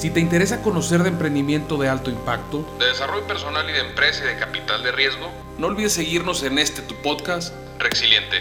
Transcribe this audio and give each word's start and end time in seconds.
Si 0.00 0.08
te 0.08 0.18
interesa 0.18 0.62
conocer 0.62 1.02
de 1.02 1.10
emprendimiento 1.10 1.76
de 1.76 1.90
alto 1.90 2.10
impacto, 2.10 2.64
de 2.78 2.86
desarrollo 2.86 3.26
personal 3.26 3.68
y 3.68 3.74
de 3.74 3.80
empresa 3.80 4.24
y 4.24 4.28
de 4.28 4.38
capital 4.38 4.82
de 4.82 4.92
riesgo, 4.92 5.30
no 5.58 5.66
olvides 5.66 5.92
seguirnos 5.92 6.42
en 6.42 6.58
este 6.58 6.80
tu 6.80 6.94
podcast, 7.02 7.52
Rexiliente. 7.78 8.38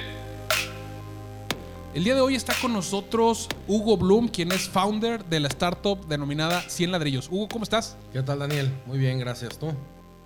El 1.94 2.06
día 2.06 2.16
de 2.16 2.22
hoy 2.22 2.36
está 2.36 2.54
con 2.62 2.72
nosotros 2.72 3.50
Hugo 3.68 3.98
Bloom, 3.98 4.30
quien 4.30 4.54
es 4.54 4.70
founder 4.70 5.26
de 5.26 5.42
la 5.42 5.50
startup 5.50 6.08
denominada 6.08 6.62
100 6.62 6.94
ladrillos. 6.94 7.28
Hugo, 7.30 7.50
¿cómo 7.50 7.64
estás? 7.64 7.98
¿Qué 8.14 8.24
tal, 8.24 8.40
Daniel? 8.40 8.72
Muy 8.86 8.98
bien, 8.98 9.20
gracias. 9.20 9.60
¿Tú? 9.60 9.74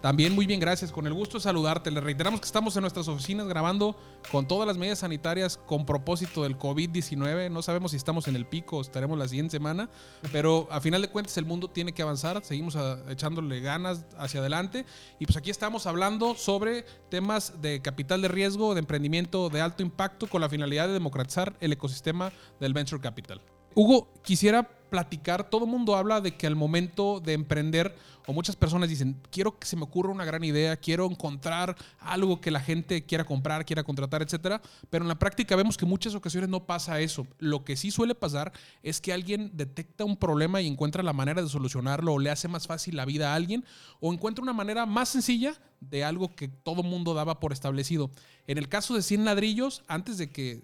También 0.04 0.36
muy 0.36 0.46
bien, 0.46 0.60
gracias. 0.60 0.92
Con 0.92 1.08
el 1.08 1.14
gusto 1.14 1.38
de 1.38 1.44
saludarte. 1.44 1.90
Le 1.90 2.02
reiteramos 2.02 2.42
que 2.42 2.46
estamos 2.46 2.76
en 2.76 2.82
nuestras 2.82 3.08
oficinas 3.08 3.48
grabando 3.48 3.96
con 4.34 4.46
todas 4.46 4.68
las 4.68 4.78
medidas 4.78 5.00
sanitarias 5.00 5.56
con 5.56 5.86
propósito 5.86 6.44
del 6.44 6.60
COVID-19. 6.60 7.50
No 7.50 7.62
sabemos 7.62 7.92
si 7.92 7.98
estamos 7.98 8.28
en 8.28 8.36
el 8.36 8.46
pico 8.46 8.80
o 8.80 8.82
estaremos 8.82 9.18
la 9.18 9.30
siguiente 9.30 9.52
semana, 9.52 9.90
pero 10.34 10.68
a 10.72 10.82
final 10.82 11.02
de 11.02 11.08
cuentas 11.08 11.38
el 11.38 11.46
mundo 11.46 11.70
tiene 11.70 11.94
que 11.94 12.02
avanzar. 12.02 12.44
Seguimos 12.44 12.78
echándole 13.08 13.62
ganas 13.62 14.06
hacia 14.18 14.42
adelante. 14.42 14.86
Y 15.20 15.26
pues 15.26 15.38
aquí 15.38 15.50
estamos 15.50 15.88
hablando 15.88 16.36
sobre 16.36 16.84
temas 17.08 17.62
de 17.62 17.82
capital 17.82 18.22
de 18.22 18.28
riesgo, 18.28 18.74
de 18.74 18.82
emprendimiento 18.82 19.48
de 19.48 19.62
alto 19.62 19.84
impacto 19.84 20.28
con 20.28 20.42
la 20.42 20.50
finalidad 20.50 20.88
de 20.88 20.94
democratizar 20.96 21.56
el 21.62 21.72
ecosistema 21.72 22.34
del 22.60 22.74
venture 22.74 23.02
capital. 23.02 23.40
Hugo, 23.74 24.12
quisiera 24.22 24.70
platicar, 24.94 25.50
todo 25.50 25.66
el 25.66 25.72
mundo 25.72 25.96
habla 25.96 26.22
de 26.22 26.36
que 26.36 26.46
al 26.46 26.56
momento 26.56 27.20
de 27.20 27.34
emprender, 27.34 27.96
o 28.28 28.32
muchas 28.32 28.56
personas 28.56 28.90
dicen, 28.90 29.20
quiero 29.32 29.58
que 29.58 29.66
se 29.66 29.76
me 29.76 29.82
ocurra 29.82 30.12
una 30.12 30.24
gran 30.24 30.44
idea, 30.44 30.78
quiero 30.78 31.10
encontrar 31.10 31.76
algo 32.00 32.40
que 32.40 32.52
la 32.52 32.60
gente 32.60 33.04
quiera 33.04 33.26
comprar, 33.26 33.66
quiera 33.66 33.84
contratar, 33.84 34.22
etcétera, 34.22 34.62
pero 34.92 35.04
en 35.04 35.10
la 35.10 35.18
práctica 35.18 35.56
vemos 35.56 35.78
que 35.78 35.88
muchas 35.88 36.14
ocasiones 36.14 36.48
no 36.48 36.68
pasa 36.68 37.00
eso. 37.00 37.26
Lo 37.40 37.66
que 37.66 37.76
sí 37.76 37.90
suele 37.90 38.14
pasar 38.14 38.54
es 38.84 39.02
que 39.02 39.14
alguien 39.14 39.50
detecta 39.56 40.06
un 40.06 40.16
problema 40.16 40.62
y 40.62 40.68
encuentra 40.68 41.02
la 41.02 41.12
manera 41.12 41.42
de 41.42 41.50
solucionarlo 41.50 42.14
o 42.14 42.20
le 42.20 42.30
hace 42.30 42.48
más 42.48 42.68
fácil 42.68 42.96
la 42.96 43.06
vida 43.06 43.32
a 43.32 43.36
alguien 43.36 43.66
o 44.00 44.14
encuentra 44.14 44.44
una 44.44 44.54
manera 44.54 44.86
más 44.86 45.10
sencilla 45.10 45.56
de 45.80 46.04
algo 46.04 46.36
que 46.36 46.50
todo 46.50 46.84
mundo 46.84 47.16
daba 47.16 47.40
por 47.40 47.52
establecido. 47.52 48.12
En 48.46 48.60
el 48.60 48.70
caso 48.70 48.94
de 48.94 49.02
100 49.02 49.26
ladrillos, 49.26 49.82
antes 49.88 50.20
de 50.20 50.30
que 50.30 50.62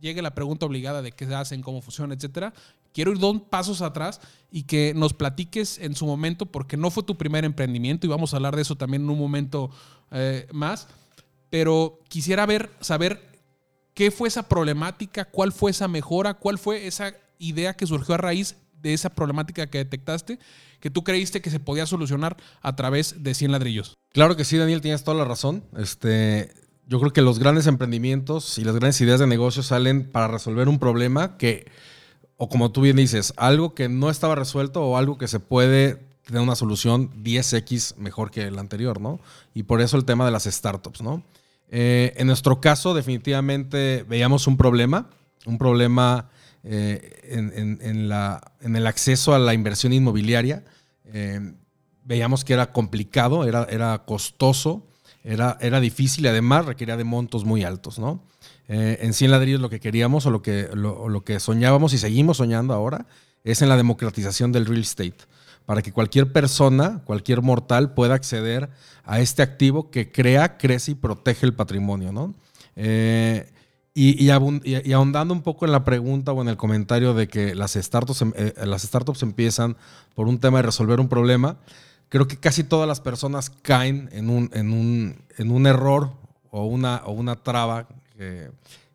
llegue 0.00 0.22
la 0.22 0.34
pregunta 0.34 0.66
obligada 0.66 1.02
de 1.02 1.12
qué 1.12 1.26
se 1.26 1.34
hacen, 1.34 1.62
cómo 1.62 1.82
funciona, 1.82 2.14
etcétera, 2.14 2.52
quiero 2.92 3.12
ir 3.12 3.18
dos 3.18 3.42
pasos 3.48 3.82
atrás 3.82 4.20
y 4.50 4.64
que 4.64 4.92
nos 4.94 5.14
platiques 5.14 5.78
en 5.78 5.94
su 5.94 6.06
momento, 6.06 6.46
porque 6.46 6.76
no 6.76 6.90
fue 6.90 7.02
tu 7.02 7.16
primer 7.16 7.44
emprendimiento 7.44 8.06
y 8.06 8.10
vamos 8.10 8.32
a 8.32 8.36
hablar 8.36 8.56
de 8.56 8.62
eso 8.62 8.76
también 8.76 9.02
en 9.02 9.10
un 9.10 9.18
momento 9.18 9.70
eh, 10.10 10.46
más. 10.52 10.88
Pero 11.50 12.00
quisiera 12.08 12.46
ver, 12.46 12.70
saber 12.80 13.30
qué 13.94 14.10
fue 14.10 14.28
esa 14.28 14.48
problemática, 14.48 15.24
cuál 15.24 15.52
fue 15.52 15.70
esa 15.70 15.88
mejora, 15.88 16.34
cuál 16.34 16.58
fue 16.58 16.86
esa 16.86 17.14
idea 17.38 17.74
que 17.74 17.86
surgió 17.86 18.14
a 18.14 18.18
raíz 18.18 18.56
de 18.80 18.94
esa 18.94 19.10
problemática 19.10 19.66
que 19.66 19.78
detectaste, 19.78 20.38
que 20.80 20.90
tú 20.90 21.04
creíste 21.04 21.42
que 21.42 21.50
se 21.50 21.60
podía 21.60 21.86
solucionar 21.86 22.36
a 22.62 22.76
través 22.76 23.22
de 23.22 23.34
100 23.34 23.52
ladrillos. 23.52 23.98
Claro 24.12 24.36
que 24.36 24.44
sí, 24.44 24.56
Daniel, 24.56 24.80
tienes 24.80 25.04
toda 25.04 25.16
la 25.16 25.24
razón. 25.24 25.64
Este, 25.76 26.52
yo 26.86 26.98
creo 26.98 27.12
que 27.12 27.22
los 27.22 27.38
grandes 27.38 27.66
emprendimientos 27.66 28.58
y 28.58 28.64
las 28.64 28.74
grandes 28.74 29.00
ideas 29.00 29.20
de 29.20 29.26
negocio 29.26 29.62
salen 29.62 30.10
para 30.10 30.28
resolver 30.28 30.68
un 30.68 30.78
problema 30.78 31.36
que, 31.36 31.70
o 32.42 32.48
como 32.48 32.72
tú 32.72 32.80
bien 32.80 32.96
dices, 32.96 33.34
algo 33.36 33.74
que 33.74 33.90
no 33.90 34.08
estaba 34.08 34.34
resuelto 34.34 34.82
o 34.82 34.96
algo 34.96 35.18
que 35.18 35.28
se 35.28 35.40
puede 35.40 35.96
tener 36.24 36.40
una 36.40 36.56
solución 36.56 37.10
10x 37.22 37.96
mejor 37.98 38.30
que 38.30 38.44
el 38.44 38.58
anterior, 38.58 38.98
¿no? 38.98 39.20
Y 39.52 39.64
por 39.64 39.82
eso 39.82 39.98
el 39.98 40.06
tema 40.06 40.24
de 40.24 40.30
las 40.30 40.44
startups, 40.44 41.02
¿no? 41.02 41.22
Eh, 41.68 42.14
en 42.16 42.26
nuestro 42.26 42.58
caso, 42.58 42.94
definitivamente 42.94 44.06
veíamos 44.08 44.46
un 44.46 44.56
problema, 44.56 45.10
un 45.44 45.58
problema 45.58 46.30
eh, 46.64 47.20
en, 47.24 48.74
el 48.74 48.86
acceso 48.86 49.34
a 49.34 49.38
la 49.38 49.52
inversión 49.52 49.92
inmobiliaria. 49.92 50.64
Eh, 51.12 51.52
veíamos 52.04 52.42
que 52.42 52.54
era 52.54 52.72
complicado, 52.72 53.44
era, 53.44 53.98
costoso 54.06 54.86
era 55.24 55.80
difícil 55.80 56.24
y 56.24 56.28
además 56.28 56.64
requería 56.64 56.96
de 56.96 57.04
montos 57.04 57.44
muy 57.44 57.64
altos, 57.64 57.98
¿no? 57.98 58.24
Eh, 58.72 58.98
en 59.02 59.14
100 59.14 59.32
ladrillos 59.32 59.60
lo 59.60 59.68
que 59.68 59.80
queríamos 59.80 60.26
o 60.26 60.30
lo 60.30 60.42
que, 60.42 61.40
soñábamos 61.40 61.92
y 61.92 61.98
seguimos 61.98 62.36
soñando 62.36 62.72
ahora 62.72 63.04
es 63.42 63.62
en 63.62 63.68
la 63.68 63.76
democratización 63.76 64.52
del 64.52 64.64
real 64.64 64.82
estate, 64.82 65.16
para 65.66 65.82
que 65.82 65.90
cualquier 65.90 66.32
persona, 66.32 67.02
cualquier 67.04 67.42
mortal 67.42 67.94
pueda 67.94 68.14
acceder 68.14 68.70
a 69.02 69.18
este 69.18 69.42
activo 69.42 69.90
que 69.90 70.12
crea, 70.12 70.56
crece 70.56 70.92
y 70.92 70.94
protege 70.94 71.46
el 71.46 71.54
patrimonio, 71.54 72.12
¿no? 72.12 72.32
Eh, 72.76 73.50
y, 73.92 74.30
ahondando 74.30 75.34
un 75.34 75.42
poco 75.42 75.64
en 75.64 75.72
la 75.72 75.82
pregunta 75.82 76.30
o 76.30 76.40
en 76.40 76.48
el 76.48 76.56
comentario 76.56 77.12
de 77.12 77.26
que 77.26 77.56
las 77.56 77.72
startups, 77.72 78.22
em, 78.22 78.32
eh, 78.36 78.54
las 78.66 78.82
startups 78.82 79.24
empiezan 79.24 79.76
por 80.14 80.28
un 80.28 80.38
tema 80.38 80.58
de 80.58 80.62
resolver 80.62 81.00
un 81.00 81.08
problema, 81.08 81.56
creo 82.08 82.28
que 82.28 82.36
casi 82.36 82.62
todas 82.62 82.86
las 82.86 83.00
personas 83.00 83.50
caen 83.50 84.08
en 84.12 84.30
un, 84.30 85.66
error 85.66 86.12
o 86.52 86.66
una 86.66 87.34
traba 87.42 87.88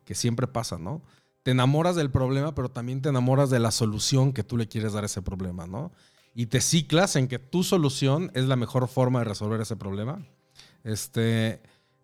que, 0.04 0.14
siempre 0.14 0.46
pasa, 0.46 0.78
¿no? 0.78 1.02
Te 1.42 1.50
enamoras 1.52 1.96
del 1.96 2.10
problema, 2.10 2.54
pero 2.54 2.68
también 2.68 3.02
te 3.02 3.08
enamoras 3.08 3.50
de 3.50 3.58
la 3.58 3.70
solución 3.70 4.32
que 4.32 4.44
tú 4.44 4.56
le 4.56 4.68
quieres 4.68 4.92
dar 4.92 5.04
a 5.04 5.06
ese 5.06 5.22
problema, 5.22 5.66
¿no? 5.66 5.92
Y 6.34 6.46
te 6.46 6.60
ciclas 6.60 7.16
en 7.16 7.28
que 7.28 7.38
tu 7.38 7.62
solución 7.62 8.30
es 8.34 8.44
la 8.44 8.56
mejor 8.56 8.88
forma 8.88 9.20
de 9.20 9.24
resolver 9.26 9.60
ese 9.60 9.76
problema. 9.76 10.24
Este, 10.84 11.60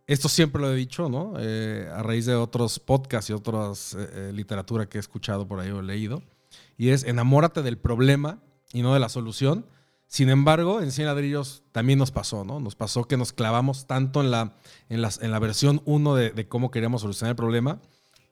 esto 0.06 0.28
siempre 0.28 0.60
lo 0.62 0.72
he 0.72 0.76
dicho, 0.76 1.08
¿no? 1.08 1.34
Eh, 1.38 1.88
a 1.94 2.02
raíz 2.02 2.26
de 2.26 2.34
otros 2.34 2.78
podcasts 2.78 3.30
y 3.30 3.32
otras 3.32 3.94
eh, 3.94 4.08
eh, 4.12 4.32
literatura 4.32 4.86
que 4.86 4.98
he 4.98 5.00
escuchado 5.00 5.46
por 5.46 5.60
ahí 5.60 5.70
o 5.70 5.82
leído. 5.82 6.22
Y 6.76 6.88
es 6.88 7.04
enamórate 7.04 7.62
del 7.62 7.78
problema 7.78 8.40
y 8.72 8.82
no 8.82 8.94
de 8.94 9.00
la 9.00 9.08
solución 9.08 9.66
sin 10.12 10.28
embargo, 10.28 10.82
en 10.82 10.92
100 10.92 11.06
ladrillos 11.06 11.62
también 11.72 11.98
nos 11.98 12.10
pasó, 12.10 12.44
¿no? 12.44 12.60
Nos 12.60 12.74
pasó 12.74 13.04
que 13.04 13.16
nos 13.16 13.32
clavamos 13.32 13.86
tanto 13.86 14.20
en 14.20 14.30
la, 14.30 14.58
en 14.90 15.02
en 15.02 15.30
la 15.30 15.38
versión 15.38 15.80
1 15.86 16.14
de, 16.16 16.48
cómo 16.48 16.70
queríamos 16.70 17.00
solucionar 17.00 17.30
el 17.30 17.36
problema 17.36 17.80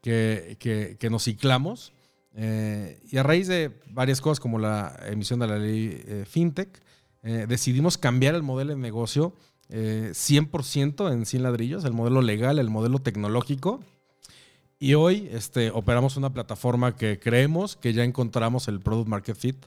que, 0.03 0.59
que, 0.61 1.09
nos 1.09 1.25
ciclamos. 1.25 1.95
Eh, 2.35 3.01
y 3.11 3.17
a 3.17 3.23
raíz 3.23 3.49
de 3.49 3.81
varias 3.93 4.21
cosas 4.21 4.41
como 4.41 4.59
la 4.59 4.95
emisión 5.07 5.41
de 5.41 5.47
la 5.47 5.57
ley 5.57 6.05
eh, 6.05 6.27
FinTech, 6.29 6.83
eh, 7.23 7.47
decidimos 7.49 7.97
cambiar 7.97 8.35
el 8.35 8.43
modelo 8.43 8.75
de 8.75 8.77
negocio 8.77 9.35
100% 9.71 11.11
en 11.11 11.25
100 11.25 11.43
ladrillos, 11.43 11.87
el 11.87 11.95
modelo 11.95 12.21
legal, 12.21 12.59
el 12.59 12.69
modelo 12.69 12.99
tecnológico. 12.99 13.81
Y 14.79 14.93
hoy 14.93 15.31
este, 15.33 15.71
operamos 15.71 16.19
una 16.19 16.31
plataforma 16.31 16.95
que 16.95 17.19
creemos 17.19 17.77
que 17.77 17.95
ya 17.95 18.05
encontramos 18.05 18.69
el 18.69 18.81
Product 18.81 19.09
Market 19.09 19.37
Fit 19.39 19.65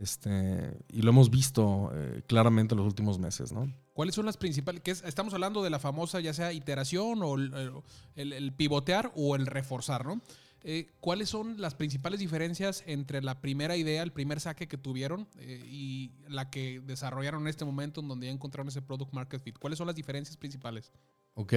este, 0.00 0.78
y 0.88 1.02
lo 1.02 1.10
hemos 1.10 1.30
visto 1.30 1.90
eh, 1.94 2.22
claramente 2.26 2.74
en 2.74 2.78
los 2.78 2.86
últimos 2.86 3.18
meses, 3.18 3.52
¿no? 3.52 3.70
¿Cuáles 3.92 4.14
son 4.14 4.24
las 4.24 4.38
principales? 4.38 4.80
Que 4.80 4.92
estamos 4.92 5.34
hablando 5.34 5.62
de 5.62 5.68
la 5.68 5.78
famosa, 5.78 6.20
ya 6.20 6.32
sea 6.32 6.54
iteración 6.54 7.20
o 7.22 7.34
el, 7.36 8.52
pivotear 8.56 9.12
o 9.14 9.36
el 9.36 9.46
reforzar, 9.46 10.06
¿no? 10.06 10.22
Eh, 10.62 10.90
¿Cuáles 11.00 11.28
son 11.28 11.60
las 11.60 11.74
principales 11.74 12.20
diferencias 12.20 12.82
entre 12.86 13.22
la 13.22 13.40
primera 13.42 13.76
idea, 13.76 14.02
el 14.02 14.12
primer 14.12 14.40
saque 14.40 14.68
que 14.68 14.78
tuvieron 14.78 15.28
eh, 15.38 15.62
y 15.66 16.12
la 16.28 16.50
que 16.50 16.80
desarrollaron 16.80 17.42
en 17.42 17.48
este 17.48 17.64
momento 17.64 18.00
en 18.00 18.08
donde 18.08 18.26
ya 18.26 18.32
encontraron 18.32 18.68
ese 18.68 18.80
product 18.80 19.12
market 19.12 19.42
fit? 19.42 19.58
¿Cuáles 19.58 19.76
son 19.76 19.86
las 19.86 19.96
diferencias 19.96 20.36
principales? 20.36 20.92
Ok, 21.34 21.52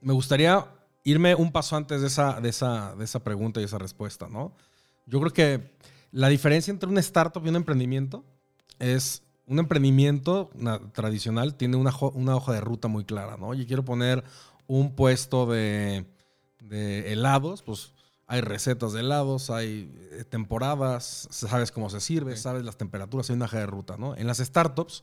me 0.00 0.12
gustaría 0.12 0.66
irme 1.02 1.34
un 1.34 1.50
paso 1.50 1.76
antes 1.76 2.00
de 2.00 2.06
esa, 2.06 2.40
de 2.40 2.48
esa, 2.48 2.94
de 2.94 3.04
esa 3.04 3.22
pregunta 3.24 3.60
y 3.60 3.64
esa 3.64 3.78
respuesta, 3.78 4.28
¿no? 4.28 4.54
Yo 5.06 5.20
creo 5.20 5.32
que 5.32 5.78
la 6.12 6.28
diferencia 6.28 6.70
entre 6.70 6.88
un 6.88 6.98
startup 6.98 7.44
y 7.44 7.48
un 7.48 7.56
emprendimiento 7.56 8.24
es 8.78 9.22
un 9.48 9.58
emprendimiento 9.58 10.50
tradicional 10.92 11.54
tiene 11.54 11.76
una, 11.76 11.92
una, 12.12 12.36
hoja 12.36 12.52
de 12.52 12.60
ruta 12.60 12.86
muy 12.88 13.04
clara, 13.04 13.36
¿no? 13.38 13.48
Oye, 13.48 13.66
quiero 13.66 13.84
poner 13.84 14.22
un 14.66 14.94
puesto 14.94 15.46
de, 15.46 16.04
helados, 16.70 17.62
pues 17.62 17.92
hay 18.26 18.42
recetas 18.42 18.92
de 18.92 19.00
helados, 19.00 19.48
hay 19.48 19.90
eh, 20.12 20.24
temporadas, 20.28 21.28
sabes 21.30 21.72
cómo 21.72 21.88
se 21.88 22.00
sirve, 22.00 22.36
sabes 22.36 22.62
las 22.62 22.76
temperaturas, 22.76 23.30
hay 23.30 23.36
una 23.36 23.46
hoja 23.46 23.58
de 23.58 23.66
ruta, 23.66 23.96
¿no? 23.96 24.14
En 24.16 24.26
las 24.26 24.36
startups, 24.36 25.02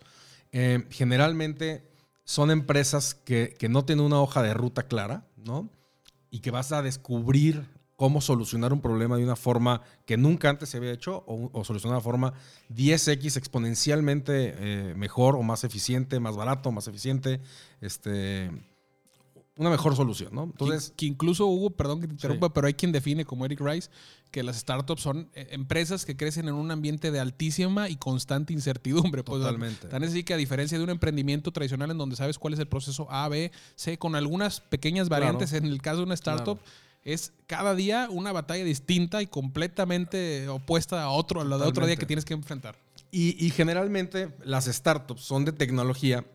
eh, 0.52 0.86
generalmente 0.92 1.90
son 2.24 2.52
empresas 2.52 3.16
que, 3.16 3.56
que, 3.58 3.68
no 3.68 3.84
tienen 3.84 4.06
una 4.06 4.22
hoja 4.22 4.44
de 4.44 4.54
ruta 4.54 4.84
clara, 4.84 5.26
¿no? 5.38 5.70
Y 6.30 6.42
que 6.42 6.52
vas 6.52 6.72
a 6.72 6.84
descubrir 6.84 7.66
cómo 7.96 8.22
solucionar 8.22 8.74
un 8.74 8.82
problema 8.82 9.18
de 9.18 9.24
una 9.24 9.36
forma 9.36 9.82
que 10.06 10.18
nunca 10.18 10.50
antes 10.50 10.70
se 10.70 10.78
había 10.78 10.92
hecho 10.92 11.24
o, 11.28 11.64
solucionar 11.64 11.98
de 11.98 12.04
forma 12.04 12.34
10x 12.74 13.38
exponencialmente 13.38 14.56
eh, 14.58 14.94
mejor 14.96 15.36
o 15.36 15.44
más 15.44 15.64
eficiente, 15.64 16.20
más 16.20 16.36
barato, 16.36 16.72
más 16.72 16.88
eficiente, 16.88 17.40
este, 17.82 18.52
una 19.58 19.70
mejor 19.70 19.96
solución, 19.96 20.34
¿no? 20.34 20.44
Entonces, 20.44 20.94
que, 20.98 21.06
incluso 21.06 21.48
Hugo, 21.48 21.70
perdón 21.70 22.02
que 22.02 22.08
te 22.08 22.14
interrumpa, 22.14 22.54
pero 22.54 22.68
hay 22.68 22.74
quien 22.74 22.92
define 22.92 23.24
como 23.24 23.46
Eric 23.46 23.62
Rice 23.62 23.90
que 24.30 24.44
las 24.44 24.58
startups 24.58 25.02
son 25.02 25.30
eh, 25.34 25.48
empresas 25.52 26.06
que 26.06 26.18
crecen 26.18 26.50
en 26.50 26.56
un 26.56 26.72
ambiente 26.72 27.10
de 27.10 27.22
altísima 27.22 27.88
y 27.88 27.96
constante 27.96 28.52
incertidumbre. 28.52 29.24
Pues, 29.24 29.40
Totalmente. 29.40 29.88
Tan 29.88 30.04
así 30.04 30.26
que 30.26 30.34
a 30.34 30.38
diferencia 30.38 30.78
de 30.78 30.84
un 30.84 30.90
emprendimiento 30.90 31.54
tradicional 31.54 31.90
en 31.92 31.98
donde 31.98 32.18
sabes 32.18 32.38
cuál 32.38 32.54
es 32.54 32.60
el 32.60 32.68
proceso 32.68 33.10
A, 33.10 33.30
B, 33.30 33.54
C, 33.76 33.98
con 33.98 34.16
algunas 34.16 34.60
pequeñas 34.60 35.08
variantes, 35.08 35.54
en 35.54 35.66
el 35.66 35.82
caso 35.82 36.00
de 36.00 36.04
una 36.04 36.16
startup 36.16 36.60
es 37.06 37.32
cada 37.48 37.74
día 37.76 38.08
una 38.12 38.32
batalla 38.34 38.64
distinta 38.66 39.22
y 39.22 39.28
completamente 39.28 40.50
opuesta 40.50 41.02
a 41.04 41.10
otro, 41.10 41.42
a 41.42 41.44
lo 41.46 41.58
de 41.58 41.66
otro 41.68 41.86
día 41.86 41.96
que 41.96 42.06
tienes 42.06 42.26
que 42.26 42.34
enfrentar. 42.34 42.76
y, 43.12 43.36
y 43.46 43.52
generalmente 43.52 44.30
las 44.44 44.66
startups 44.66 45.22
son 45.22 45.46
de 45.46 45.54
tecnología 45.54 46.26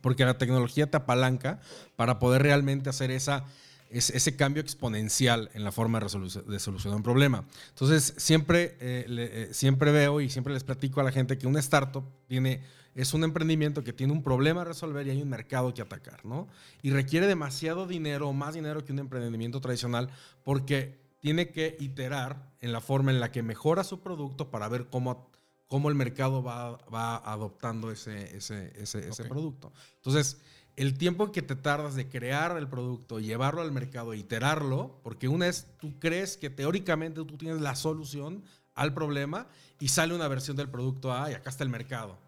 porque 0.00 0.24
la 0.24 0.38
tecnología 0.38 0.88
te 0.88 0.96
apalanca 0.96 1.60
para 1.96 2.18
poder 2.20 2.42
realmente 2.42 2.88
hacer 2.88 3.10
esa, 3.10 3.44
ese, 3.90 4.16
ese 4.16 4.36
cambio 4.36 4.60
exponencial 4.62 5.50
en 5.54 5.64
la 5.64 5.72
forma 5.72 5.98
de, 5.98 6.06
resolu- 6.06 6.44
de 6.44 6.58
solucionar 6.60 6.96
un 6.98 7.02
problema. 7.02 7.44
Entonces, 7.70 8.14
siempre, 8.16 8.76
eh, 8.80 9.06
le- 9.08 9.42
eh, 9.42 9.48
siempre 9.54 9.90
veo 9.90 10.20
y 10.20 10.30
siempre 10.30 10.52
les 10.54 10.62
platico 10.62 11.00
a 11.00 11.04
la 11.04 11.10
gente 11.10 11.36
que 11.38 11.46
una 11.48 11.58
startup 11.58 12.04
tiene, 12.28 12.60
es 12.98 13.14
un 13.14 13.22
emprendimiento 13.22 13.84
que 13.84 13.92
tiene 13.92 14.12
un 14.12 14.24
problema 14.24 14.62
a 14.62 14.64
resolver 14.64 15.06
y 15.06 15.10
hay 15.10 15.22
un 15.22 15.28
mercado 15.28 15.72
que 15.72 15.82
atacar, 15.82 16.24
¿no? 16.24 16.48
Y 16.82 16.90
requiere 16.90 17.28
demasiado 17.28 17.86
dinero, 17.86 18.32
más 18.32 18.54
dinero 18.54 18.84
que 18.84 18.92
un 18.92 18.98
emprendimiento 18.98 19.60
tradicional, 19.60 20.10
porque 20.42 20.98
tiene 21.20 21.50
que 21.50 21.76
iterar 21.78 22.50
en 22.60 22.72
la 22.72 22.80
forma 22.80 23.12
en 23.12 23.20
la 23.20 23.30
que 23.30 23.44
mejora 23.44 23.84
su 23.84 24.00
producto 24.00 24.50
para 24.50 24.68
ver 24.68 24.88
cómo, 24.88 25.30
cómo 25.68 25.88
el 25.88 25.94
mercado 25.94 26.42
va, 26.42 26.78
va 26.92 27.18
adoptando 27.18 27.92
ese, 27.92 28.36
ese, 28.36 28.72
ese, 28.74 29.08
ese 29.08 29.24
producto. 29.26 29.72
Entonces, 29.98 30.40
el 30.74 30.98
tiempo 30.98 31.30
que 31.30 31.42
te 31.42 31.54
tardas 31.54 31.94
de 31.94 32.08
crear 32.08 32.56
el 32.56 32.66
producto, 32.66 33.20
llevarlo 33.20 33.62
al 33.62 33.70
mercado, 33.70 34.12
e 34.12 34.16
iterarlo, 34.16 34.98
porque 35.04 35.28
una 35.28 35.46
es, 35.46 35.68
tú 35.78 36.00
crees 36.00 36.36
que 36.36 36.50
teóricamente 36.50 37.24
tú 37.24 37.36
tienes 37.36 37.60
la 37.60 37.76
solución 37.76 38.42
al 38.74 38.92
problema 38.92 39.46
y 39.78 39.86
sale 39.86 40.16
una 40.16 40.26
versión 40.26 40.56
del 40.56 40.68
producto 40.68 41.12
A 41.12 41.30
y 41.30 41.34
acá 41.34 41.50
está 41.50 41.62
el 41.62 41.70
mercado. 41.70 42.18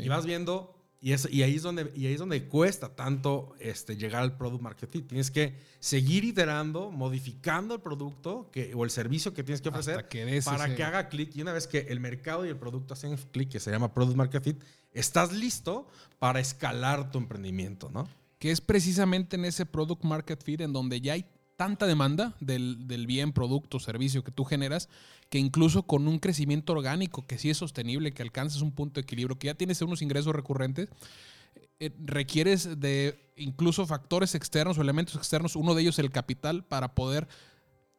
Sí. 0.00 0.06
Y 0.06 0.08
vas 0.08 0.26
viendo, 0.26 0.74
y, 1.00 1.12
es, 1.12 1.28
y, 1.30 1.42
ahí 1.42 1.56
es 1.56 1.62
donde, 1.62 1.90
y 1.96 2.06
ahí 2.06 2.12
es 2.14 2.18
donde 2.18 2.44
cuesta 2.48 2.94
tanto 2.94 3.54
este, 3.58 3.96
llegar 3.96 4.22
al 4.22 4.36
product 4.36 4.62
market 4.62 4.90
fit. 4.90 5.06
Tienes 5.06 5.30
que 5.30 5.54
seguir 5.78 6.24
iterando, 6.24 6.90
modificando 6.90 7.74
el 7.74 7.80
producto 7.80 8.50
que, 8.52 8.74
o 8.74 8.84
el 8.84 8.90
servicio 8.90 9.32
que 9.32 9.42
tienes 9.42 9.60
que 9.62 9.70
ofrecer 9.70 10.08
que 10.08 10.40
para 10.44 10.66
ese- 10.66 10.74
que 10.74 10.82
haga 10.84 11.08
clic. 11.08 11.34
Y 11.36 11.42
una 11.42 11.52
vez 11.52 11.66
que 11.66 11.78
el 11.88 12.00
mercado 12.00 12.44
y 12.44 12.48
el 12.50 12.56
producto 12.56 12.94
hacen 12.94 13.16
clic, 13.32 13.48
que 13.50 13.60
se 13.60 13.70
llama 13.70 13.94
product 13.94 14.16
market 14.16 14.42
fit, 14.44 14.62
estás 14.92 15.32
listo 15.32 15.86
para 16.18 16.40
escalar 16.40 17.10
tu 17.10 17.18
emprendimiento, 17.18 17.88
¿no? 17.90 18.08
que 18.38 18.50
es 18.50 18.60
precisamente 18.62 19.36
en 19.36 19.44
ese 19.44 19.66
product 19.66 20.02
market 20.02 20.42
fit 20.42 20.62
en 20.62 20.72
donde 20.72 21.00
ya 21.02 21.12
hay 21.12 21.26
tanta 21.60 21.86
demanda 21.86 22.34
del, 22.40 22.88
del 22.88 23.06
bien, 23.06 23.32
producto, 23.32 23.78
servicio 23.80 24.24
que 24.24 24.32
tú 24.32 24.46
generas, 24.46 24.88
que 25.28 25.38
incluso 25.38 25.82
con 25.82 26.08
un 26.08 26.18
crecimiento 26.18 26.72
orgánico 26.72 27.26
que 27.26 27.36
sí 27.36 27.50
es 27.50 27.58
sostenible, 27.58 28.12
que 28.12 28.22
alcances 28.22 28.62
un 28.62 28.72
punto 28.72 28.94
de 28.94 29.02
equilibrio, 29.02 29.38
que 29.38 29.48
ya 29.48 29.54
tienes 29.54 29.82
unos 29.82 30.00
ingresos 30.00 30.34
recurrentes, 30.34 30.88
eh, 31.78 31.90
requieres 32.02 32.80
de 32.80 33.30
incluso 33.36 33.86
factores 33.86 34.34
externos 34.34 34.78
o 34.78 34.80
elementos 34.80 35.16
externos, 35.16 35.54
uno 35.54 35.74
de 35.74 35.82
ellos 35.82 35.98
el 35.98 36.10
capital, 36.10 36.64
para 36.64 36.94
poder 36.94 37.28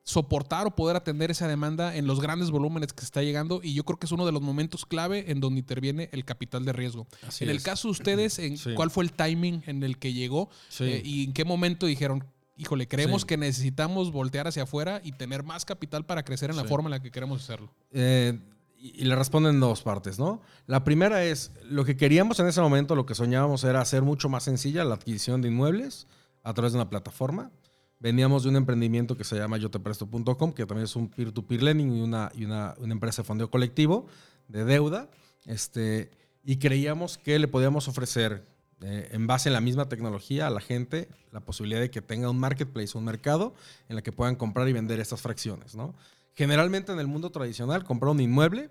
soportar 0.04 0.66
o 0.66 0.76
poder 0.76 0.96
atender 0.96 1.30
esa 1.30 1.48
demanda 1.48 1.96
en 1.96 2.08
los 2.08 2.20
grandes 2.20 2.50
volúmenes 2.50 2.94
que 2.94 3.02
se 3.02 3.06
está 3.06 3.22
llegando 3.22 3.62
y 3.64 3.76
yo 3.76 3.84
creo 3.84 4.00
que 4.00 4.08
es 4.08 4.12
uno 4.12 4.26
de 4.26 4.32
los 4.32 4.42
momentos 4.42 4.88
clave 4.88 5.30
en 5.32 5.40
donde 5.40 5.60
interviene 5.60 6.10
el 6.14 6.26
capital 6.26 6.66
de 6.66 6.74
riesgo. 6.74 7.06
Así 7.28 7.44
en 7.44 7.52
el 7.52 7.62
caso 7.62 7.90
de 7.90 7.92
ustedes, 7.92 8.40
en 8.40 8.58
Sí. 8.58 8.74
¿cuál 8.74 8.90
fue 8.90 9.04
el 9.04 9.12
timing 9.12 9.62
en 9.68 9.84
el 9.84 10.00
que 10.00 10.14
llegó 10.14 10.50
Sí. 10.70 10.86
Eh, 10.86 11.02
y 11.06 11.24
en 11.26 11.34
qué 11.34 11.46
momento 11.46 11.86
dijeron, 11.86 12.24
híjole, 12.58 12.88
creemos 12.88 13.22
Sí. 13.22 13.28
que 13.28 13.38
necesitamos 13.38 14.12
voltear 14.12 14.48
hacia 14.48 14.64
afuera 14.64 15.02
y 15.04 15.14
tener 15.14 15.44
más 15.44 15.66
capital 15.66 16.06
para 16.06 16.24
crecer 16.24 16.50
en 16.50 16.56
la 16.58 16.64
Sí. 16.64 16.68
forma 16.70 16.88
en 16.88 16.92
la 16.92 17.00
que 17.02 17.12
queremos 17.12 17.42
hacerlo? 17.44 17.74
Eh, 17.92 18.40
y 18.78 19.02
y 19.02 19.06
le 19.06 19.16
responden 19.16 19.56
en 19.56 19.60
dos 19.60 19.84
partes, 19.84 20.18
¿no? 20.18 20.42
La 20.66 20.84
primera 20.84 21.24
es, 21.24 21.52
lo 21.64 21.86
que 21.86 21.96
queríamos 21.96 22.40
en 22.40 22.48
ese 22.48 22.62
momento, 22.62 22.96
lo 22.96 23.06
que 23.06 23.14
soñábamos 23.16 23.64
era 23.64 23.80
hacer 23.82 24.02
mucho 24.02 24.28
más 24.28 24.44
sencilla 24.44 24.84
la 24.84 24.96
adquisición 24.96 25.42
de 25.42 25.50
inmuebles 25.50 26.08
a 26.44 26.54
través 26.54 26.74
de 26.74 26.80
una 26.80 26.90
plataforma. 26.90 27.52
Veníamos 28.00 28.42
de 28.42 28.50
un 28.50 28.56
emprendimiento 28.56 29.16
que 29.16 29.24
se 29.24 29.36
llama 29.38 29.58
yotepresto.com, 29.58 30.54
que 30.54 30.66
también 30.66 30.86
es 30.86 30.96
un 30.96 31.10
peer-to-peer 31.10 31.62
lending 31.62 31.96
y 31.96 32.02
una, 32.02 32.32
y 32.34 32.46
una, 32.46 32.74
una 32.80 32.94
empresa 32.94 33.22
de 33.22 33.28
fondeo 33.28 33.52
colectivo 33.52 34.08
de 34.48 34.66
deuda. 34.66 35.10
Este, 35.46 36.10
y 36.44 36.58
creíamos 36.58 37.20
que 37.20 37.38
le 37.38 37.48
podíamos 37.48 37.88
ofrecer, 37.88 38.48
eh, 38.82 39.10
en 39.12 39.28
base 39.28 39.50
en 39.50 39.54
la 39.54 39.62
misma 39.62 39.88
tecnología, 39.90 40.48
a 40.48 40.50
la 40.50 40.62
gente 40.62 41.08
la 41.32 41.40
posibilidad 41.42 41.80
de 41.80 41.92
que 41.92 42.02
tenga 42.02 42.30
un 42.30 42.40
marketplace, 42.40 42.98
un 42.98 43.06
mercado 43.06 43.54
en 43.90 43.98
el 43.98 44.04
que 44.04 44.12
puedan 44.12 44.36
comprar 44.36 44.68
y 44.68 44.74
vender 44.74 45.00
estas 45.00 45.22
fracciones, 45.22 45.76
¿no? 45.76 45.96
Generalmente 46.34 46.92
en 46.92 47.00
el 47.00 47.08
mundo 47.08 47.32
tradicional, 47.32 47.84
comprar 47.84 48.12
un 48.12 48.20
inmueble, 48.20 48.70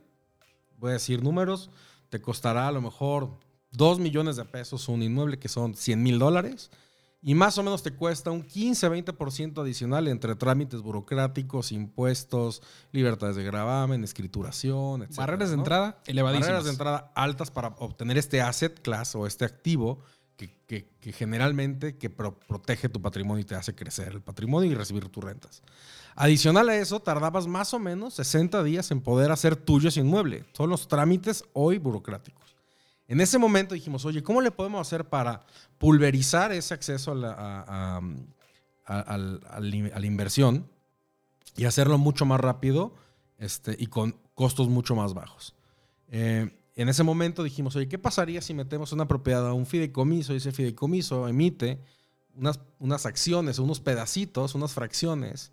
voy 0.79 0.91
a 0.91 0.95
decir 0.95 1.23
números, 1.23 1.71
te 2.09 2.21
costará 2.21 2.69
a 2.69 2.73
lo 2.73 2.81
mejor 2.81 3.39
2 3.73 4.01
millones 4.01 4.37
de 4.37 4.45
pesos 4.45 4.89
un 4.89 5.03
inmueble, 5.03 5.39
que 5.39 5.49
son 5.49 5.75
100 5.75 6.03
mil 6.03 6.19
dólares, 6.19 6.71
y 7.23 7.35
más 7.35 7.59
o 7.59 7.63
menos 7.63 7.83
te 7.83 7.91
cuesta 7.93 8.31
un 8.31 8.43
15-20% 8.47 9.61
adicional 9.61 10.09
entre 10.09 10.35
trámites 10.37 10.81
burocráticos, 10.81 11.71
impuestos, 11.73 12.63
libertades 12.93 13.37
de 13.37 13.45
gravamen, 13.45 14.03
escrituración, 14.05 15.03
etc. 15.03 15.17
Barreras 15.17 15.51
de 15.51 15.57
entrada 15.57 15.99
elevadísimas. 16.07 16.47
Barreras 16.49 16.65
de 16.65 16.71
entrada 16.71 17.13
altas 17.15 17.51
para 17.51 17.69
obtener 17.79 18.17
este 18.19 18.41
asset 18.41 18.81
class 18.81 19.15
o 19.15 19.27
este 19.27 19.45
activo 19.45 20.01
que, 20.37 20.49
que- 20.67 20.89
que 21.01 21.13
generalmente 21.13 21.99
que 21.99 22.09
pro- 22.09 22.39
protege 22.41 22.89
tu 22.89 23.03
patrimonio 23.03 23.43
y 23.43 23.45
te 23.45 23.55
hace 23.55 23.75
crecer 23.75 24.09
el 24.13 24.23
patrimonio 24.23 24.71
y 24.71 24.75
recibir 24.75 25.07
tus 25.09 25.23
rentas. 25.23 25.63
Adicional 26.17 26.69
a 26.71 26.77
eso, 26.77 27.01
tardabas 27.01 27.47
más 27.47 27.73
o 27.75 27.79
menos 27.79 28.15
60 28.15 28.63
días 28.65 28.91
en 28.91 29.01
poder 29.03 29.31
hacer 29.31 29.57
tuyo 29.57 29.89
ese 29.91 30.01
inmueble. 30.01 30.45
Son 30.55 30.69
los 30.71 30.89
trámites 30.89 31.45
hoy 31.53 31.77
burocráticos. 31.79 32.50
En 33.11 33.21
ese 33.21 33.39
momento 33.39 33.75
dijimos, 33.75 34.05
oye, 34.05 34.23
¿cómo 34.23 34.41
le 34.41 34.53
podemos 34.53 34.81
hacer 34.87 35.05
para 35.05 35.45
pulverizar 35.79 36.53
ese 36.53 36.75
acceso 36.75 37.11
a 37.11 38.01
la, 38.87 40.07
inversión 40.07 40.71
y 41.57 41.65
hacerlo 41.65 41.99
mucho 41.99 42.25
más 42.25 42.39
rápido 42.39 42.95
este, 43.37 43.75
y 43.77 43.89
con 43.89 44.15
costos 44.35 44.69
mucho 44.69 44.95
más 44.95 45.13
bajos? 45.13 45.57
Eh, 46.07 46.57
en 46.77 46.89
ese 46.89 47.03
momento 47.03 47.43
dijimos, 47.43 47.75
oye, 47.75 47.89
¿qué 47.89 47.99
pasaría 47.99 48.41
si 48.43 48.55
metemos 48.55 48.93
una 48.93 49.09
propiedad 49.09 49.45
a 49.49 49.55
un 49.55 49.67
fideicomiso 49.67 50.33
y 50.33 50.37
ese 50.37 50.53
fideicomiso 50.53 51.27
emite 51.27 51.81
unas 52.79 53.07
acciones, 53.07 53.59
unos 53.59 53.81
pedacitos, 53.81 54.55
unas 54.55 54.73
fracciones 54.73 55.51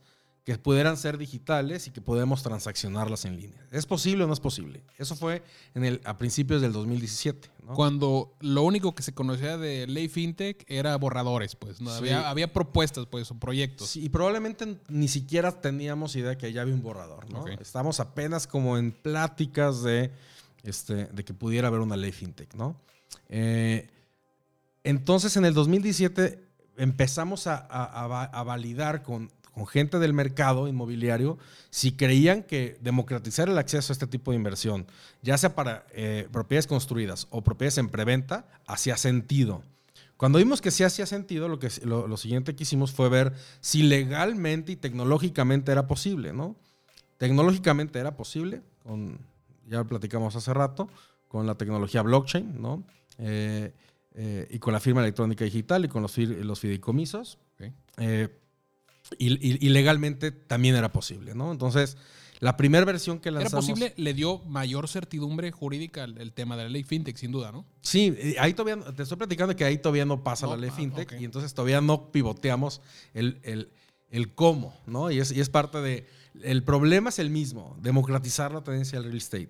que 0.47 0.57
pudieran 0.57 0.95
ser 0.95 1.17
digitales 1.17 1.87
y 1.87 1.91
que 1.91 1.99
podemos 1.99 2.41
transaccionarlas 2.41 3.25
en 3.25 3.35
línea? 3.35 3.67
¿Es 3.69 3.85
posible 3.85 4.23
o 4.23 4.27
no 4.27 4.33
es 4.33 4.39
posible? 4.39 4.81
Eso 4.97 5.17
fue 5.17 5.43
en 5.75 5.83
el, 5.83 5.99
a 6.05 6.17
principios 6.17 6.61
del 6.61 6.71
2017. 6.71 7.49
¿no? 7.65 7.73
Cuando 7.73 8.33
lo 8.39 8.63
único 8.63 8.95
que 8.95 9.03
se 9.03 9.13
conocía 9.13 9.57
de 9.57 9.87
ley 9.87 10.07
fintech 10.07 10.63
era 10.69 10.95
borradores, 10.95 11.57
pues. 11.57 11.81
¿no? 11.81 11.91
Sí. 11.91 11.97
Había, 11.97 12.29
había 12.29 12.53
propuestas, 12.53 13.07
pues, 13.07 13.29
o 13.29 13.37
proyectos. 13.37 13.89
Sí, 13.89 14.05
y 14.05 14.07
probablemente 14.07 14.79
ni 14.87 15.09
siquiera 15.09 15.59
teníamos 15.59 16.15
idea 16.15 16.37
que 16.37 16.53
ya 16.53 16.61
había 16.61 16.75
un 16.75 16.81
borrador, 16.81 17.29
¿no? 17.29 17.41
Ok. 17.41 17.49
Estamos 17.59 17.99
apenas 17.99 18.47
como 18.47 18.77
en 18.77 18.93
pláticas 18.93 19.83
de, 19.83 20.13
este, 20.63 21.07
de 21.07 21.25
que 21.25 21.33
pudiera 21.33 21.67
haber 21.67 21.81
una 21.81 21.97
ley 21.97 22.13
fintech, 22.13 22.53
¿no? 22.53 22.79
Eh, 23.27 23.89
entonces, 24.85 25.35
en 25.35 25.43
el 25.43 25.53
2017 25.53 26.41
empezamos 26.77 27.47
a, 27.47 27.57
a 27.57 28.43
validar 28.43 29.03
con, 29.03 29.29
con 29.57 29.65
gente 29.65 29.97
del 29.97 30.13
mercado 30.13 30.67
inmobiliario 30.67 31.39
si 31.71 31.93
creían 31.93 32.43
que 32.43 32.77
democratizar 32.79 33.49
el 33.49 33.57
acceso 33.57 33.91
a 33.91 33.95
este 33.95 34.05
tipo 34.05 34.29
de 34.29 34.37
inversión, 34.37 34.85
ya 35.23 35.35
sea 35.35 35.55
para 35.55 35.87
eh, 35.93 36.27
propiedades 36.31 36.67
construidas 36.67 37.25
o 37.31 37.43
propiedades 37.43 37.79
en 37.79 37.89
preventa, 37.89 38.45
hacía 38.67 38.97
sentido. 38.97 39.63
Cuando 40.15 40.37
vimos 40.37 40.61
que 40.61 40.69
sí 40.69 40.83
hacía 40.83 41.07
sentido, 41.07 41.49
lo, 41.49 41.57
que, 41.57 41.69
lo, 41.83 42.07
lo 42.07 42.17
siguiente 42.17 42.55
que 42.55 42.63
hicimos 42.63 42.91
fue 42.91 43.09
ver 43.09 43.33
si 43.59 43.81
legalmente 43.81 44.73
y 44.73 44.75
tecnológicamente 44.75 45.71
era 45.71 45.87
posible, 45.87 46.33
¿no? 46.33 46.55
Tecnológicamente 47.17 47.97
era 47.97 48.15
posible, 48.15 48.61
con, 48.83 49.17
ya 49.67 49.79
lo 49.79 49.87
platicamos 49.87 50.35
hace 50.35 50.53
rato, 50.53 50.87
con 51.27 51.47
la 51.47 51.55
tecnología 51.55 52.03
blockchain, 52.03 52.61
¿no? 52.61 52.83
Eh, 53.17 53.73
eh, 54.13 54.47
y 54.51 54.59
con 54.59 54.71
la 54.71 54.79
firma 54.79 55.01
electrónica 55.01 55.45
digital 55.45 55.83
y 55.85 55.87
con 55.87 56.03
los, 56.03 56.15
los 56.15 56.59
fideicomisos. 56.59 57.39
Eh, 57.97 58.29
y, 59.17 59.33
y- 59.33 59.57
y 59.65 59.69
legalmente 59.69 60.31
también 60.31 60.75
era 60.75 60.91
posible, 60.91 61.35
¿no? 61.35 61.51
Entonces, 61.51 61.97
la 62.39 62.55
primera 62.55 62.85
versión 62.85 63.19
que 63.19 63.29
Era 63.29 63.39
lanzamos... 63.39 63.65
posible, 63.67 63.93
le 63.97 64.13
dio 64.13 64.39
mayor 64.45 64.87
certidumbre 64.87 65.51
jurídica 65.51 66.03
el, 66.03 66.17
el 66.19 66.33
tema 66.33 66.55
de 66.55 66.63
la 66.63 66.69
ley 66.69 66.83
fintech, 66.83 67.17
sin 67.17 67.31
duda, 67.31 67.51
¿no? 67.51 67.65
Sí, 67.81 68.13
eh, 68.17 68.35
ahí 68.39 68.53
todavía, 68.53 68.83
te 68.93 69.03
estoy 69.03 69.17
platicando 69.17 69.55
que 69.55 69.63
ahí 69.65 69.77
todavía 69.79 70.05
no 70.05 70.23
pasa 70.23 70.45
No, 70.45 70.51
la 70.53 70.61
ley 70.61 70.69
ah, 70.71 70.75
fintech 70.75 71.13
y 71.19 71.25
entonces 71.25 71.53
todavía 71.53 71.81
no 71.81 72.11
pivoteamos 72.11 72.81
el, 73.13 73.39
el- 73.43 73.71
el 74.09 74.33
cómo, 74.33 74.73
¿no? 74.85 75.11
Y 75.11 75.19
es, 75.19 75.31
y 75.33 75.41
es 75.41 75.49
parte 75.49 75.79
de... 75.81 76.05
El 76.43 76.63
problema 76.63 77.09
es 77.09 77.17
el 77.19 77.29
mismo, 77.31 77.75
democratizar 77.81 78.51
la 78.53 78.63
tendencia 78.63 78.99
al 78.99 79.03
real 79.05 79.17
estate. 79.17 79.49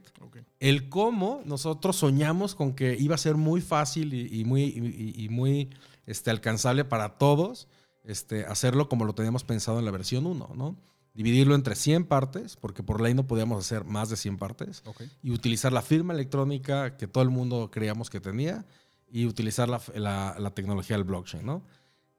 El 0.59 0.87
cómo, 0.89 1.41
nosotros 1.45 1.97
soñamos 1.97 2.55
con 2.55 2.73
que 2.73 2.95
iba 2.97 3.13
a 3.13 3.17
ser 3.19 3.35
muy 3.35 3.59
fácil 3.61 4.13
y, 4.13 4.45
muy, 4.45 5.27
muy 5.29 5.69
este, 6.07 6.31
alcanzable 6.31 6.85
para 6.85 7.17
todos 7.19 7.67
este, 8.07 8.45
hacerlo 8.45 8.89
como 8.89 9.05
lo 9.05 9.13
teníamos 9.13 9.43
pensado 9.43 9.77
en 9.79 9.85
la 9.85 9.91
versión 9.91 10.25
1, 10.25 10.51
¿no? 10.55 10.75
Dividirlo 11.13 11.55
entre 11.55 11.75
100 11.75 12.05
partes, 12.05 12.55
porque 12.57 12.83
por 12.83 13.01
ley 13.01 13.13
no 13.13 13.25
podíamos 13.27 13.63
hacer 13.63 13.85
más 13.85 14.09
de 14.09 14.17
100 14.17 14.37
partes 14.37 14.81
y 15.23 15.31
utilizar 15.31 15.73
la 15.73 15.81
firma 15.81 16.13
electrónica 16.13 16.95
que 16.97 17.07
todo 17.07 17.23
el 17.23 17.29
mundo 17.29 17.69
creíamos 17.71 18.09
que 18.09 18.19
tenía 18.19 18.65
y 19.09 19.25
utilizar 19.25 19.67
la, 19.69 19.81
la- 19.95 20.35
la 20.37 20.51
tecnología 20.51 20.95
del 20.95 21.05
blockchain, 21.05 21.45
¿no? 21.45 21.63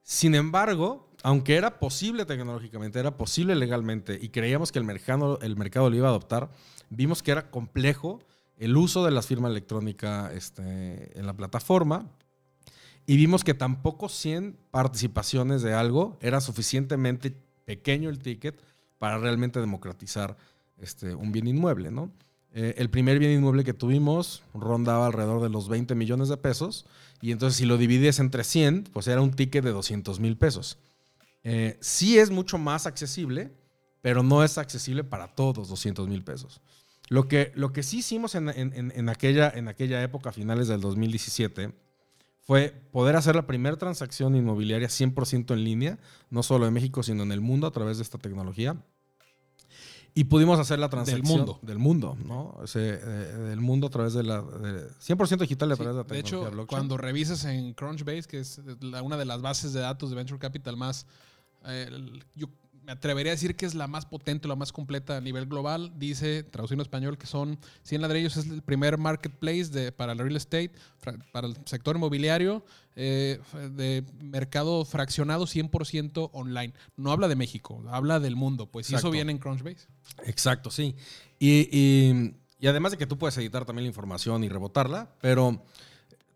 Sin 0.01 0.33
embargo, 0.35 1.11
aunque 1.23 1.55
era 1.55 1.79
posible 1.79 2.25
tecnológicamente, 2.25 2.99
era 2.99 3.15
posible 3.15 3.55
legalmente 3.55 4.17
y 4.21 4.29
creíamos 4.29 4.71
que 4.71 4.79
el 4.79 4.85
mercado, 4.85 5.39
el 5.41 5.55
mercado 5.55 5.89
lo 5.89 5.95
iba 5.95 6.07
a 6.07 6.11
adoptar, 6.11 6.49
vimos 6.89 7.21
que 7.23 7.31
era 7.31 7.51
complejo 7.51 8.19
el 8.57 8.75
uso 8.75 9.05
de 9.05 9.11
la 9.11 9.21
firma 9.21 9.47
electrónica 9.49 10.31
este, 10.33 11.17
en 11.17 11.25
la 11.25 11.33
plataforma 11.37 12.09
y 13.09 13.17
vimos 13.17 13.43
que 13.43 13.55
tampoco 13.55 14.07
100 14.07 14.55
participaciones 14.69 15.63
de 15.63 15.73
algo 15.73 16.19
era 16.21 16.41
suficientemente 16.41 17.35
pequeño 17.65 18.07
el 18.07 18.19
ticket 18.19 18.61
para 18.99 19.17
realmente 19.17 19.59
democratizar 19.59 20.37
este, 20.77 21.15
un 21.15 21.31
bien 21.31 21.47
inmueble, 21.47 21.89
¿no? 21.89 22.11
Eh, 22.53 22.75
el 22.77 22.91
primer 22.91 23.17
bien 23.17 23.31
inmueble 23.31 23.63
que 23.63 23.73
tuvimos 23.73 24.43
rondaba 24.53 25.07
alrededor 25.07 25.41
de 25.41 25.49
los 25.49 25.69
20 25.69 25.95
millones 25.95 26.29
de 26.29 26.37
pesos 26.37 26.85
y 27.19 27.31
entonces 27.31 27.57
si 27.57 27.65
lo 27.65 27.79
divides 27.79 28.19
entre 28.19 28.43
100, 28.43 28.89
pues 28.93 29.07
era 29.07 29.21
un 29.21 29.31
ticket 29.31 29.63
de 29.63 29.71
200 29.71 30.19
mil 30.19 30.37
pesos. 30.37 30.77
Eh, 31.43 31.79
sí 31.81 32.19
es 32.19 32.29
mucho 32.29 32.59
más 32.59 32.85
accesible, 32.85 33.51
pero 34.03 34.21
no 34.21 34.43
es 34.43 34.59
accesible 34.59 35.03
para 35.03 35.29
todos 35.29 35.67
200 35.67 36.07
mil 36.07 36.23
pesos. 36.23 36.61
Lo 37.07 37.27
que, 37.27 37.53
lo 37.55 37.73
que 37.73 37.81
sí 37.81 37.97
hicimos 37.97 38.35
en, 38.35 38.49
en, 38.49 39.09
aquella, 39.09 39.49
en 39.49 39.67
aquella 39.67 40.03
época, 40.03 40.31
finales 40.31 40.67
del 40.67 40.79
2017, 40.79 41.73
fue 42.49 42.73
poder 42.91 43.15
hacer 43.15 43.35
la 43.35 43.45
primera 43.45 43.77
transacción 43.77 44.35
inmobiliaria 44.35 44.87
100% 44.87 45.53
en 45.53 45.63
línea, 45.63 45.99
no 46.31 46.41
solo 46.41 46.65
en 46.65 46.73
México, 46.73 47.03
sino 47.03 47.21
en 47.21 47.31
el 47.31 47.41
mundo 47.41 47.67
a 47.67 47.71
través 47.71 47.97
de 47.97 48.03
esta 48.03 48.17
tecnología. 48.17 48.75
Y 50.15 50.23
pudimos 50.23 50.57
hacer 50.57 50.79
la 50.79 50.89
transacción 50.89 51.21
del 51.21 51.37
mundo. 51.37 51.59
Del 51.61 51.77
mundo, 51.77 52.17
¿no? 52.25 52.55
O 52.57 52.65
eh, 52.73 52.79
del 53.49 53.61
mundo 53.61 53.85
a 53.85 53.89
través 53.91 54.13
de 54.13 54.23
la... 54.23 54.41
100% 54.41 55.37
digital 55.37 55.71
a 55.71 55.75
través 55.75 55.93
de 55.93 56.01
la 56.01 56.07
tecnología 56.07 56.49
De 56.49 56.55
hecho, 56.55 56.65
cuando 56.65 56.97
revisas 56.97 57.45
en 57.45 57.71
Crunchbase, 57.75 58.23
que 58.23 58.39
es 58.39 58.59
una 59.03 59.17
de 59.17 59.25
las 59.25 59.43
bases 59.43 59.71
de 59.71 59.81
datos 59.81 60.09
de 60.09 60.15
Venture 60.15 60.39
Capital 60.39 60.75
más... 60.75 61.05
Eh, 61.67 61.87
yo 62.33 62.47
me 62.89 62.93
atrevería 62.93 63.31
a 63.31 63.35
decir 63.35 63.55
que 63.55 63.67
es 63.67 63.75
la 63.75 63.85
más 63.85 64.07
potente, 64.07 64.47
la 64.47 64.55
más 64.55 64.73
completa 64.73 65.17
a 65.17 65.21
nivel 65.21 65.45
global. 65.45 65.93
Dice, 65.99 66.41
traducido 66.41 66.77
en 66.77 66.81
español, 66.81 67.19
que 67.19 67.27
son 67.27 67.59
100 67.83 68.01
ladrillos, 68.01 68.35
es 68.35 68.47
el 68.47 68.63
primer 68.63 68.97
marketplace 68.97 69.65
de, 69.65 69.91
para 69.91 70.13
el 70.13 70.17
real 70.17 70.35
estate, 70.35 70.71
para 71.31 71.45
el 71.45 71.55
sector 71.65 71.97
inmobiliario, 71.97 72.65
eh, 72.95 73.39
de 73.75 74.03
mercado 74.23 74.85
fraccionado 74.85 75.45
100% 75.45 76.31
online. 76.33 76.73
No 76.97 77.11
habla 77.11 77.27
de 77.27 77.35
México, 77.35 77.79
habla 77.91 78.19
del 78.19 78.35
mundo, 78.35 78.65
pues 78.65 78.91
eso 78.91 79.11
viene 79.11 79.33
en 79.33 79.37
Crunchbase. 79.37 79.87
Exacto, 80.25 80.71
sí. 80.71 80.95
Y, 81.37 82.33
además 82.67 82.93
de 82.93 82.97
que 82.97 83.05
tú 83.05 83.19
puedes 83.19 83.37
editar 83.37 83.65
también 83.65 83.83
la 83.83 83.89
información 83.89 84.43
y 84.43 84.49
rebotarla, 84.49 85.11
pero 85.21 85.63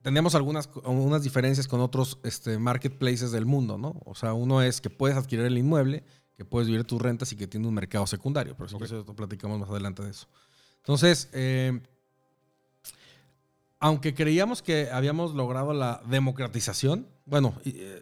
tenemos 0.03 0.35
algunas, 0.35 0.69
algunas 0.85 1.23
diferencias 1.23 1.67
con 1.67 1.79
otros 1.79 2.19
este, 2.23 2.59
marketplaces 2.59 3.31
del 3.31 3.47
mundo, 3.47 3.79
¿no? 3.79 3.99
O 4.05 4.13
sea, 4.13 4.33
uno 4.33 4.61
es 4.61 4.81
que 4.81 4.91
puedes 4.91 5.17
adquirir 5.17 5.45
el 5.45 5.57
inmueble 5.57 6.03
que 6.35 6.45
puedes 6.45 6.67
vivir 6.67 6.83
tus 6.83 7.01
rentas 7.01 7.31
y 7.31 7.35
que 7.35 7.47
tiene 7.47 7.67
un 7.67 7.73
mercado 7.73 8.07
secundario. 8.07 8.55
Pero 8.55 8.69
si 8.69 8.83
eso 8.83 9.05
platicamos 9.15 9.59
más 9.59 9.69
adelante 9.69 10.03
de 10.03 10.11
eso. 10.11 10.27
Entonces, 10.77 11.29
eh, 11.33 11.79
aunque 13.79 14.13
creíamos 14.13 14.61
que 14.61 14.89
habíamos 14.91 15.33
logrado 15.33 15.73
la 15.73 16.01
democratización, 16.07 17.07
bueno, 17.25 17.53
eh, 17.65 18.01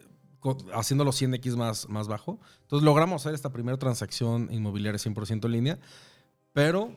haciendo 0.74 1.04
los 1.04 1.20
100x 1.20 1.56
más, 1.56 1.88
más 1.88 2.08
bajo, 2.08 2.38
entonces 2.62 2.84
logramos 2.84 3.22
hacer 3.22 3.34
esta 3.34 3.50
primera 3.52 3.78
transacción 3.78 4.48
inmobiliaria 4.52 4.98
100% 4.98 5.44
en 5.46 5.52
línea, 5.52 5.78
pero 6.52 6.96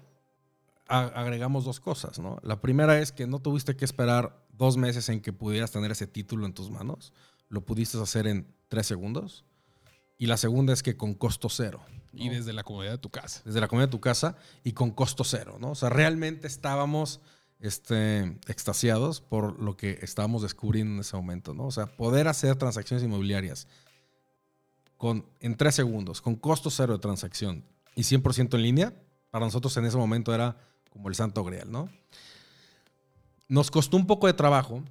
agregamos 0.88 1.66
dos 1.66 1.80
cosas, 1.80 2.20
¿no? 2.20 2.38
La 2.44 2.62
primera 2.62 3.00
es 3.00 3.12
que 3.12 3.26
no 3.26 3.40
tuviste 3.40 3.76
que 3.76 3.86
esperar 3.86 4.46
dos 4.54 4.78
meses 4.78 5.10
en 5.10 5.20
que 5.20 5.34
pudieras 5.34 5.72
tener 5.72 5.92
ese 5.92 6.06
título 6.06 6.46
en 6.46 6.54
tus 6.54 6.70
manos, 6.70 7.12
lo 7.50 7.62
pudiste 7.62 8.00
hacer 8.00 8.28
en 8.28 8.48
tres 8.68 8.86
segundos. 8.86 9.46
Y 10.18 10.28
la 10.28 10.38
segunda 10.38 10.74
es 10.74 10.84
que 10.84 10.98
con 10.98 11.14
costo 11.14 11.50
cero. 11.50 11.82
Y 12.14 12.30
desde 12.30 12.54
la 12.54 12.64
comodidad 12.64 12.94
de 12.94 12.98
tu 12.98 13.10
casa. 13.10 13.42
Desde 13.44 13.60
la 13.60 13.68
comodidad 13.68 13.90
de 13.90 13.92
tu 13.92 14.00
casa 14.00 14.38
y 14.64 14.72
con 14.72 14.92
costo 14.92 15.24
cero, 15.24 15.58
¿no? 15.60 15.72
O 15.72 15.76
sea, 15.76 15.90
realmente 15.90 16.48
estábamos 16.48 17.20
este, 17.60 18.38
extasiados 18.48 19.22
por 19.22 19.60
lo 19.60 19.76
que 19.76 20.00
estábamos 20.02 20.42
descubriendo 20.42 20.94
en 20.94 21.00
ese 21.02 21.18
momento, 21.18 21.54
¿no? 21.54 21.66
O 21.66 21.72
sea, 21.72 21.88
poder 21.88 22.28
hacer 22.28 22.56
transacciones 22.56 23.04
inmobiliarias 23.04 23.68
con, 24.98 25.26
en 25.40 25.56
tres 25.56 25.76
segundos, 25.76 26.22
con 26.22 26.36
costo 26.36 26.70
cero 26.70 26.94
de 26.94 27.00
transacción 27.00 27.66
y 27.96 28.02
100% 28.04 28.56
en 28.56 28.62
línea, 28.62 28.94
para 29.32 29.46
nosotros 29.46 29.76
en 29.78 29.86
ese 29.86 29.98
momento 29.98 30.34
era 30.34 30.58
como 30.90 31.10
el 31.10 31.16
santo 31.16 31.44
grial, 31.44 31.72
¿no? 31.72 31.90
Nos 33.48 33.70
costó 33.70 33.98
un 33.98 34.08
poco 34.08 34.28
de 34.28 34.34
trabajo 34.34 34.84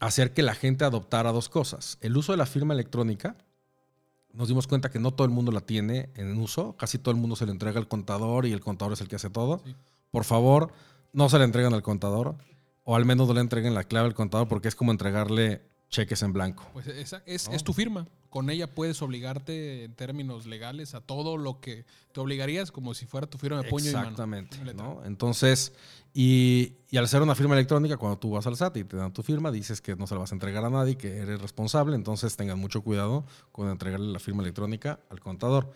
hacer 0.00 0.32
que 0.32 0.42
la 0.42 0.54
gente 0.54 0.84
adoptara 0.84 1.32
dos 1.32 1.48
cosas. 1.48 1.98
El 2.00 2.16
uso 2.16 2.32
de 2.32 2.38
la 2.38 2.46
firma 2.46 2.74
electrónica, 2.74 3.36
nos 4.38 4.46
dimos 4.46 4.68
cuenta 4.68 4.88
que 4.88 5.00
no 5.00 5.10
todo 5.10 5.24
el 5.24 5.32
mundo 5.32 5.50
la 5.50 5.60
tiene 5.60 6.10
en 6.14 6.38
uso. 6.38 6.76
Casi 6.76 6.96
todo 6.96 7.10
el 7.10 7.20
mundo 7.20 7.34
se 7.34 7.44
le 7.44 7.50
entrega 7.50 7.80
al 7.80 7.88
contador 7.88 8.46
y 8.46 8.52
el 8.52 8.60
contador 8.60 8.92
es 8.92 9.00
el 9.00 9.08
que 9.08 9.16
hace 9.16 9.30
todo. 9.30 9.60
Por 10.12 10.22
favor, 10.22 10.72
no 11.12 11.28
se 11.28 11.38
le 11.38 11.44
entreguen 11.44 11.74
al 11.74 11.82
contador. 11.82 12.36
O 12.84 12.94
al 12.94 13.04
menos 13.04 13.26
no 13.26 13.34
le 13.34 13.40
entreguen 13.40 13.74
la 13.74 13.82
clave 13.82 14.06
al 14.06 14.14
contador 14.14 14.46
porque 14.46 14.68
es 14.68 14.76
como 14.76 14.92
entregarle 14.92 15.62
cheques 15.90 16.22
en 16.22 16.32
blanco. 16.32 16.64
Pues 16.72 16.86
esa 16.86 17.20
es, 17.26 17.48
es, 17.48 17.64
tu 17.64 17.72
firma. 17.72 18.06
Con 18.30 18.50
ella 18.50 18.74
puedes 18.74 19.00
obligarte 19.00 19.84
en 19.84 19.94
términos 19.94 20.46
legales 20.46 20.94
a 20.94 21.00
todo 21.00 21.36
lo 21.36 21.60
que 21.60 21.86
te 22.12 22.20
obligarías 22.20 22.70
como 22.70 22.94
si 22.94 23.06
fuera 23.06 23.26
tu 23.26 23.38
firma 23.38 23.62
de 23.62 23.68
puño 23.68 23.86
Exactamente, 23.86 24.58
y 24.58 24.64
mano. 24.64 24.82
¿no? 25.00 25.04
Entonces, 25.06 25.72
y, 26.12 26.74
al 26.96 27.08
ser 27.08 27.22
una 27.22 27.34
firma 27.34 27.54
electrónica, 27.54 27.96
cuando 27.96 28.18
tú 28.18 28.30
vas 28.30 28.46
al 28.46 28.56
SAT 28.56 28.78
y 28.78 28.84
te 28.84 28.96
dan 28.96 29.12
tu 29.12 29.22
firma, 29.22 29.50
dices 29.50 29.80
que 29.80 29.96
no 29.96 30.06
se 30.06 30.14
la 30.14 30.20
vas 30.20 30.32
a 30.32 30.34
entregar 30.34 30.64
a 30.64 30.70
nadie, 30.70 30.96
que 30.96 31.18
eres 31.18 31.40
responsable, 31.40 31.96
entonces 31.96 32.36
tengan 32.36 32.58
mucho 32.58 32.82
cuidado 32.82 33.24
con 33.52 33.70
entregarle 33.70 34.12
la 34.12 34.18
firma 34.18 34.42
electrónica 34.42 35.00
al 35.10 35.20
contador. 35.20 35.72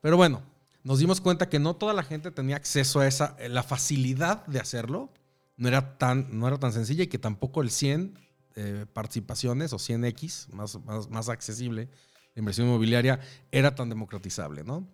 Pero 0.00 0.16
bueno, 0.16 0.42
nos 0.82 0.98
dimos 0.98 1.20
cuenta 1.20 1.48
que 1.48 1.58
no 1.58 1.76
toda 1.76 1.94
la 1.94 2.02
gente 2.02 2.30
tenía 2.30 2.56
acceso 2.56 3.00
a 3.00 3.06
esa, 3.06 3.36
la 3.48 3.62
facilidad 3.62 4.44
de 4.46 4.60
hacerlo 4.60 5.10
no 5.56 5.68
era 5.68 5.96
tan, 5.96 6.38
no 6.38 6.48
era 6.48 6.58
tan 6.58 6.72
sencilla 6.72 7.04
y 7.04 7.06
que 7.06 7.18
tampoco 7.18 7.62
el 7.62 7.70
100 7.70 8.18
eh, 8.56 8.86
participaciones 8.92 9.72
o 9.72 9.78
100X, 9.78 10.48
más, 10.52 10.78
más, 11.10 11.28
accesible, 11.28 11.88
la 12.34 12.40
inversión 12.40 12.68
inmobiliaria, 12.68 13.20
era 13.50 13.74
tan 13.74 13.88
democratizable, 13.88 14.62
¿no? 14.62 14.86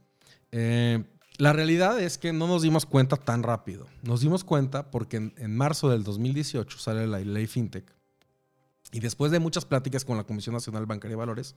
Eh, 0.50 1.04
la 1.36 1.52
realidad 1.52 1.98
es 2.00 2.18
que 2.18 2.32
no 2.32 2.46
nos 2.46 2.62
dimos 2.62 2.84
cuenta 2.86 3.16
tan 3.16 3.42
rápido. 3.42 3.86
Nos 4.02 4.20
dimos 4.20 4.44
cuenta 4.44 4.90
porque 4.90 5.16
en, 5.16 5.56
marzo 5.56 5.88
del 5.88 6.04
2018 6.04 6.78
sale 6.78 7.06
la 7.06 7.18
ley 7.18 7.46
FinTech. 7.46 7.90
Y 8.92 9.00
después 9.00 9.32
de 9.32 9.40
muchas 9.40 9.64
pláticas 9.64 10.04
con 10.04 10.16
la 10.16 10.24
Comisión 10.24 10.54
Nacional 10.54 10.86
Bancaria 10.86 11.12
de 11.12 11.18
Valores, 11.18 11.54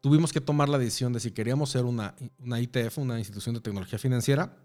tuvimos 0.00 0.32
que 0.32 0.40
tomar 0.40 0.68
la 0.68 0.78
decisión 0.78 1.12
de 1.12 1.20
si 1.20 1.30
queríamos 1.30 1.70
ser 1.70 1.84
una, 1.84 2.14
una 2.38 2.60
ITF, 2.60 2.98
una 2.98 3.18
institución 3.18 3.54
de 3.54 3.60
tecnología 3.60 3.98
financiera, 3.98 4.56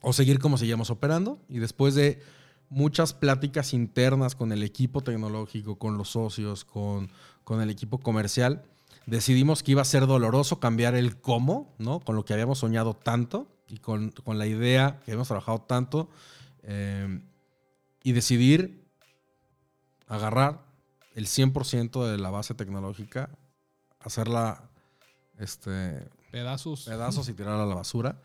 o 0.00 0.12
seguir 0.12 0.38
como 0.38 0.56
seguíamos 0.56 0.90
operando. 0.90 1.42
Y 1.48 1.58
después 1.58 1.94
de 1.94 2.22
muchas 2.70 3.12
pláticas 3.12 3.74
internas 3.74 4.34
con 4.34 4.52
el 4.52 4.62
equipo 4.62 5.02
tecnológico, 5.02 5.76
con 5.76 5.98
los 5.98 6.10
socios, 6.10 6.64
con, 6.64 7.10
con 7.44 7.60
el 7.60 7.68
equipo 7.68 7.98
comercial, 7.98 8.62
decidimos 9.06 9.62
que 9.62 9.72
iba 9.72 9.82
a 9.82 9.84
ser 9.84 10.06
doloroso 10.06 10.60
cambiar 10.60 10.94
el 10.94 11.20
cómo, 11.20 11.74
¿no? 11.78 12.00
Con 12.00 12.16
lo 12.16 12.24
que 12.24 12.32
habíamos 12.32 12.60
soñado 12.60 12.94
tanto 12.94 13.48
y 13.68 13.78
con, 13.78 14.12
la 14.26 14.46
idea 14.46 15.00
que 15.04 15.10
habíamos 15.10 15.28
trabajado 15.28 15.60
tanto 15.62 16.08
eh, 16.62 17.20
y 18.02 18.12
decidir 18.12 18.84
agarrar 20.06 20.64
el 21.14 21.26
100% 21.26 22.10
de 22.10 22.18
la 22.18 22.30
base 22.30 22.54
tecnológica, 22.54 23.30
hacerla 23.98 24.70
este, 25.38 26.08
pedazos. 26.30 26.84
pedazos 26.84 27.28
y 27.28 27.34
tirarla 27.34 27.64
a 27.64 27.66
la 27.66 27.74
basura 27.74 28.20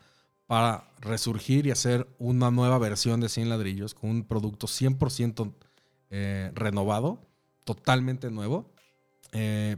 para 0.46 0.88
resurgir 1.00 1.66
y 1.66 1.70
hacer 1.70 2.06
una 2.18 2.50
nueva 2.50 2.78
versión 2.78 3.20
de 3.20 3.28
100 3.28 3.48
ladrillos 3.48 3.94
con 3.94 4.10
un 4.10 4.24
producto 4.24 4.66
100% 4.66 5.52
eh, 6.10 6.50
renovado, 6.54 7.26
totalmente 7.64 8.30
nuevo, 8.30 8.72
eh, 9.32 9.76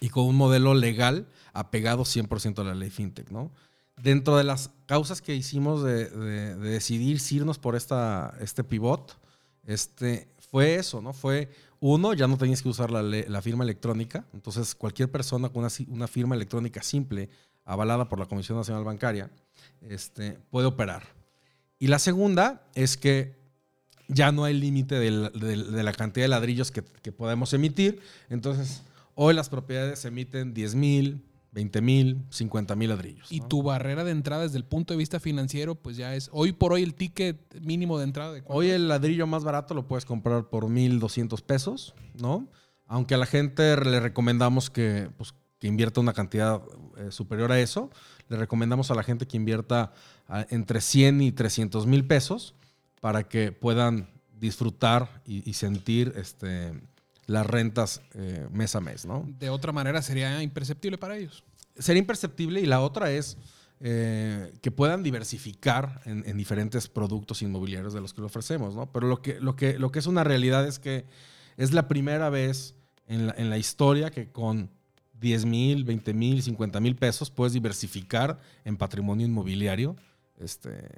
y 0.00 0.08
con 0.08 0.24
un 0.24 0.36
modelo 0.36 0.74
legal 0.74 1.26
apegado 1.52 2.04
100% 2.04 2.60
a 2.60 2.64
la 2.64 2.74
ley 2.74 2.90
FinTech, 2.90 3.30
¿no? 3.30 3.50
Dentro 3.96 4.36
de 4.36 4.44
las 4.44 4.70
causas 4.84 5.22
que 5.22 5.34
hicimos 5.34 5.82
de, 5.82 6.10
decidir 6.56 7.18
irnos 7.30 7.58
por 7.58 7.76
esta, 7.76 8.36
este 8.40 8.62
pivot, 8.62 9.18
este, 9.64 10.28
fue 10.50 10.76
eso, 10.76 11.00
¿no? 11.00 11.12
Fue, 11.14 11.50
uno, 11.80 12.12
ya 12.12 12.28
no 12.28 12.36
tenías 12.36 12.62
que 12.62 12.68
usar 12.68 12.90
la, 12.90 13.42
firma 13.42 13.64
electrónica, 13.64 14.26
entonces 14.34 14.74
cualquier 14.74 15.10
persona 15.10 15.48
con 15.48 15.66
una 15.88 16.08
firma 16.08 16.34
electrónica 16.34 16.82
simple, 16.82 17.30
avalada 17.66 18.08
por 18.08 18.18
la 18.18 18.26
Comisión 18.26 18.56
Nacional 18.56 18.84
Bancaria, 18.84 19.30
este, 19.82 20.38
puede 20.50 20.66
operar. 20.66 21.02
Y 21.78 21.88
la 21.88 21.98
segunda 21.98 22.62
es 22.74 22.96
que 22.96 23.36
ya 24.08 24.32
no 24.32 24.44
hay 24.44 24.54
límite 24.54 24.94
de, 24.94 25.10
la 25.10 25.92
cantidad 25.92 26.24
de 26.24 26.28
ladrillos 26.28 26.70
que, 26.70 26.82
podemos 27.12 27.52
emitir. 27.52 28.00
Entonces, 28.30 28.82
hoy 29.14 29.34
las 29.34 29.48
propiedades 29.48 30.04
emiten 30.04 30.54
10 30.54 30.74
mil, 30.76 31.24
20 31.52 31.80
mil, 31.80 32.22
50 32.30 32.76
mil 32.76 32.88
ladrillos. 32.90 33.30
Y 33.30 33.40
tu 33.40 33.62
barrera 33.62 34.04
de 34.04 34.12
entrada 34.12 34.44
desde 34.44 34.58
el 34.58 34.64
punto 34.64 34.94
de 34.94 34.98
vista 34.98 35.18
financiero, 35.20 35.74
pues 35.74 35.96
ya 35.96 36.14
es 36.14 36.30
hoy 36.32 36.52
por 36.52 36.72
hoy 36.72 36.82
el 36.82 36.94
ticket 36.94 37.60
mínimo 37.60 37.98
de 37.98 38.04
entrada. 38.04 38.32
De 38.32 38.42
hoy 38.46 38.70
el 38.70 38.88
ladrillo 38.88 39.26
más 39.26 39.42
barato 39.42 39.74
lo 39.74 39.88
puedes 39.88 40.04
comprar 40.04 40.48
por 40.48 40.66
1.200 40.66 41.42
pesos, 41.42 41.94
¿no? 42.14 42.48
Aunque 42.86 43.14
a 43.14 43.18
la 43.18 43.26
gente 43.26 43.76
le 43.84 43.98
recomendamos 43.98 44.70
que, 44.70 45.10
pues, 45.16 45.34
que 45.58 45.66
invierta 45.66 46.00
una 46.00 46.12
cantidad 46.12 46.62
eh, 46.96 47.10
superior 47.10 47.52
a 47.52 47.60
eso. 47.60 47.90
Le 48.28 48.36
recomendamos 48.36 48.90
a 48.90 48.94
la 48.94 49.02
gente 49.02 49.26
que 49.26 49.36
invierta 49.36 49.92
ah, 50.28 50.46
entre 50.50 50.80
100 50.80 51.22
y 51.22 51.32
300 51.32 51.86
mil 51.86 52.06
pesos 52.06 52.54
para 53.00 53.24
que 53.24 53.52
puedan 53.52 54.08
disfrutar 54.38 55.22
y, 55.24 55.54
sentir 55.54 56.12
este, 56.16 56.72
las 57.26 57.46
rentas 57.46 58.02
eh, 58.14 58.46
mes 58.52 58.76
a 58.76 58.80
mes, 58.80 59.06
¿no? 59.06 59.26
De 59.38 59.48
otra 59.48 59.72
manera 59.72 60.02
sería 60.02 60.42
imperceptible 60.42 60.98
para 60.98 61.16
ellos. 61.16 61.42
Sería 61.78 62.00
imperceptible 62.00 62.60
y 62.60 62.66
la 62.66 62.80
otra 62.80 63.10
es 63.10 63.38
eh, 63.80 64.52
que 64.62 64.70
puedan 64.70 65.02
diversificar 65.02 66.02
en, 66.04 66.36
diferentes 66.36 66.88
productos 66.88 67.42
inmobiliarios 67.42 67.94
de 67.94 68.00
los 68.00 68.12
que 68.12 68.20
le 68.20 68.26
ofrecemos, 68.26 68.74
¿no? 68.74 68.92
Pero 68.92 69.06
lo 69.06 69.22
que, 69.22 69.40
lo, 69.40 69.56
que, 69.56 69.78
lo 69.78 69.90
que 69.90 69.98
es 69.98 70.06
una 70.06 70.24
realidad 70.24 70.66
es 70.66 70.78
que 70.78 71.06
es 71.56 71.72
la 71.72 71.88
primera 71.88 72.28
vez 72.28 72.74
en 73.06 73.26
la, 73.26 73.34
en 73.38 73.48
la 73.48 73.58
historia 73.58 74.10
que 74.10 74.30
con 74.30 74.70
10 75.20 75.44
mil, 75.46 75.84
20 75.84 76.14
mil, 76.14 76.42
50 76.42 76.80
mil 76.80 76.96
pesos 76.96 77.30
puedes 77.30 77.52
diversificar 77.52 78.38
en 78.64 78.76
patrimonio 78.76 79.26
inmobiliario 79.26 79.96
este, 80.38 80.88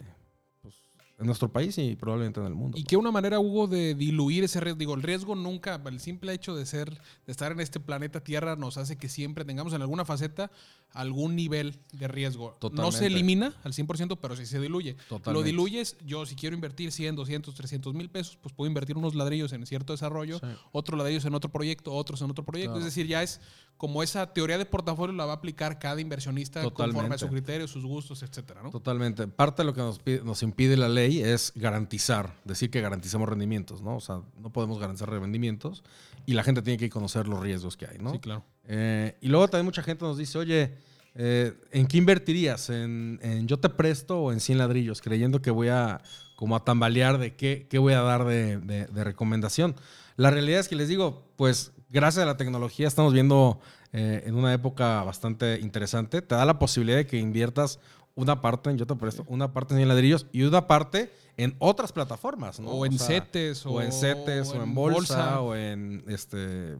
en 1.19 1.27
nuestro 1.27 1.51
país 1.51 1.77
y 1.79 1.97
probablemente 1.97 2.39
en 2.39 2.47
el 2.47 2.55
mundo. 2.55 2.79
Y 2.79 2.85
qué 2.85 2.97
una 2.97 3.11
manera, 3.11 3.41
Hugo, 3.41 3.67
de 3.67 3.95
diluir 3.97 4.45
ese 4.45 4.61
riesgo. 4.61 4.79
Digo, 4.79 4.95
el 4.95 5.03
riesgo 5.03 5.35
nunca, 5.35 5.81
el 5.85 5.99
simple 5.99 6.33
hecho 6.33 6.55
de 6.55 6.65
ser, 6.65 6.91
de 6.91 7.33
estar 7.33 7.51
en 7.51 7.59
este 7.59 7.81
planeta 7.81 8.21
Tierra 8.21 8.55
nos 8.55 8.77
hace 8.77 8.97
que 8.97 9.09
siempre 9.09 9.45
tengamos 9.45 9.73
en 9.73 9.83
alguna 9.83 10.05
faceta 10.05 10.53
algún 10.93 11.35
nivel 11.35 11.81
de 11.93 12.07
riesgo. 12.07 12.57
No 12.73 12.93
se 12.93 13.07
elimina 13.07 13.53
al 13.65 13.73
100%, 13.73 14.17
pero 14.21 14.37
sí 14.37 14.47
se 14.47 14.61
diluye. 14.61 14.97
Lo 15.27 15.43
diluyes, 15.43 15.97
yo 16.07 16.25
si 16.25 16.37
quiero 16.37 16.55
invertir 16.55 16.93
100, 16.93 17.17
200, 17.17 17.53
300 17.53 17.95
mil 17.95 18.09
pesos, 18.09 18.39
pues 18.41 18.55
puedo 18.55 18.69
invertir 18.69 18.97
unos 18.97 19.17
ladrillos 19.17 19.53
en 19.53 19.67
cierto 19.67 19.93
desarrollo, 19.93 20.41
otros 20.71 20.97
ladrillos 20.97 21.25
en 21.25 21.35
otro 21.35 21.51
proyecto, 21.51 21.93
otros 21.93 22.23
en 22.23 22.31
otro 22.31 22.45
proyecto. 22.45 22.79
Es 22.79 22.85
decir, 22.85 23.09
ya 23.09 23.25
es 23.25 23.41
como 23.79 24.03
esa 24.03 24.35
teoría 24.35 24.59
de 24.59 24.67
portafolio 24.67 25.15
la 25.15 25.25
va 25.25 25.33
a 25.33 25.37
aplicar 25.37 25.79
cada 25.79 26.01
inversionista 26.01 26.69
conforme 26.71 27.15
a 27.15 27.19
su 27.19 27.29
criterio, 27.29 27.67
sus 27.69 27.87
gustos, 27.87 28.25
etcétera, 28.25 28.61
¿no? 28.63 28.71
Totalmente. 28.71 29.29
Parte 29.29 29.63
de 29.63 29.67
lo 29.67 29.73
que 29.73 29.81
nos, 29.81 30.01
nos 30.25 30.43
impide 30.43 30.77
la 30.77 30.89
ley 30.89 31.21
es 31.23 31.53
garantizar, 31.55 32.35
decir 32.45 32.71
que 32.71 32.81
garantizamos 32.81 33.29
rendimientos, 33.29 33.81
¿no? 33.81 33.97
O 33.97 34.01
sea, 34.01 34.21
no 34.37 34.51
podemos 34.51 34.81
garantizar 34.81 35.09
rendimientos 35.09 35.85
y 36.27 36.35
la 36.35 36.43
gente 36.43 36.61
tiene 36.61 36.77
que 36.77 36.91
conocer 36.91 37.29
los 37.29 37.41
riesgos 37.41 37.77
que 37.77 37.87
hay, 37.87 37.99
¿no? 37.99 38.13
Sí, 38.13 38.19
claro. 38.19 38.45
Eh, 38.65 39.17
y 39.21 39.29
luego 39.29 39.47
también 39.47 39.67
mucha 39.67 39.85
gente 39.85 40.05
nos 40.05 40.19
dice, 40.19 40.39
oye, 40.39 40.75
eh, 41.15 41.55
¿en 41.71 41.87
qué 41.87 41.99
invertirías? 41.99 42.71
¿En, 42.71 43.47
yo 43.47 43.61
te 43.61 43.69
presto 43.69 44.21
o 44.21 44.33
en 44.33 44.41
100 44.41 44.59
ladrillos? 44.59 45.01
Creyendo 45.01 45.41
que 45.41 45.53
voy 45.53 45.69
a 45.69 46.03
como 46.35 46.55
a 46.55 46.65
tambalear 46.65 47.19
de 47.19 47.35
qué, 47.35 47.67
qué 47.69 47.79
voy 47.79 47.95
a 47.95 48.03
dar 48.03 48.25
de, 48.25 48.59
de, 48.59 49.05
recomendación. 49.05 49.75
La 50.17 50.31
realidad 50.31 50.61
es 50.61 50.69
que 50.69 50.77
les 50.77 50.87
digo, 50.87 51.29
pues 51.37 51.73
gracias 51.89 52.23
a 52.23 52.27
la 52.27 52.37
tecnología 52.37 52.87
estamos 52.87 53.13
viendo 53.13 53.61
eh, 53.93 54.23
en 54.27 54.35
una 54.35 54.53
época 54.53 55.03
bastante 55.03 55.59
interesante. 55.61 56.23
Te 56.23 56.35
da 56.35 56.45
la 56.45 56.59
posibilidad 56.59 56.99
de 56.99 57.07
que 57.07 57.19
inviertas 57.19 57.81
una 58.15 58.41
parte 58.41 58.71
en 58.71 58.79
Yo 58.79 58.87
te 58.87 58.97
presto, 58.97 59.25
una 59.29 59.53
parte 59.53 59.75
en 59.75 59.79
100 59.79 59.89
ladrillos 59.89 60.27
y 60.33 60.43
una 60.43 60.67
parte 60.67 61.13
en 61.37 61.55
otras 61.61 61.93
plataformas, 61.93 62.59
¿no? 62.59 62.71
O 62.71 62.85
en 62.85 62.99
CETES, 62.99 63.65
o, 63.65 63.81
en 63.81 63.93
CETES, 63.93 64.49
o, 64.49 64.63
en 64.63 64.75
bolsa, 64.75 65.41
o 65.41 65.55
en 65.55 66.03
este 66.09 66.77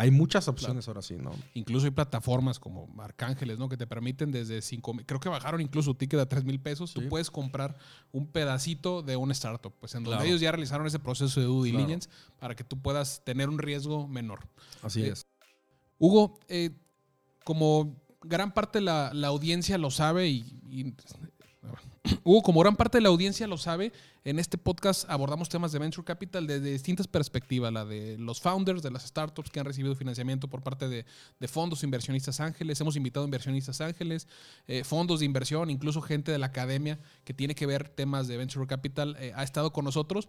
hay 0.00 0.10
muchas 0.10 0.48
opciones 0.48 0.88
ahora 0.88 1.02
sí, 1.02 1.18
¿no? 1.18 1.30
Incluso 1.52 1.84
hay 1.84 1.90
plataformas 1.90 2.58
como 2.58 2.88
Arcángeles, 3.02 3.58
¿no? 3.58 3.68
Que 3.68 3.76
te 3.76 3.86
permiten 3.86 4.32
desde 4.32 4.62
5 4.62 4.96
creo 5.04 5.20
que 5.20 5.28
bajaron 5.28 5.60
incluso 5.60 5.94
ticket 5.94 6.20
a 6.20 6.26
3 6.26 6.42
mil 6.44 6.58
pesos. 6.58 6.94
Tú 6.94 7.06
puedes 7.10 7.30
comprar 7.30 7.76
un 8.10 8.26
pedacito 8.26 9.02
de 9.02 9.16
un 9.16 9.30
startup, 9.32 9.74
pues 9.78 9.94
en 9.94 10.04
donde 10.04 10.26
ellos 10.26 10.40
ya 10.40 10.52
realizaron 10.52 10.86
ese 10.86 11.00
proceso 11.00 11.38
de 11.38 11.44
due 11.44 11.66
diligence 11.66 12.08
para 12.38 12.56
que 12.56 12.64
tú 12.64 12.80
puedas 12.80 13.22
tener 13.26 13.50
un 13.50 13.58
riesgo 13.58 14.08
menor. 14.08 14.48
Así 14.80 15.02
eh, 15.02 15.10
es. 15.10 15.26
Hugo, 15.98 16.40
eh, 16.48 16.70
como 17.44 18.00
gran 18.22 18.54
parte 18.54 18.78
de 18.78 18.86
la, 18.86 19.10
audiencia 19.26 19.76
lo 19.76 19.90
sabe 19.90 20.28
y 20.28 20.94
Hugo, 22.24 22.42
como 22.42 22.60
gran 22.60 22.76
parte 22.76 22.96
de 22.98 23.02
la 23.02 23.10
audiencia 23.10 23.46
lo 23.46 23.58
sabe, 23.58 23.92
en 24.24 24.38
este 24.38 24.56
podcast 24.56 25.08
abordamos 25.10 25.50
temas 25.50 25.70
de 25.72 25.78
Venture 25.78 26.04
Capital 26.04 26.46
desde 26.46 26.72
distintas 26.72 27.06
perspectivas, 27.06 27.72
la 27.72 27.84
de 27.84 28.16
los 28.18 28.40
founders 28.40 28.82
de 28.82 28.90
las 28.90 29.06
startups 29.06 29.50
que 29.50 29.60
han 29.60 29.66
recibido 29.66 29.94
financiamiento 29.94 30.48
por 30.48 30.62
parte 30.62 30.88
de, 30.88 31.04
fondos 31.46 31.82
inversionistas 31.82 32.40
ángeles, 32.40 32.80
hemos 32.80 32.96
invitado 32.96 33.26
inversionistas 33.26 33.82
ángeles, 33.82 34.28
eh, 34.66 34.82
fondos 34.82 35.20
de 35.20 35.26
inversión, 35.26 35.68
incluso 35.68 36.00
gente 36.00 36.32
de 36.32 36.38
la 36.38 36.46
academia 36.46 36.98
que 37.24 37.34
tiene 37.34 37.54
que 37.54 37.66
ver 37.66 37.90
temas 37.90 38.28
de 38.28 38.38
Venture 38.38 38.66
Capital, 38.66 39.16
eh, 39.20 39.32
ha 39.36 39.42
estado 39.42 39.72
con 39.72 39.84
nosotros 39.84 40.28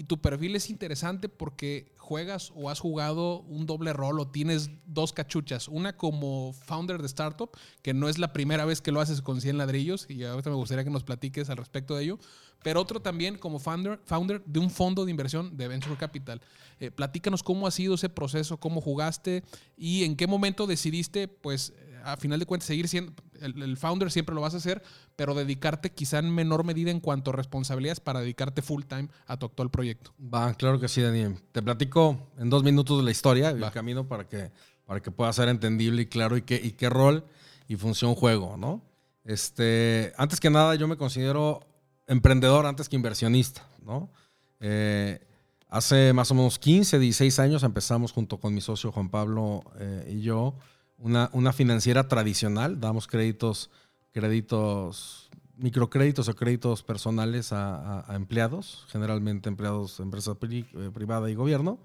y 0.00 0.04
tu 0.04 0.18
perfil 0.18 0.56
es 0.56 0.70
interesante 0.70 1.28
porque 1.28 1.92
juegas 1.98 2.52
o 2.54 2.70
has 2.70 2.80
jugado 2.80 3.40
un 3.40 3.66
doble 3.66 3.92
rol 3.92 4.18
o 4.18 4.28
tienes 4.28 4.70
dos 4.86 5.12
cachuchas. 5.12 5.68
Una 5.68 5.94
como 5.94 6.54
founder 6.54 7.02
de 7.02 7.06
startup, 7.06 7.50
que 7.82 7.92
no 7.92 8.08
es 8.08 8.16
la 8.16 8.32
primera 8.32 8.64
vez 8.64 8.80
que 8.80 8.92
lo 8.92 9.02
haces 9.02 9.20
con 9.20 9.42
100 9.42 9.58
ladrillos, 9.58 10.06
y 10.08 10.24
ahorita 10.24 10.48
me 10.48 10.56
gustaría 10.56 10.84
que 10.84 10.90
nos 10.90 11.04
platiques 11.04 11.50
al 11.50 11.58
respecto 11.58 11.96
de 11.96 12.04
ello. 12.04 12.18
Pero 12.62 12.80
otro 12.80 13.02
también 13.02 13.36
como 13.36 13.58
founder, 13.58 14.00
founder 14.06 14.42
de 14.46 14.58
un 14.58 14.70
fondo 14.70 15.04
de 15.04 15.10
inversión 15.10 15.58
de 15.58 15.68
Venture 15.68 15.98
Capital. 15.98 16.40
Eh, 16.78 16.90
platícanos 16.90 17.42
cómo 17.42 17.66
ha 17.66 17.70
sido 17.70 17.96
ese 17.96 18.08
proceso, 18.08 18.56
cómo 18.56 18.80
jugaste 18.80 19.44
y 19.76 20.04
en 20.04 20.16
qué 20.16 20.26
momento 20.26 20.66
decidiste, 20.66 21.28
pues, 21.28 21.74
a 22.04 22.16
final 22.16 22.40
de 22.40 22.46
cuentas, 22.46 22.68
seguir 22.68 22.88
siendo 22.88 23.12
el, 23.40 23.76
founder, 23.76 24.10
siempre 24.10 24.34
lo 24.34 24.40
vas 24.40 24.54
a 24.54 24.58
hacer, 24.58 24.82
pero 25.16 25.34
dedicarte 25.34 25.90
quizá 25.90 26.18
en 26.18 26.34
menor 26.34 26.64
medida 26.64 26.90
en 26.90 27.00
cuanto 27.00 27.30
a 27.30 27.34
responsabilidades 27.34 28.00
para 28.00 28.20
dedicarte 28.20 28.62
full 28.62 28.84
time 28.84 29.08
a 29.26 29.36
tu 29.36 29.46
actual 29.46 29.70
proyecto. 29.70 30.12
Va, 30.22 30.54
claro 30.54 30.80
que 30.80 30.88
sí, 30.88 31.02
Daniel. 31.02 31.36
Te 31.52 31.62
platico 31.62 32.28
en 32.38 32.50
dos 32.50 32.62
minutos 32.62 32.98
de 32.98 33.04
la 33.04 33.10
historia, 33.10 33.50
el 33.50 33.70
camino 33.70 34.06
para 34.06 34.28
que, 34.28 34.50
para 34.86 35.00
que 35.00 35.10
pueda 35.10 35.32
ser 35.32 35.48
entendible 35.48 36.02
y 36.02 36.06
claro 36.06 36.36
y 36.36 36.42
qué, 36.42 36.60
y 36.62 36.72
qué 36.72 36.88
rol 36.88 37.24
y 37.68 37.76
función 37.76 38.14
juego, 38.14 38.56
¿no? 38.56 38.82
Este, 39.24 40.12
antes 40.16 40.40
que 40.40 40.50
nada, 40.50 40.74
yo 40.74 40.88
me 40.88 40.96
considero 40.96 41.60
emprendedor 42.06 42.66
antes 42.66 42.88
que 42.88 42.96
inversionista, 42.96 43.66
¿no? 43.84 44.10
Eh, 44.58 45.20
hace 45.68 46.12
más 46.12 46.30
o 46.30 46.34
menos 46.34 46.58
15, 46.58 46.98
16 46.98 47.38
años 47.38 47.62
empezamos 47.62 48.12
junto 48.12 48.38
con 48.38 48.52
mi 48.52 48.60
socio 48.60 48.92
Juan 48.92 49.08
Pablo 49.08 49.62
eh, 49.78 50.12
y 50.14 50.20
yo 50.20 50.54
una, 51.00 51.52
financiera 51.52 52.08
tradicional, 52.08 52.80
damos 52.80 53.06
créditos, 53.06 53.70
créditos, 54.12 55.30
microcréditos 55.56 56.28
o 56.28 56.34
créditos 56.34 56.82
personales 56.82 57.52
a, 57.52 58.04
empleados, 58.10 58.86
generalmente 58.88 59.48
empleados 59.48 59.98
de 59.98 60.04
empresa 60.04 60.36
eh, 60.40 60.90
privada 60.92 61.30
y 61.30 61.34
gobierno. 61.34 61.78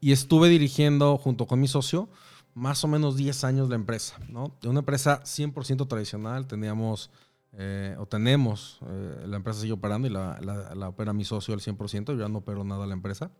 Y 0.00 0.12
estuve 0.12 0.48
dirigiendo 0.48 1.16
junto 1.16 1.46
con 1.46 1.60
mi 1.60 1.68
socio 1.68 2.08
más 2.54 2.84
o 2.84 2.88
menos 2.88 3.16
10 3.16 3.44
años 3.44 3.68
la 3.68 3.76
empresa, 3.76 4.18
¿no? 4.28 4.52
De 4.60 4.68
una 4.68 4.80
empresa 4.80 5.22
100% 5.22 5.86
tradicional, 5.86 6.46
teníamos 6.46 7.10
eh, 7.52 7.94
o 7.98 8.06
tenemos, 8.06 8.80
eh, 8.86 9.24
la 9.26 9.36
empresa 9.36 9.60
sigue 9.60 9.72
operando 9.72 10.08
y 10.08 10.10
la, 10.10 10.38
la, 10.74 10.88
opera 10.88 11.12
mi 11.12 11.24
socio 11.24 11.54
al 11.54 11.60
100%, 11.60 12.06
yo 12.06 12.18
ya 12.18 12.28
no 12.28 12.38
opero 12.38 12.64
nada 12.64 12.86
la 12.86 12.94
empresa 12.94 13.30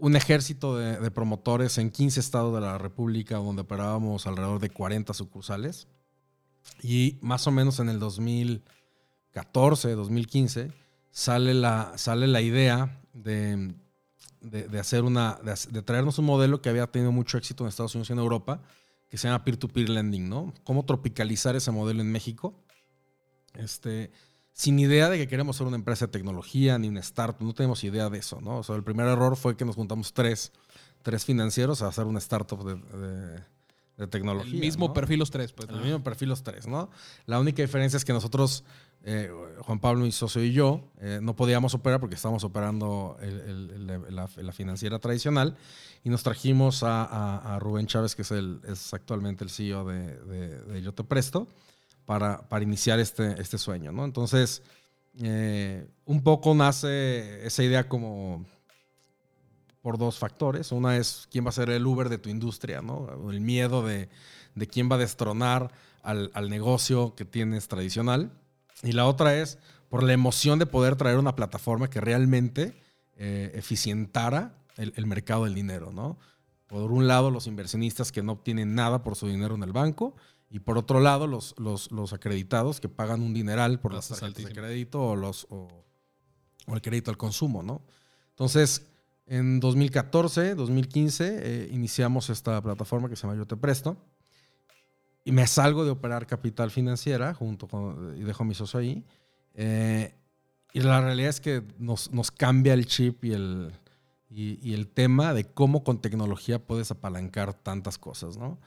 un 0.00 0.16
ejército 0.16 0.76
de, 0.76 1.10
promotores 1.10 1.78
en 1.78 1.90
15 1.90 2.20
estados 2.20 2.54
de 2.54 2.60
la 2.60 2.78
República, 2.78 3.36
donde 3.36 3.62
operábamos 3.62 4.26
alrededor 4.26 4.60
de 4.60 4.70
40 4.70 5.12
sucursales. 5.14 5.88
Y 6.82 7.18
más 7.20 7.46
o 7.46 7.50
menos 7.50 7.80
en 7.80 7.88
el 7.88 7.98
2014, 7.98 9.92
2015, 9.92 10.72
sale 11.10 11.54
la, 11.54 11.92
sale 11.96 12.26
la 12.26 12.40
idea 12.40 13.00
de, 13.12 13.74
hacer 14.78 15.04
una, 15.04 15.38
de, 15.70 15.82
traernos 15.82 16.18
un 16.18 16.26
modelo 16.26 16.62
que 16.62 16.68
había 16.68 16.86
tenido 16.86 17.12
mucho 17.12 17.38
éxito 17.38 17.64
en 17.64 17.68
Estados 17.68 17.94
Unidos 17.94 18.10
y 18.10 18.12
en 18.12 18.18
Europa, 18.18 18.60
que 19.08 19.16
se 19.16 19.26
llama 19.28 19.44
peer-to-peer 19.44 19.88
lending, 19.88 20.28
¿no? 20.28 20.52
Cómo 20.64 20.84
tropicalizar 20.84 21.56
ese 21.56 21.70
modelo 21.70 22.02
en 22.02 22.12
México. 22.12 22.54
Este, 23.54 24.12
sin 24.58 24.76
idea 24.80 25.08
de 25.08 25.18
que 25.18 25.28
queremos 25.28 25.56
ser 25.56 25.68
una 25.68 25.76
empresa 25.76 26.06
de 26.06 26.10
tecnología 26.10 26.76
ni 26.80 26.88
una 26.88 26.98
startup, 26.98 27.46
no 27.46 27.54
tenemos 27.54 27.84
idea 27.84 28.10
de 28.10 28.18
eso, 28.18 28.40
¿no? 28.40 28.58
O 28.58 28.62
sea, 28.64 28.74
el 28.74 28.82
primer 28.82 29.06
error 29.06 29.36
fue 29.36 29.56
que 29.56 29.64
nos 29.64 29.76
juntamos 29.76 30.12
tres, 30.12 30.50
tres 31.02 31.24
financieros 31.24 31.80
a 31.80 31.86
hacer 31.86 32.06
una 32.06 32.18
startup 32.18 32.64
de, 32.64 34.08
tecnología. 34.08 34.52
El 34.52 34.58
mismo 34.58 34.92
perfil 34.92 35.20
los 35.20 35.30
tres, 35.30 35.52
pues. 35.52 35.68
El 35.68 35.80
mismo 35.80 36.02
perfil 36.02 36.30
los 36.30 36.42
tres, 36.42 36.66
¿no? 36.66 36.90
La 37.26 37.38
única 37.38 37.62
diferencia 37.62 37.96
es 37.96 38.04
que 38.04 38.12
nosotros, 38.12 38.64
eh, 39.04 39.30
Juan 39.60 39.78
Pablo, 39.78 40.04
mi 40.04 40.10
socio 40.10 40.42
y 40.42 40.50
yo, 40.50 40.90
eh, 41.00 41.20
no 41.22 41.36
podíamos 41.36 41.74
operar 41.74 42.00
porque 42.00 42.16
estábamos 42.16 42.42
operando 42.42 43.16
la, 43.20 44.52
financiera 44.52 44.98
tradicional 44.98 45.56
y 46.02 46.10
nos 46.10 46.24
trajimos 46.24 46.82
a, 46.82 47.58
Rubén 47.60 47.86
Chávez, 47.86 48.16
que 48.16 48.22
es, 48.22 48.32
el, 48.32 48.60
es 48.66 48.92
actualmente 48.92 49.44
el 49.44 49.50
CEO 49.50 49.84
de 49.84 50.82
Yo 50.82 50.92
Te 50.94 51.04
Presto 51.04 51.46
para, 52.08 52.62
iniciar 52.62 52.98
este, 53.00 53.38
este 53.38 53.58
sueño, 53.58 53.92
¿no? 53.92 54.06
Entonces, 54.06 54.62
eh, 55.20 55.86
un 56.06 56.22
poco 56.22 56.54
nace 56.54 57.46
esa 57.46 57.62
idea 57.62 57.86
como 57.86 58.46
por 59.82 59.98
dos 59.98 60.18
factores. 60.18 60.72
Una 60.72 60.96
es 60.96 61.28
quién 61.30 61.44
va 61.44 61.50
a 61.50 61.52
ser 61.52 61.68
el 61.68 61.86
Uber 61.86 62.08
de 62.08 62.16
tu 62.16 62.30
industria, 62.30 62.80
¿no? 62.80 63.30
El 63.30 63.42
miedo 63.42 63.82
de, 63.82 64.08
quién 64.72 64.90
va 64.90 64.94
a 64.94 64.98
destronar 64.98 65.70
al, 66.02 66.48
negocio 66.48 67.14
que 67.14 67.26
tienes 67.26 67.68
tradicional. 67.68 68.32
Y 68.82 68.92
la 68.92 69.04
otra 69.04 69.34
es 69.34 69.58
por 69.90 70.02
la 70.02 70.14
emoción 70.14 70.58
de 70.58 70.64
poder 70.64 70.96
traer 70.96 71.18
una 71.18 71.36
plataforma 71.36 71.90
que 71.90 72.00
realmente 72.00 72.80
eh, 73.18 73.52
eficientara 73.54 74.54
el, 74.78 74.94
el, 74.96 75.04
mercado 75.04 75.44
del 75.44 75.54
dinero, 75.54 75.92
¿no? 75.92 76.16
Por 76.68 76.90
un 76.90 77.06
lado, 77.06 77.30
los 77.30 77.46
inversionistas 77.46 78.12
que 78.12 78.22
no 78.22 78.32
obtienen 78.32 78.74
nada 78.74 79.02
por 79.02 79.14
su 79.14 79.28
dinero 79.28 79.56
en 79.56 79.62
el 79.62 79.72
banco 79.72 80.14
Y 80.50 80.60
por 80.60 80.78
otro 80.78 81.00
lado, 81.00 81.26
los, 81.26 81.54
los, 81.58 81.90
los 81.92 82.12
acreditados 82.12 82.80
que 82.80 82.88
pagan 82.88 83.20
un 83.20 83.34
dineral 83.34 83.80
por 83.80 83.92
las 83.92 84.08
Tasas 84.08 84.20
tarjetas 84.20 84.44
de 84.44 84.48
altísimas. 84.50 84.68
crédito 84.68 85.02
o, 85.02 85.16
los, 85.16 85.46
o, 85.50 85.84
o 86.66 86.74
el 86.74 86.80
crédito 86.80 87.10
al 87.10 87.18
consumo, 87.18 87.62
¿no? 87.62 87.82
Entonces, 88.30 88.86
en 89.26 89.60
2014, 89.60 90.54
2015, 90.54 91.38
eh, 91.40 91.68
iniciamos 91.70 92.30
esta 92.30 92.62
plataforma 92.62 93.08
que 93.10 93.16
se 93.16 93.22
llama 93.22 93.36
Yo 93.36 93.46
Te 93.46 93.56
Presto. 93.56 93.98
Y 95.24 95.32
me 95.32 95.46
salgo 95.46 95.84
de 95.84 95.90
operar 95.90 96.26
capital 96.26 96.70
financiera 96.70 97.34
junto 97.34 97.68
con, 97.68 98.16
y 98.16 98.22
dejo 98.22 98.44
a 98.44 98.46
mi 98.46 98.54
socio 98.54 98.80
ahí. 98.80 99.04
Eh, 99.52 100.14
y 100.72 100.80
la 100.80 101.02
realidad 101.02 101.28
es 101.28 101.40
que 101.40 101.62
nos, 101.78 102.10
nos 102.10 102.30
cambia 102.30 102.72
el 102.72 102.86
chip 102.86 103.24
y 103.24 103.32
el, 103.32 103.72
y, 104.30 104.58
y 104.66 104.72
el 104.72 104.88
tema 104.88 105.34
de 105.34 105.44
cómo 105.44 105.84
con 105.84 106.00
tecnología 106.00 106.58
puedes 106.58 106.90
apalancar 106.90 107.52
tantas 107.52 107.98
cosas, 107.98 108.38
¿no? 108.38 108.58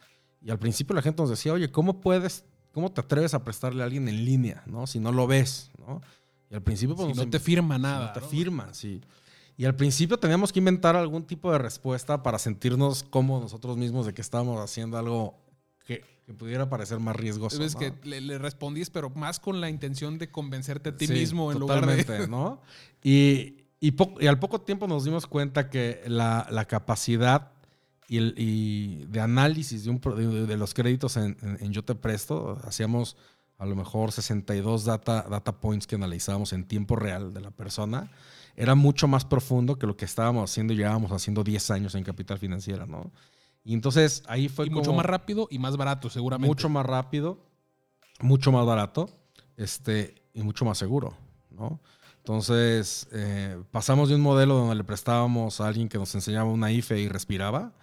Y 0.44 0.50
al 0.52 0.60
principio 0.60 0.96
la 0.96 1.02
gente 1.02 1.22
nos 1.22 1.30
decía, 1.30 1.54
oye, 1.54 1.72
¿cómo 1.72 2.02
puedes, 2.02 2.46
cómo 2.72 2.92
te 2.92 3.02
atreves 3.02 3.34
a 3.34 3.44
prestarle 3.44 3.82
a 3.84 3.86
alguien 3.86 4.08
en 4.08 4.26
línea, 4.26 4.64
¿no? 4.66 4.88
Si 4.88 5.00
no 5.00 5.12
lo 5.12 5.28
ves, 5.28 5.70
¿no? 5.78 6.02
Y 6.50 6.56
al 6.56 6.62
principio 6.64 6.96
pues, 6.96 7.10
Si 7.10 7.14
no 7.24 7.30
te 7.30 7.40
firma 7.40 7.78
nada. 7.78 8.08
no 8.08 8.14
te 8.14 8.20
¿no? 8.22 8.28
firman, 8.28 8.74
sí. 8.74 9.02
Y 9.58 9.66
al 9.66 9.76
principio 9.76 10.18
teníamos 10.18 10.52
que 10.52 10.60
inventar 10.60 10.96
algún 10.96 11.24
tipo 11.24 11.52
de 11.52 11.60
respuesta 11.60 12.24
para 12.24 12.40
sentirnos 12.40 13.04
como 13.04 13.40
nosotros 13.40 13.78
mismos 13.78 14.06
de 14.08 14.14
que 14.14 14.22
estábamos 14.22 14.60
haciendo 14.60 14.98
algo 14.98 15.38
que, 15.86 16.04
que 16.26 16.34
pudiera 16.34 16.68
parecer 16.70 17.00
más 17.00 17.16
riesgoso. 17.16 17.62
Es 17.64 17.76
¿no? 17.76 17.80
que 17.80 17.94
le, 18.04 18.22
le 18.22 18.40
respondís, 18.40 18.90
pero 18.90 19.12
más 19.12 19.40
con 19.40 19.62
la 19.62 19.70
intención 19.70 20.18
de 20.18 20.32
convencerte 20.32 20.90
a 20.90 20.98
ti 20.98 21.06
Sí, 21.06 21.14
mismo 21.14 21.52
en 21.52 21.60
lugar 21.60 21.86
de. 21.86 21.98
totalmente, 22.04 22.28
¿no? 22.28 22.62
Y, 23.04 23.58
y, 23.80 23.94
y 24.20 24.28
al 24.28 24.40
poco 24.40 24.62
tiempo 24.62 24.88
nos 24.88 25.04
dimos 25.06 25.28
cuenta 25.28 25.70
que 25.70 26.02
la, 26.08 26.48
la 26.50 26.66
capacidad 26.66 27.51
y, 28.12 28.18
el, 28.18 28.34
y 28.38 29.06
de 29.06 29.22
análisis 29.22 29.86
de, 29.86 29.90
un, 29.90 30.00
de, 30.02 30.46
de 30.46 30.58
los 30.58 30.74
créditos 30.74 31.16
en, 31.18 31.38
en- 31.42 31.58
en 31.62 31.72
Yo 31.72 31.84
Te 31.84 31.96
Presto, 31.96 32.58
hacíamos 32.66 33.16
a 33.58 33.66
lo 33.66 33.76
mejor 33.76 34.12
62 34.12 34.86
data, 34.86 35.26
data 35.30 35.52
points 35.62 35.88
que 35.88 35.96
analizábamos 35.96 36.52
en 36.52 36.66
tiempo 36.68 36.96
real 36.96 37.34
de 37.34 37.42
la 37.42 37.52
persona, 37.52 38.12
era 38.56 38.76
mucho 38.76 39.08
más 39.08 39.24
profundo 39.24 39.78
que 39.78 39.88
lo 39.88 39.96
que 39.96 40.04
estábamos 40.06 40.50
haciendo 40.52 40.74
y 40.74 40.78
llevábamos 40.78 41.12
haciendo 41.12 41.44
10 41.44 41.72
años 41.72 41.96
en 41.96 42.04
Capital 42.04 42.38
Financiera, 42.38 42.86
¿no? 42.86 43.12
Y 43.64 43.74
entonces 43.76 44.24
ahí 44.28 44.50
fue 44.50 44.66
y 44.66 44.70
como 44.70 44.80
mucho 44.82 44.94
más 44.94 45.06
rápido 45.06 45.48
y 45.52 45.60
más 45.60 45.78
barato, 45.78 46.10
seguramente. 46.10 46.48
mucho 46.50 46.68
más 46.70 46.86
rápido, 46.86 47.38
mucho 48.20 48.52
más 48.52 48.66
barato 48.66 49.10
este, 49.56 50.16
y 50.34 50.42
mucho 50.42 50.66
más 50.66 50.78
seguro, 50.78 51.16
¿no? 51.52 51.80
Entonces, 52.18 53.08
eh, 53.12 53.58
pasamos 53.72 54.10
de 54.10 54.16
un 54.16 54.22
modelo 54.22 54.56
donde 54.56 54.76
le 54.76 54.84
prestábamos 54.84 55.62
a 55.62 55.68
alguien 55.68 55.88
que 55.90 55.98
nos 55.98 56.14
enseñaba 56.14 56.50
una 56.52 56.72
IFE 56.72 57.00
y 57.00 57.08
respiraba 57.08 57.74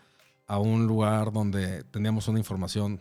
a 0.48 0.58
un 0.58 0.86
lugar 0.88 1.30
donde 1.32 1.84
teníamos 1.84 2.26
una 2.26 2.38
información 2.40 3.00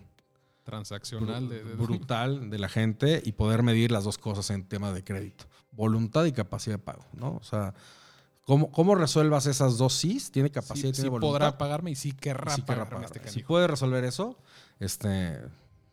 transaccional. 0.64 1.48
de- 1.48 1.64
de- 1.64 1.76
brutal 1.76 2.50
de 2.50 2.60
la 2.60 2.68
gente 2.70 3.22
y 3.26 3.32
poder 3.32 3.64
medir 3.64 3.92
las 3.92 4.04
dos 4.04 4.18
cosas 4.18 4.50
en 4.50 4.64
tema 4.66 4.92
de 4.92 5.04
crédito. 5.04 5.46
Voluntad 5.72 6.26
y 6.26 6.34
capacidad 6.34 6.76
de 6.76 6.84
pago, 6.84 7.06
¿no? 7.14 7.36
O 7.38 7.44
sea, 7.44 7.74
¿cómo, 8.46 8.70
cómo 8.72 8.96
resuelvas 8.96 9.46
esas 9.46 9.78
dos 9.78 9.94
sís? 9.94 10.30
Tiene 10.32 10.52
capacidad 10.52 10.88
Sí, 10.88 10.90
y 10.90 10.92
tiene 10.92 11.06
sí 11.08 11.10
voluntad. 11.10 11.30
podrá 11.32 11.58
pagarme 11.58 11.92
y 11.92 11.96
sí 11.96 12.12
querrá 12.12 12.54
Sí 12.54 12.64
querrá 12.64 12.84
pagarme 12.90 13.06
este. 13.06 13.30
Si 13.30 13.44
puede 13.44 13.68
resolver 13.68 14.04
eso, 14.04 14.38
este, 14.80 15.40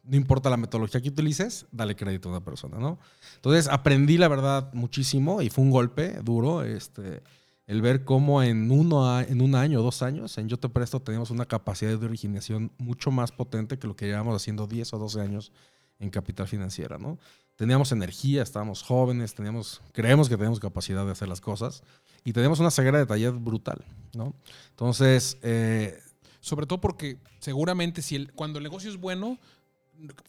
no 0.02 0.16
importa 0.16 0.50
la 0.50 0.56
metodología 0.56 1.00
que 1.00 1.08
utilices, 1.10 1.66
dale 1.70 1.94
crédito 1.94 2.28
a 2.30 2.32
una 2.32 2.44
persona, 2.44 2.78
¿no? 2.78 2.98
Entonces 3.36 3.68
aprendí 3.68 4.18
la 4.18 4.26
verdad 4.28 4.72
muchísimo 4.72 5.40
y 5.40 5.50
fue 5.50 5.62
un 5.62 5.70
golpe 5.70 6.18
duro, 6.24 6.64
este, 6.64 7.22
el 7.66 7.80
ver 7.82 8.04
cómo 8.04 8.42
en, 8.42 8.70
uno 8.70 9.20
en 9.20 9.40
un 9.40 9.54
año 9.54 9.80
o 9.80 9.82
dos 9.82 10.02
años 10.02 10.36
en 10.38 10.48
Yo 10.48 10.58
Te 10.58 10.68
Presto 10.68 11.00
tenemos 11.00 11.30
una 11.30 11.46
capacidad 11.46 11.98
de 11.98 12.06
originación 12.06 12.72
mucho 12.78 13.10
más 13.10 13.32
potente 13.32 13.78
que 13.78 13.86
lo 13.86 13.96
que 13.96 14.06
llevamos 14.06 14.36
haciendo 14.36 14.66
10 14.66 14.92
o 14.94 14.98
12 14.98 15.20
años 15.20 15.52
en 15.98 16.10
Capital 16.10 16.46
Financiera, 16.48 16.98
¿no? 16.98 17.18
Teníamos 17.56 17.92
energía, 17.92 18.42
estábamos 18.42 18.82
jóvenes, 18.82 19.34
teníamos, 19.34 19.80
creemos 19.92 20.28
que 20.28 20.36
tenemos 20.36 20.58
capacidad 20.60 21.06
de 21.06 21.12
hacer 21.12 21.28
las 21.28 21.40
cosas 21.40 21.82
y 22.24 22.32
tenemos 22.32 22.58
una 22.60 22.70
ceguera 22.70 22.98
de 22.98 23.06
taller 23.06 23.32
brutal, 23.32 23.84
¿no? 24.14 24.34
Entonces, 24.70 25.38
eh, 25.42 25.98
Sobre 26.40 26.66
todo 26.66 26.80
porque 26.80 27.18
seguramente 27.38 28.02
si 28.02 28.16
el, 28.16 28.32
cuando 28.32 28.58
el 28.58 28.64
negocio 28.64 28.90
es 28.90 28.96
bueno, 28.98 29.38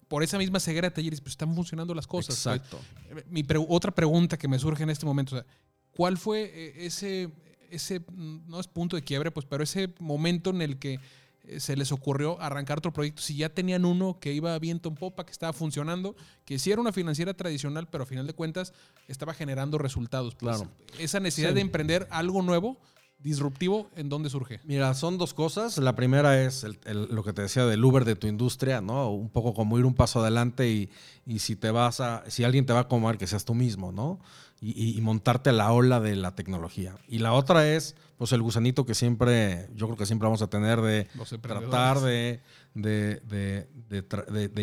por 0.08 0.22
esa 0.22 0.38
misma 0.38 0.60
ceguera 0.60 0.90
de 0.90 0.96
talleres, 0.96 1.20
pues 1.20 1.32
están 1.32 1.54
funcionando 1.56 1.94
las 1.96 2.06
cosas. 2.06 2.36
Exacto. 2.36 2.80
Mi 3.28 3.44
pre- 3.44 3.66
otra 3.68 3.92
pregunta 3.92 4.38
que 4.38 4.48
me 4.48 4.60
surge 4.60 4.84
en 4.84 4.92
este 4.92 5.06
momento, 5.08 5.36
o 5.36 5.40
sea, 5.40 5.48
¿cuál 5.96 6.18
fue 6.18 6.52
eh, 6.54 6.86
ese, 6.86 7.30
ese, 7.72 8.00
mm, 8.00 8.48
no 8.50 8.60
es 8.60 8.68
punto 8.68 8.96
de 8.96 9.04
quiebre, 9.04 9.32
pues, 9.32 9.46
pero 9.46 9.64
ese 9.64 9.94
momento 10.00 10.50
en 10.52 10.62
el 10.62 10.78
que 10.80 11.00
eh, 11.48 11.60
se 11.60 11.76
les 11.76 11.92
ocurrió 11.92 12.40
arrancar 12.42 12.78
otro 12.80 12.92
proyecto? 12.94 13.22
Si 13.22 13.36
ya 13.38 13.50
tenían 13.50 13.86
uno 13.86 14.20
que 14.20 14.34
iba 14.34 14.58
viento 14.60 14.90
en 14.90 14.96
popa, 14.96 15.26
que 15.26 15.32
estaba 15.32 15.54
funcionando, 15.54 16.16
que 16.46 16.58
sí 16.60 16.72
era 16.72 16.82
una 16.82 16.92
financiera 16.92 17.34
tradicional, 17.34 17.88
pero 17.90 18.04
a 18.04 18.08
final 18.08 18.26
de 18.28 18.34
cuentas 18.34 18.74
estaba 19.08 19.34
generando 19.34 19.78
resultados. 19.78 20.36
pues. 20.36 20.58
Claro. 20.58 20.72
Esa 21.00 21.20
necesidad 21.20 21.50
Sí. 21.50 21.56
de 21.56 21.62
emprender 21.62 22.08
algo 22.12 22.42
nuevo, 22.42 22.78
disruptivo, 23.26 23.90
¿en 23.98 24.08
dónde 24.08 24.30
surge? 24.30 24.62
Mira, 24.64 24.94
son 24.94 25.18
dos 25.18 25.34
cosas. 25.34 25.78
La 25.80 25.96
primera 25.96 26.42
es 26.42 26.64
el- 26.64 26.80
el- 26.86 27.08
lo 27.14 27.24
que 27.24 27.34
te 27.34 27.42
decía 27.42 27.66
del 27.66 27.84
Uber 27.84 28.06
de 28.06 28.16
tu 28.16 28.28
industria, 28.28 28.80
¿no? 28.80 29.10
Un 29.12 29.30
poco 29.30 29.54
como 29.54 29.78
ir 29.78 29.86
un 29.86 29.96
paso 29.96 30.22
adelante 30.22 30.70
y, 30.70 30.90
y 31.26 31.40
si 31.40 31.56
te 31.58 31.72
vas 31.72 32.00
a, 32.00 32.24
si 32.30 32.46
alguien 32.46 32.66
te 32.66 32.72
va 32.74 32.82
a 32.82 32.88
comer, 32.88 33.18
que 33.18 33.28
seas 33.28 33.44
tú 33.44 33.54
mismo, 33.54 33.92
¿no? 33.92 34.20
Y, 34.62 34.98
y- 34.98 35.02
montarte 35.02 35.50
a 35.50 35.54
la 35.54 35.72
ola 35.74 36.00
de 36.00 36.16
la 36.16 36.34
tecnología. 36.34 36.96
Y 37.10 37.20
la 37.20 37.34
otra 37.34 37.68
es, 37.68 37.96
pues, 38.18 38.32
el 38.32 38.42
gusanito 38.42 38.86
que 38.86 38.96
siempre, 38.96 39.68
yo 39.76 39.86
creo 39.88 39.98
que 39.98 40.06
siempre 40.06 40.28
vamos 40.28 40.42
a 40.42 40.48
tener 40.48 40.80
de 40.82 41.08
tratar 41.70 42.00
de, 42.00 42.42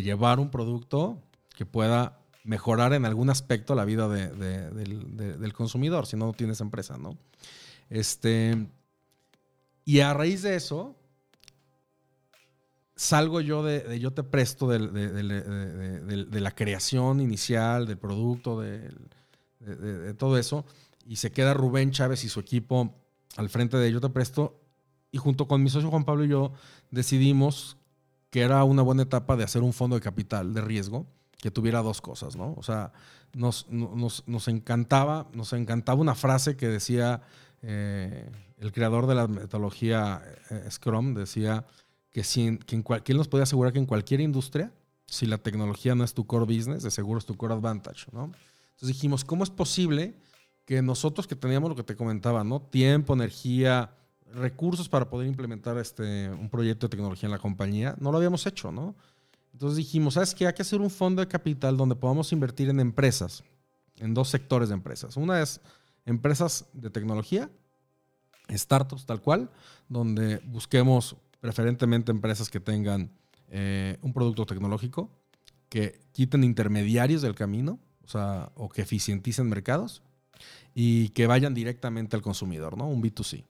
llevar 0.03 0.41
un 0.41 0.51
producto 0.51 1.19
que 1.57 1.67
pueda 1.67 2.19
mejorar 2.45 2.93
en 2.95 3.05
algún 3.05 3.31
aspecto 3.31 3.75
la 3.75 3.85
vida 3.85 4.09
de- 4.09 4.29
de- 4.31 4.71
del, 4.71 5.17
de- 5.17 5.37
del 5.37 5.53
consumidor, 5.53 6.07
si 6.07 6.17
no 6.17 6.27
no 6.27 6.33
tienes 6.33 6.61
empresa, 6.61 6.97
¿no? 6.97 7.17
Este, 7.93 8.69
y 9.85 10.01
a 10.01 10.15
raíz 10.15 10.41
de 10.41 10.57
eso, 10.57 10.97
salgo 12.97 13.43
yo 13.43 13.63
de, 13.63 14.01
yo 14.01 14.13
te 14.15 14.23
presto 14.23 14.67
de, 14.67 14.79
de- 14.79 16.41
la 16.41 16.55
creación 16.55 17.21
inicial, 17.21 17.87
del 17.87 17.99
producto, 17.99 18.61
de, 18.63 18.91
todo 20.17 20.39
eso, 20.39 20.65
y 21.07 21.17
se 21.17 21.33
queda 21.33 21.53
Rubén 21.53 21.91
Chávez 21.91 22.25
y 22.25 22.31
su 22.31 22.41
equipo 22.41 22.95
al 23.37 23.51
frente 23.51 23.77
de 23.77 23.93
yo 23.93 24.01
te 24.01 24.09
presto, 24.09 24.59
y 25.11 25.19
junto 25.19 25.47
con 25.47 25.63
mi 25.63 25.69
socio 25.69 25.91
Juan 25.91 26.05
Pablo 26.05 26.25
y 26.25 26.29
yo 26.29 26.53
decidimos 26.91 27.77
que 28.31 28.41
era 28.41 28.65
una 28.65 28.81
buena 28.81 29.03
etapa 29.03 29.37
de 29.37 29.45
hacer 29.45 29.61
un 29.63 29.75
fondo 29.75 29.97
de 29.97 30.01
capital 30.03 30.55
de 30.55 30.63
riesgo 30.63 31.07
que 31.43 31.51
tuviera 31.51 31.83
dos 31.83 32.01
cosas, 32.01 32.37
¿no? 32.37 32.55
O 32.57 32.63
sea, 32.63 32.93
nos, 33.35 33.67
no- 33.69 33.93
nos, 33.95 34.27
nos 34.27 34.49
encantaba, 34.49 35.29
nos 35.35 35.53
encantaba 35.53 36.01
una 36.01 36.15
frase 36.15 36.57
que 36.57 36.69
decía 36.69 37.21
eh, 37.63 38.31
el 38.59 38.73
creador 38.73 39.07
de 39.07 39.15
la 39.15 39.27
metodología 39.29 40.23
eh, 40.51 40.69
Scrum, 40.71 41.15
decía 41.15 41.65
que, 42.11 42.25
si 42.25 42.59
que, 42.59 42.77
en 42.77 42.83
cual- 42.83 43.03
que 43.03 43.13
él 43.13 43.19
nos 43.19 43.29
podía 43.29 43.45
asegurar 43.45 43.73
que 43.73 43.79
en 43.79 43.87
cualquier 43.87 44.21
industria, 44.21 44.73
si 45.07 45.27
la 45.27 45.39
tecnología 45.39 45.95
no 45.95 46.05
es 46.05 46.15
tu 46.15 46.27
core 46.27 46.45
business, 46.45 46.83
de 46.83 46.91
seguro 46.91 47.19
es 47.19 47.27
tu 47.27 47.37
core 47.37 47.55
advantage, 47.55 48.07
¿no? 48.13 48.25
Entonces 48.71 48.89
dijimos, 48.89 49.25
¿cómo 49.25 49.45
es 49.45 49.51
posible 49.51 50.15
que 50.65 50.81
nosotros 50.83 51.27
que 51.27 51.37
teníamos 51.37 51.71
lo 51.71 51.77
que 51.77 51.83
te 51.83 51.97
comentaba, 51.97 52.45
¿no? 52.45 52.61
Tiempo, 52.61 53.15
energía, 53.15 53.91
recursos 54.35 54.89
para 54.89 55.11
poder 55.11 55.29
implementar 55.29 55.77
este, 55.79 56.31
un 56.31 56.49
proyecto 56.49 56.87
de 56.87 56.91
tecnología 56.91 57.27
en 57.27 57.33
la 57.33 57.39
compañía, 57.39 57.95
no 58.01 58.11
lo 58.11 58.19
habíamos 58.19 58.47
hecho, 58.47 58.73
¿no? 58.73 58.95
Entonces 59.53 59.77
dijimos, 59.77 60.15
¿sabes 60.15 60.35
qué? 60.35 60.47
Hay 60.47 60.55
que 60.55 60.63
hacer 60.63 60.81
un 60.81 60.89
fondo 60.91 61.21
de 61.21 61.29
capital 61.29 61.77
donde 61.77 61.95
podamos 61.95 62.33
invertir 62.33 62.71
en 62.71 62.81
empresas, 62.81 63.45
en 63.99 64.15
dos 64.15 64.31
sectores 64.31 64.71
de 64.71 64.75
empresas. 64.75 65.17
Una 65.17 65.43
es 65.43 65.61
empresas 66.07 66.67
de 66.73 66.91
tecnología, 66.91 67.51
startups 68.51 69.07
tal 69.07 69.21
cual, 69.21 69.51
donde 69.89 70.39
busquemos 70.45 71.17
preferentemente 71.41 72.11
empresas 72.13 72.51
que 72.51 72.61
tengan 72.61 73.11
eh, 73.49 73.99
un 74.03 74.13
producto 74.13 74.47
tecnológico, 74.47 75.11
que 75.69 76.01
quiten 76.13 76.45
intermediarios 76.45 77.23
del 77.23 77.35
camino, 77.35 77.79
o 78.05 78.09
sea, 78.09 78.51
o 78.57 78.69
que 78.69 78.83
eficienticen 78.83 79.49
mercados 79.49 80.03
y 80.75 81.11
que 81.11 81.27
vayan 81.27 81.55
directamente 81.55 82.17
al 82.17 82.23
consumidor, 82.23 82.77
¿no? 82.77 82.89
Un 82.89 83.03
B2C. 83.03 83.45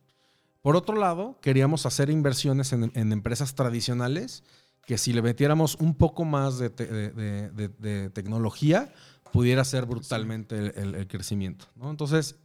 Por 0.61 0.77
otro 0.77 0.97
lado, 0.97 1.39
queríamos 1.41 1.87
hacer 1.87 2.11
inversiones 2.11 2.73
en, 2.73 2.93
en 2.95 3.13
empresas 3.13 3.55
tradicionales 3.55 4.45
que 4.87 4.99
si 4.99 5.13
le 5.13 5.23
metiéramos 5.23 5.77
un 5.77 5.95
poco 5.95 6.25
más 6.25 6.59
de, 6.59 6.71
te- 6.71 6.87
de- 6.87 7.11
de- 7.11 7.51
de- 7.51 7.69
de 7.69 8.11
tecnología, 8.11 8.93
pudiera 9.33 9.65
ser 9.65 9.87
brutalmente 9.87 10.57
el, 10.59 10.73
el- 10.77 10.95
el 10.95 11.07
crecimiento. 11.09 11.67
¿no? 11.77 11.91
Entonces, 11.91 12.37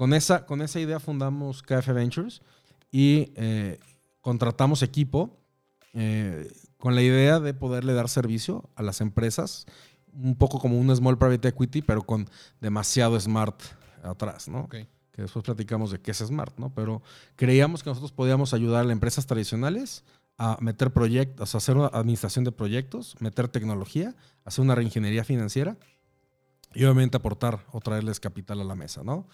con 0.00 0.14
esa, 0.14 0.46
con 0.46 0.62
esa 0.62 0.80
idea 0.80 0.98
fundamos 0.98 1.62
KF 1.62 1.88
Ventures 1.88 2.40
y 2.90 3.34
eh, 3.36 3.78
contratamos 4.22 4.82
equipo 4.82 5.36
eh, 5.92 6.50
con 6.78 6.94
la 6.94 7.02
idea 7.02 7.38
de 7.38 7.52
poderle 7.52 7.92
dar 7.92 8.08
servicio 8.08 8.70
a 8.76 8.82
las 8.82 9.02
empresas, 9.02 9.66
un 10.14 10.36
poco 10.36 10.58
como 10.58 10.78
un 10.78 10.96
small 10.96 11.18
private 11.18 11.48
equity, 11.48 11.82
pero 11.82 12.00
con 12.00 12.30
demasiado 12.62 13.20
smart 13.20 13.60
atrás, 14.02 14.48
¿no? 14.48 14.70
Que 14.70 14.88
después 15.18 15.44
platicamos 15.44 15.90
de 15.90 16.00
qué 16.00 16.12
es 16.12 16.16
Smart, 16.16 16.56
¿no? 16.56 16.72
Pero 16.72 17.02
creíamos 17.36 17.82
que 17.82 17.90
nosotros 17.90 18.12
podíamos 18.12 18.54
ayudar 18.54 18.86
a 18.86 18.92
empresas 18.92 19.26
tradicionales 19.26 20.02
a 20.38 20.56
meter 20.62 20.94
proyectos, 20.94 21.54
hacer 21.54 21.76
una 21.76 21.88
administración 21.88 22.46
de 22.46 22.52
proyectos, 22.52 23.16
meter 23.20 23.48
tecnología, 23.48 24.14
hacer 24.46 24.64
una 24.64 24.74
reingeniería 24.74 25.24
financiera 25.24 25.76
y 26.72 26.84
obviamente 26.84 27.18
aportar 27.18 27.66
o 27.70 27.80
traerles 27.80 28.18
capital 28.18 28.62
a 28.62 28.64
la 28.64 28.74
mesa, 28.74 29.02
¿no? 29.04 29.26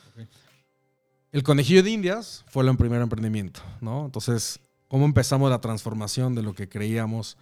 El 1.33 1.43
conejillo 1.43 1.83
de 1.83 1.91
Indias 1.91 2.45
fue 2.49 2.67
el 2.67 2.77
primer 2.77 3.03
emprendimiento, 3.03 3.61
¿no? 3.81 4.07
Entonces, 4.07 4.61
¿cómo 4.89 5.05
empezamos 5.05 5.51
la 5.51 5.61
transformación 5.61 6.35
de 6.35 6.43
lo 6.43 6.55
que 6.55 6.69
creíamos 6.69 7.37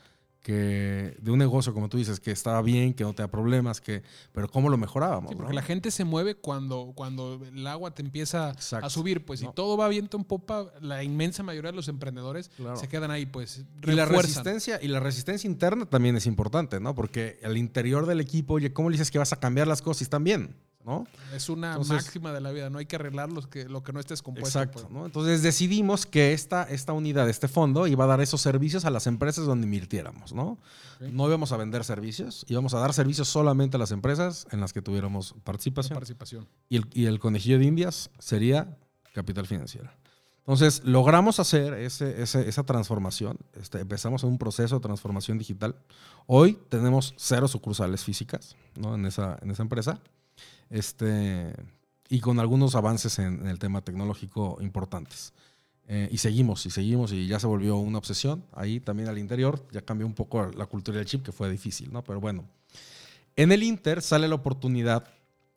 que 0.44 1.16
de 1.22 1.30
un 1.30 1.38
negocio, 1.38 1.72
como 1.72 1.88
tú 1.88 1.96
dices, 1.96 2.20
que 2.20 2.30
estaba 2.30 2.60
bien, 2.60 2.92
que 2.92 3.02
no 3.02 3.14
te 3.14 3.22
da 3.22 3.28
problemas, 3.28 3.80
que, 3.80 4.02
pero 4.30 4.46
cómo 4.46 4.68
lo 4.68 4.76
mejorábamos. 4.76 5.30
Sí, 5.30 5.36
porque 5.36 5.54
la 5.54 5.62
gente 5.62 5.90
se 5.90 6.04
mueve 6.04 6.34
cuando, 6.34 6.92
cuando 6.94 7.40
el 7.42 7.66
agua 7.66 7.94
te 7.94 8.02
empieza 8.02 8.50
a 8.50 8.90
subir. 8.90 9.24
Pues 9.24 9.40
si 9.40 9.48
todo 9.54 9.78
va 9.78 9.88
viento 9.88 10.18
en 10.18 10.24
popa, 10.24 10.66
la 10.82 11.02
inmensa 11.02 11.42
mayoría 11.42 11.70
de 11.70 11.76
los 11.76 11.88
emprendedores 11.88 12.50
se 12.74 12.88
quedan 12.88 13.10
ahí, 13.10 13.24
pues 13.24 13.64
y 13.86 13.92
la 13.92 14.04
resistencia 14.04 14.78
Y 14.82 14.88
la 14.88 15.00
resistencia 15.00 15.48
interna 15.48 15.86
también 15.86 16.14
es 16.14 16.26
importante, 16.26 16.78
¿no? 16.78 16.94
Porque 16.94 17.40
al 17.42 17.56
interior 17.56 18.04
del 18.04 18.20
equipo, 18.20 18.54
oye, 18.54 18.70
¿cómo 18.74 18.90
le 18.90 18.94
dices 18.94 19.10
que 19.10 19.18
vas 19.18 19.32
a 19.32 19.36
cambiar 19.36 19.66
las 19.66 19.80
cosas 19.80 19.98
si 19.98 20.04
están 20.04 20.24
bien? 20.24 20.54
Es 21.32 21.48
una 21.48 21.78
máxima 21.78 22.32
de 22.32 22.40
la 22.40 22.50
vida, 22.52 22.68
no 22.68 22.78
hay 22.78 22.86
que 22.86 22.96
arreglar 22.96 23.30
que, 23.48 23.68
lo 23.68 23.82
que 23.82 23.92
no 23.92 24.00
esté 24.00 24.12
descompuesto. 24.12 24.58
Exacto. 24.58 24.86
Pues. 24.88 25.04
Entonces 25.06 25.42
decidimos 25.42 26.04
que 26.04 26.32
esta, 26.32 26.64
esta 26.64 26.92
unidad, 26.92 27.28
este 27.28 27.48
fondo, 27.48 27.86
iba 27.86 28.04
a 28.04 28.06
dar 28.06 28.20
esos 28.20 28.42
servicios 28.42 28.84
a 28.84 28.90
las 28.90 29.06
empresas 29.06 29.46
donde 29.46 29.66
invirtiéramos. 29.66 30.34
No, 30.34 30.58
no 31.00 31.26
íbamos 31.26 31.52
a 31.52 31.56
vender 31.56 31.84
servicios, 31.84 32.44
íbamos 32.48 32.74
a 32.74 32.80
dar 32.80 32.92
servicios 32.92 33.28
solamente 33.28 33.76
a 33.76 33.80
las 33.80 33.92
empresas 33.92 34.46
en 34.50 34.60
las 34.60 34.72
que 34.72 34.82
tuviéramos 34.82 35.34
participación. 35.44 35.94
participación. 35.94 36.48
Y, 36.68 36.76
el, 36.76 36.86
y 36.92 37.06
el 37.06 37.18
conejillo 37.18 37.58
de 37.58 37.64
Indias 37.64 38.10
sería 38.18 38.76
capital 39.14 39.46
financiero. 39.46 39.90
Entonces, 40.40 40.82
logramos 40.84 41.40
hacer 41.40 41.72
ese, 41.72 42.20
esa 42.20 42.62
transformación. 42.64 43.38
Este, 43.54 43.80
empezamos 43.80 44.24
en 44.24 44.28
un 44.28 44.38
proceso 44.38 44.74
de 44.74 44.82
transformación 44.82 45.38
digital. 45.38 45.74
Hoy 46.26 46.58
tenemos 46.68 47.14
cero 47.16 47.48
sucursales 47.48 48.04
físicas 48.04 48.54
¿no? 48.76 48.94
en, 48.94 49.06
esa, 49.06 49.38
en 49.40 49.50
esa 49.50 49.62
empresa. 49.62 50.02
Este, 50.70 51.54
y 52.08 52.20
con 52.20 52.40
algunos 52.40 52.74
avances 52.74 53.18
en, 53.18 53.46
el 53.46 53.58
tema 53.58 53.82
tecnológico 53.82 54.58
importantes. 54.60 55.32
Eh, 55.86 56.08
y 56.10 56.18
seguimos, 56.18 56.64
y 56.66 56.70
seguimos, 56.70 57.12
y 57.12 57.26
ya 57.26 57.38
se 57.38 57.46
volvió 57.46 57.76
una 57.76 57.98
obsesión. 57.98 58.44
Ahí 58.52 58.80
también 58.80 59.08
al 59.08 59.18
interior 59.18 59.66
ya 59.70 59.82
cambió 59.82 60.06
un 60.06 60.14
poco 60.14 60.46
la 60.46 60.66
cultura 60.66 60.98
del 60.98 61.06
chip, 61.06 61.22
que 61.22 61.32
fue 61.32 61.50
difícil, 61.50 61.92
¿no? 61.92 62.02
Pero 62.02 62.20
bueno. 62.20 62.44
En 63.36 63.50
el 63.52 63.62
Inter 63.62 64.00
sale 64.00 64.28
la 64.28 64.36
oportunidad 64.36 65.08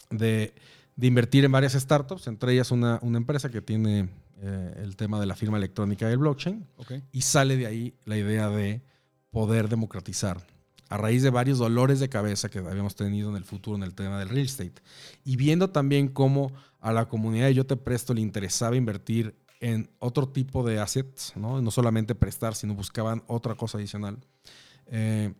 de, 0.09 0.53
de 0.95 1.07
invertir 1.07 1.45
en 1.45 1.51
varias 1.51 1.73
startups, 1.73 2.27
entre 2.27 2.53
ellas 2.53 2.71
una, 2.71 2.99
una 3.03 3.17
empresa 3.17 3.49
que 3.49 3.61
tiene 3.61 4.09
eh, 4.41 4.73
el 4.83 4.95
tema 4.95 5.19
de 5.19 5.25
la 5.25 5.35
firma 5.35 5.57
electrónica 5.57 6.07
del 6.07 6.19
blockchain. 6.19 6.65
Y 7.11 7.21
sale 7.21 7.57
de 7.57 7.65
ahí 7.65 7.93
la 8.05 8.17
idea 8.17 8.49
de 8.49 8.81
poder 9.31 9.69
democratizar 9.69 10.45
a 10.89 10.97
raíz 10.97 11.23
de 11.23 11.29
varios 11.29 11.57
dolores 11.57 11.99
de 11.99 12.09
cabeza 12.09 12.49
que 12.49 12.59
habíamos 12.59 12.95
tenido 12.95 13.29
en 13.29 13.35
el 13.35 13.43
futuro 13.43 13.77
en 13.77 13.83
el 13.83 13.93
tema 13.93 14.19
del 14.19 14.29
real 14.29 14.45
estate. 14.45 14.81
Y 15.23 15.35
viendo 15.35 15.69
también 15.69 16.07
cómo 16.07 16.51
a 16.79 16.93
la 16.93 17.07
comunidad 17.07 17.47
de 17.47 17.53
Yo 17.53 17.65
Te 17.65 17.75
Presto 17.75 18.13
le 18.13 18.21
interesaba 18.21 18.75
invertir 18.75 19.35
en 19.59 19.89
otro 19.99 20.29
tipo 20.29 20.63
de 20.63 20.79
assets, 20.79 21.33
¿no? 21.35 21.61
No 21.61 21.71
solamente 21.71 22.15
prestar, 22.15 22.55
sino 22.55 22.75
buscaban 22.75 23.23
otra 23.27 23.55
cosa 23.55 23.77
adicional. 23.77 24.17
Eh, 24.87 25.33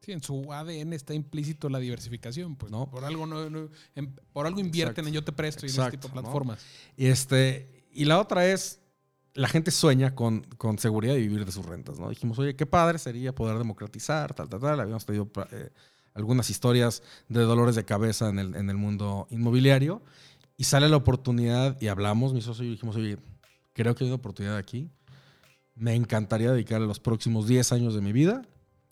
sí, 0.00 0.12
en 0.12 0.22
su 0.22 0.52
ADN 0.52 0.92
está 0.94 1.14
implícito 1.14 1.68
la 1.68 1.78
diversificación, 1.78 2.56
pues, 2.56 2.72
¿no? 2.72 2.90
Por 2.90 3.04
algo, 3.04 3.26
no, 3.26 3.68
por 4.32 4.46
algo 4.46 4.60
invierten 4.60 5.06
en 5.06 5.12
Yo 5.12 5.24
Te 5.24 5.32
Presto 5.32 5.66
y 5.66 5.70
en 5.70 5.80
este 5.80 5.90
tipo 5.92 6.08
de 6.08 6.14
plataformas. 6.14 6.64
Y, 6.96 7.06
este, 7.06 7.86
y 7.92 8.06
la 8.06 8.18
otra 8.18 8.46
es 8.46 8.81
la 9.34 9.48
gente 9.48 9.70
sueña 9.70 10.14
con, 10.14 10.42
con, 10.58 10.78
seguridad 10.78 11.14
de 11.14 11.20
vivir 11.20 11.44
de 11.44 11.52
sus 11.52 11.64
rentas, 11.64 11.98
¿no? 11.98 12.08
Dijimos, 12.10 12.38
oye, 12.38 12.54
qué 12.54 12.66
padre 12.66 12.98
sería 12.98 13.34
poder 13.34 13.58
democratizar, 13.58 14.34
tal, 14.34 14.48
tal, 14.48 14.60
tal. 14.60 14.80
Habíamos 14.80 15.06
tenido 15.06 15.30
eh, 15.50 15.70
algunas 16.14 16.50
historias 16.50 17.02
de 17.28 17.40
dolores 17.40 17.74
de 17.74 17.84
cabeza 17.84 18.28
en 18.28 18.38
el, 18.38 18.54
en 18.54 18.68
el, 18.68 18.76
mundo 18.76 19.26
inmobiliario 19.30 20.02
y 20.56 20.64
sale 20.64 20.88
la 20.88 20.96
oportunidad 20.96 21.80
y 21.80 21.88
hablamos, 21.88 22.34
mi 22.34 22.42
socio 22.42 22.64
y 22.64 22.70
dijimos, 22.70 22.96
oye, 22.96 23.18
creo 23.72 23.94
que 23.94 24.04
hay 24.04 24.10
una 24.10 24.16
oportunidad 24.16 24.56
aquí. 24.56 24.90
Me 25.74 25.94
encantaría 25.94 26.52
dedicar 26.52 26.80
los 26.82 27.00
próximos 27.00 27.46
10 27.46 27.72
años 27.72 27.94
de 27.94 28.02
mi 28.02 28.12
vida 28.12 28.42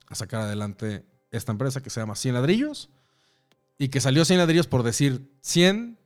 a 0.08 0.14
sacar 0.14 0.40
adelante 0.40 1.04
esta 1.30 1.52
empresa 1.52 1.82
que 1.82 1.90
se 1.90 2.00
llama 2.00 2.16
100 2.16 2.34
ladrillos 2.34 2.88
y 3.78 3.88
que 3.88 4.00
salió 4.00 4.24
100 4.24 4.38
ladrillos 4.38 4.66
por 4.66 4.82
decir 4.82 5.30
100 5.42 5.98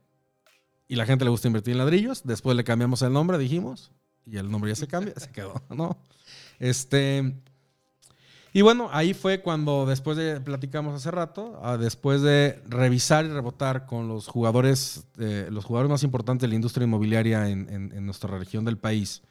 y 0.87 0.95
la 0.95 1.05
gente 1.05 1.23
le 1.23 1.31
gusta 1.31 1.47
invertir 1.47 1.71
en 1.71 1.79
ladrillos. 1.79 2.23
Después 2.25 2.55
le 2.57 2.63
cambiamos 2.63 3.01
el 3.01 3.13
nombre, 3.13 3.37
dijimos, 3.37 3.91
y 4.25 4.37
el 4.37 4.49
nombre 4.49 4.71
ya 4.71 4.75
se 4.75 4.87
cambia, 4.87 5.13
se 5.15 5.31
quedó, 5.31 5.61
¿no? 5.69 5.97
Este. 6.59 7.35
Y 8.53 8.61
bueno, 8.61 8.87
ahí 8.93 9.13
fue 9.13 9.41
cuando 9.41 9.85
después 9.85 10.15
de, 10.15 10.39
platicamos 10.39 10.95
hace 10.95 11.11
rato, 11.11 11.59
ah, 11.61 11.75
después 11.75 12.21
de 12.21 12.61
revisar 12.69 13.25
y 13.25 13.27
rebotar 13.27 13.85
con 13.85 14.07
los 14.07 14.27
jugadores, 14.27 15.05
eh, 15.19 15.49
los 15.51 15.65
jugadores 15.65 15.91
más 15.91 16.03
importantes 16.03 16.43
de 16.43 16.47
la 16.47 16.55
industria 16.55 16.85
inmobiliaria 16.85 17.49
en, 17.49 17.67
en, 17.69 18.05
nuestra 18.05 18.37
región 18.37 18.63
del 18.63 18.77
país, 18.77 19.23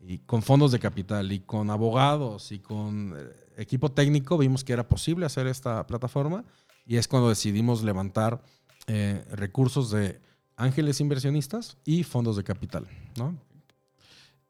y 0.00 0.18
con 0.18 0.42
fondos 0.42 0.70
de 0.70 0.78
capital, 0.78 1.32
y 1.32 1.40
con 1.40 1.70
abogados, 1.70 2.52
y 2.52 2.60
con 2.60 3.14
eh, 3.16 3.46
equipo 3.56 3.90
técnico, 3.90 4.38
vimos 4.38 4.62
que 4.62 4.74
era 4.74 4.88
posible 4.88 5.26
hacer 5.26 5.48
esta 5.48 5.84
plataforma, 5.88 6.44
y 6.86 6.98
es 6.98 7.08
cuando 7.08 7.30
decidimos 7.30 7.82
levantar 7.82 8.40
eh, 8.86 9.24
recursos 9.32 9.90
de 9.90 10.20
ángeles 10.56 11.00
inversionistas 11.00 11.78
y 11.84 12.04
fondos 12.04 12.36
de 12.36 12.44
capital, 12.44 12.86
¿no? 13.16 13.36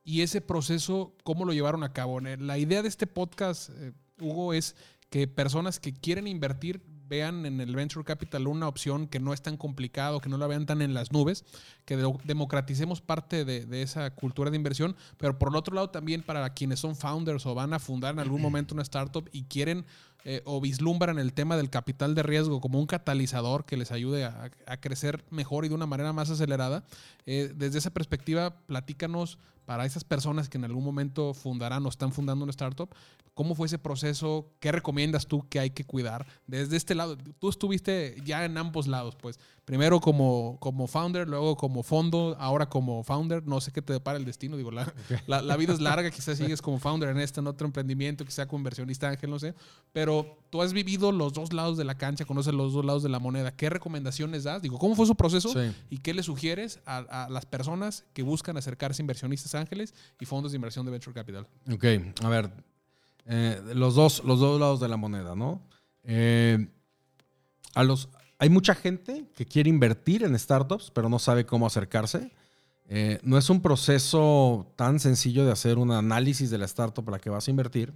Y 0.09 0.23
ese 0.23 0.41
proceso, 0.41 1.15
¿cómo 1.23 1.45
lo 1.45 1.53
llevaron 1.53 1.85
a 1.85 1.93
cabo? 1.93 2.19
La 2.21 2.57
idea 2.57 2.81
de 2.81 2.89
este 2.89 3.07
podcast, 3.07 3.69
eh, 3.75 3.93
Hugo, 4.19 4.55
es 4.55 4.75
que 5.11 5.29
personas 5.29 5.79
que 5.81 5.93
quieren 5.93 6.27
invertir 6.27 6.81
vean 7.07 7.45
en 7.45 7.61
el 7.61 7.77
Venture 7.77 8.07
Capital 8.07 8.47
una 8.47 8.69
opción 8.69 9.07
que 9.07 9.21
no 9.21 9.35
es 9.35 9.43
tan 9.43 9.59
complicado, 9.59 10.23
que 10.23 10.31
no 10.31 10.39
la 10.39 10.47
vean 10.47 10.65
tan 10.65 10.81
en 10.81 10.95
las 10.95 11.13
nubes, 11.13 11.45
que 11.85 11.99
democraticemos 12.25 13.03
parte 13.03 13.45
de, 13.45 13.83
esa 13.83 14.09
cultura 14.15 14.51
de 14.51 14.57
inversión, 14.57 14.97
pero 15.19 15.39
por 15.39 15.51
el 15.51 15.57
otro 15.57 15.75
lado 15.75 15.91
también 15.91 16.23
para 16.23 16.55
quienes 16.55 16.81
son 16.81 16.97
founders 16.97 17.45
o 17.45 17.55
van 17.55 17.75
a 17.75 17.79
fundar 17.79 18.15
en 18.15 18.21
algún 18.21 18.41
momento 18.41 18.75
una 18.75 18.85
startup 18.85 19.29
y 19.31 19.45
quieren 19.45 19.85
eh, 20.25 20.41
o 20.47 20.59
vislumbran 20.59 21.19
el 21.19 21.35
tema 21.35 21.59
del 21.59 21.69
capital 21.69 22.15
de 22.15 22.23
riesgo 22.23 22.63
como 22.63 22.81
un 22.81 22.87
catalizador 22.87 23.67
que 23.67 23.77
les 23.77 23.93
ayude 23.93 24.25
a, 24.25 24.51
crecer 24.81 25.23
mejor 25.29 25.67
y 25.67 25.69
de 25.69 25.75
una 25.75 25.87
manera 25.87 26.15
más 26.15 26.31
acelerada, 26.31 26.85
eh, 27.27 27.53
desde 27.55 27.77
esa 27.77 27.91
perspectiva, 27.91 28.57
platícanos 28.67 29.39
para 29.69 29.85
esas 29.85 30.03
personas 30.03 30.49
que 30.49 30.57
en 30.57 30.65
algún 30.65 30.83
momento 30.83 31.35
fundarán 31.35 31.85
o 31.85 31.91
están 31.91 32.11
fundando 32.11 32.43
una 32.43 32.53
startup, 32.53 32.89
¿cómo 33.35 33.55
fue 33.55 33.67
ese 33.67 33.79
proceso? 33.79 34.51
¿Qué 34.61 34.73
recomiendas 34.73 35.27
tú 35.27 35.47
que 35.47 35.61
hay 35.61 35.69
que 35.69 35.85
cuidar? 35.85 36.27
Desde 36.47 36.79
este 36.79 36.95
lado, 36.95 37.19
tú 37.39 37.51
estuviste 37.51 38.17
ya 38.25 38.47
en 38.47 38.57
ambos 38.57 38.87
lados, 38.87 39.15
pues 39.15 39.39
primero 39.67 40.01
como, 40.01 40.57
como 40.59 40.87
founder, 40.87 41.29
luego 41.29 41.55
como 41.55 41.83
fondo, 41.83 42.35
ahora 42.41 42.71
como 42.71 43.05
founder, 43.05 43.47
no 43.47 43.61
sé 43.61 43.71
qué 43.71 43.83
te 43.83 43.93
depara 43.93 44.17
el 44.17 44.25
destino, 44.25 44.57
digo, 44.57 44.71
la, 44.71 44.91
la, 45.27 45.57
vida 45.59 45.75
es 45.75 45.81
larga, 45.81 46.11
quizás 46.11 46.39
sigues 46.39 46.63
como 46.63 46.79
founder 46.79 47.11
en 47.11 47.19
este, 47.19 47.41
en 47.41 47.47
otro 47.47 47.67
emprendimiento, 47.67 48.25
quizás 48.25 48.47
como 48.47 48.61
inversionista 48.61 49.11
ángel, 49.11 49.29
no 49.29 49.39
sé, 49.39 49.55
pero 49.93 50.39
tú 50.49 50.63
has 50.63 50.73
vivido 50.73 51.13
los 51.13 51.35
dos 51.35 51.53
lados 51.53 51.77
de 51.77 51.85
la 51.85 51.99
cancha, 51.99 52.25
conoces 52.25 52.55
los 52.55 52.73
dos 52.73 52.87
lados 52.87 53.03
de 53.03 53.11
la 53.11 53.19
moneda, 53.19 53.55
¿qué 53.55 53.69
recomendaciones 53.69 54.45
das? 54.45 54.63
Digo, 54.63 54.79
¿cómo 54.79 54.97
fue 54.97 55.05
su 55.05 55.15
proceso 55.15 55.53
y 55.91 55.99
qué 55.99 56.15
le 56.15 56.23
sugieres 56.23 56.81
a, 56.87 57.25
a 57.25 57.29
las 57.29 57.45
personas 57.45 58.07
que 58.15 58.23
buscan 58.23 58.57
acercarse 58.57 59.03
a 59.03 59.05
inversionistas 59.05 59.55
Ángeles 59.59 59.95
y 60.19 60.25
fondos 60.25 60.53
de 60.53 60.57
inversión 60.57 60.85
de 60.87 60.93
Venture 60.93 61.15
Capital. 61.15 61.47
Ok, 61.71 61.85
a 62.23 62.29
ver, 62.29 62.51
eh, 63.27 63.61
los, 63.75 63.95
dos, 63.95 64.23
los 64.25 64.41
dos 64.41 64.59
lados 64.59 64.81
de 64.81 64.89
la 64.89 64.97
moneda, 64.97 65.35
¿no? 65.35 65.63
Eh, 66.05 66.69
a 67.75 67.85
los, 67.85 68.09
hay 68.39 68.49
mucha 68.49 68.75
gente 68.75 69.27
que 69.35 69.47
quiere 69.47 69.69
invertir 69.69 70.25
en 70.25 70.39
startups, 70.39 70.91
pero 70.91 71.09
no 71.09 71.19
sabe 71.19 71.45
cómo 71.45 71.67
acercarse. 71.67 72.33
Eh, 72.89 73.19
no 73.23 73.37
es 73.37 73.51
un 73.51 73.61
proceso 73.61 74.73
tan 74.77 74.99
sencillo 74.99 75.45
de 75.45 75.53
hacer 75.53 75.77
un 75.77 75.91
análisis 75.91 76.49
de 76.49 76.57
la 76.57 76.65
startup 76.65 77.05
para 77.05 77.19
la 77.19 77.21
que 77.21 77.29
vas 77.29 77.47
a 77.47 77.51
invertir 77.51 77.93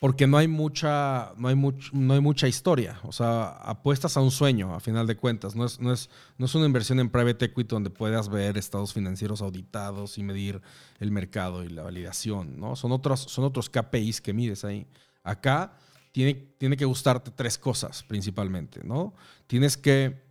porque 0.00 0.26
no 0.26 0.36
hay 0.36 0.48
mucha, 0.48 1.32
no 1.36 1.48
hay 1.48 1.56
no 1.92 2.14
hay 2.14 2.20
mucha 2.20 2.48
historia. 2.48 3.00
O 3.04 3.12
sea, 3.12 3.48
apuestas 3.48 4.16
a 4.16 4.20
un 4.20 4.30
sueño, 4.30 4.74
a 4.74 4.80
final 4.80 5.06
de 5.06 5.16
cuentas. 5.16 5.54
No 5.54 5.64
es, 5.64 5.80
no 5.80 5.92
es, 5.92 6.10
no 6.36 6.46
es 6.46 6.54
una 6.54 6.66
inversión 6.66 7.00
en 7.00 7.08
private 7.08 7.46
equity 7.46 7.68
donde 7.68 7.90
puedas 7.90 8.28
ver 8.28 8.58
estados 8.58 8.92
financieros 8.92 9.40
auditados 9.40 10.18
y 10.18 10.22
medir 10.22 10.60
el 10.98 11.10
mercado 11.10 11.64
y 11.64 11.68
la 11.68 11.82
validación. 11.82 12.58
¿no? 12.58 12.76
Son, 12.76 12.92
otros, 12.92 13.20
son 13.20 13.44
otros 13.44 13.70
KPIs 13.70 14.20
que 14.20 14.32
mides 14.32 14.64
ahí. 14.64 14.86
Acá 15.22 15.76
tiene, 16.12 16.34
tiene 16.58 16.76
que 16.76 16.84
gustarte 16.84 17.30
tres 17.30 17.56
cosas 17.56 18.02
principalmente. 18.02 18.82
¿no? 18.84 19.14
Tienes 19.46 19.76
que 19.76 20.22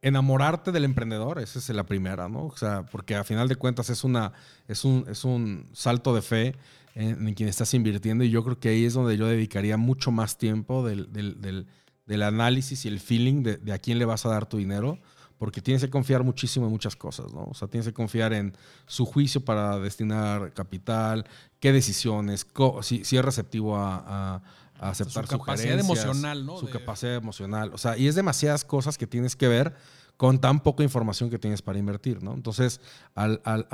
enamorarte 0.00 0.70
del 0.72 0.84
emprendedor, 0.84 1.40
esa 1.40 1.58
es 1.58 1.68
la 1.70 1.84
primera, 1.84 2.28
¿no? 2.28 2.46
O 2.46 2.56
sea, 2.56 2.86
porque 2.86 3.16
a 3.16 3.24
final 3.24 3.48
de 3.48 3.56
cuentas 3.56 3.90
es, 3.90 4.04
una, 4.04 4.32
es, 4.68 4.84
un, 4.84 5.04
es 5.08 5.24
un 5.24 5.68
salto 5.72 6.14
de 6.14 6.22
fe 6.22 6.54
en, 6.96 7.34
quien 7.34 7.48
estás 7.48 7.74
invirtiendo 7.74 8.24
y 8.24 8.30
yo 8.30 8.42
creo 8.42 8.58
que 8.58 8.70
ahí 8.70 8.84
es 8.86 8.94
donde 8.94 9.16
yo 9.18 9.26
dedicaría 9.26 9.76
mucho 9.76 10.10
más 10.10 10.38
tiempo 10.38 10.86
del, 10.86 11.12
del, 11.12 11.66
del, 12.06 12.22
análisis 12.22 12.86
y 12.86 12.88
el 12.88 13.00
feeling 13.00 13.42
de, 13.42 13.58
de, 13.58 13.72
a 13.72 13.78
quién 13.78 13.98
le 13.98 14.06
vas 14.06 14.24
a 14.24 14.30
dar 14.30 14.46
tu 14.46 14.56
dinero, 14.56 14.98
porque 15.36 15.60
tienes 15.60 15.82
que 15.82 15.90
confiar 15.90 16.24
muchísimo 16.24 16.64
en 16.64 16.72
muchas 16.72 16.96
cosas, 16.96 17.34
¿no? 17.34 17.44
O 17.44 17.54
sea, 17.54 17.68
tienes 17.68 17.86
que 17.86 17.92
confiar 17.92 18.32
en 18.32 18.56
su 18.86 19.04
juicio 19.04 19.44
para 19.44 19.78
destinar 19.78 20.54
capital, 20.54 21.26
qué 21.60 21.70
decisiones, 21.70 22.46
si, 22.80 23.02
es 23.02 23.24
receptivo 23.24 23.76
a, 23.76 24.42
aceptar 24.78 25.26
su 25.26 25.38
capacidad 25.38 25.78
emocional, 25.78 26.46
¿no? 26.46 26.58
Su 26.58 26.68
capacidad 26.70 27.16
emocional. 27.16 27.70
O 27.74 27.78
sea, 27.78 27.98
y 27.98 28.08
es 28.08 28.14
demasiadas 28.14 28.64
cosas 28.64 28.96
que 28.96 29.06
tienes 29.06 29.36
que 29.36 29.48
ver 29.48 29.74
con 30.16 30.40
tan 30.40 30.60
poca 30.60 30.82
información 30.82 31.30
que 31.30 31.38
tienes 31.38 31.62
para 31.62 31.78
invertir, 31.78 32.22
¿no? 32.22 32.32
Entonces, 32.32 32.80
a, 33.14 33.28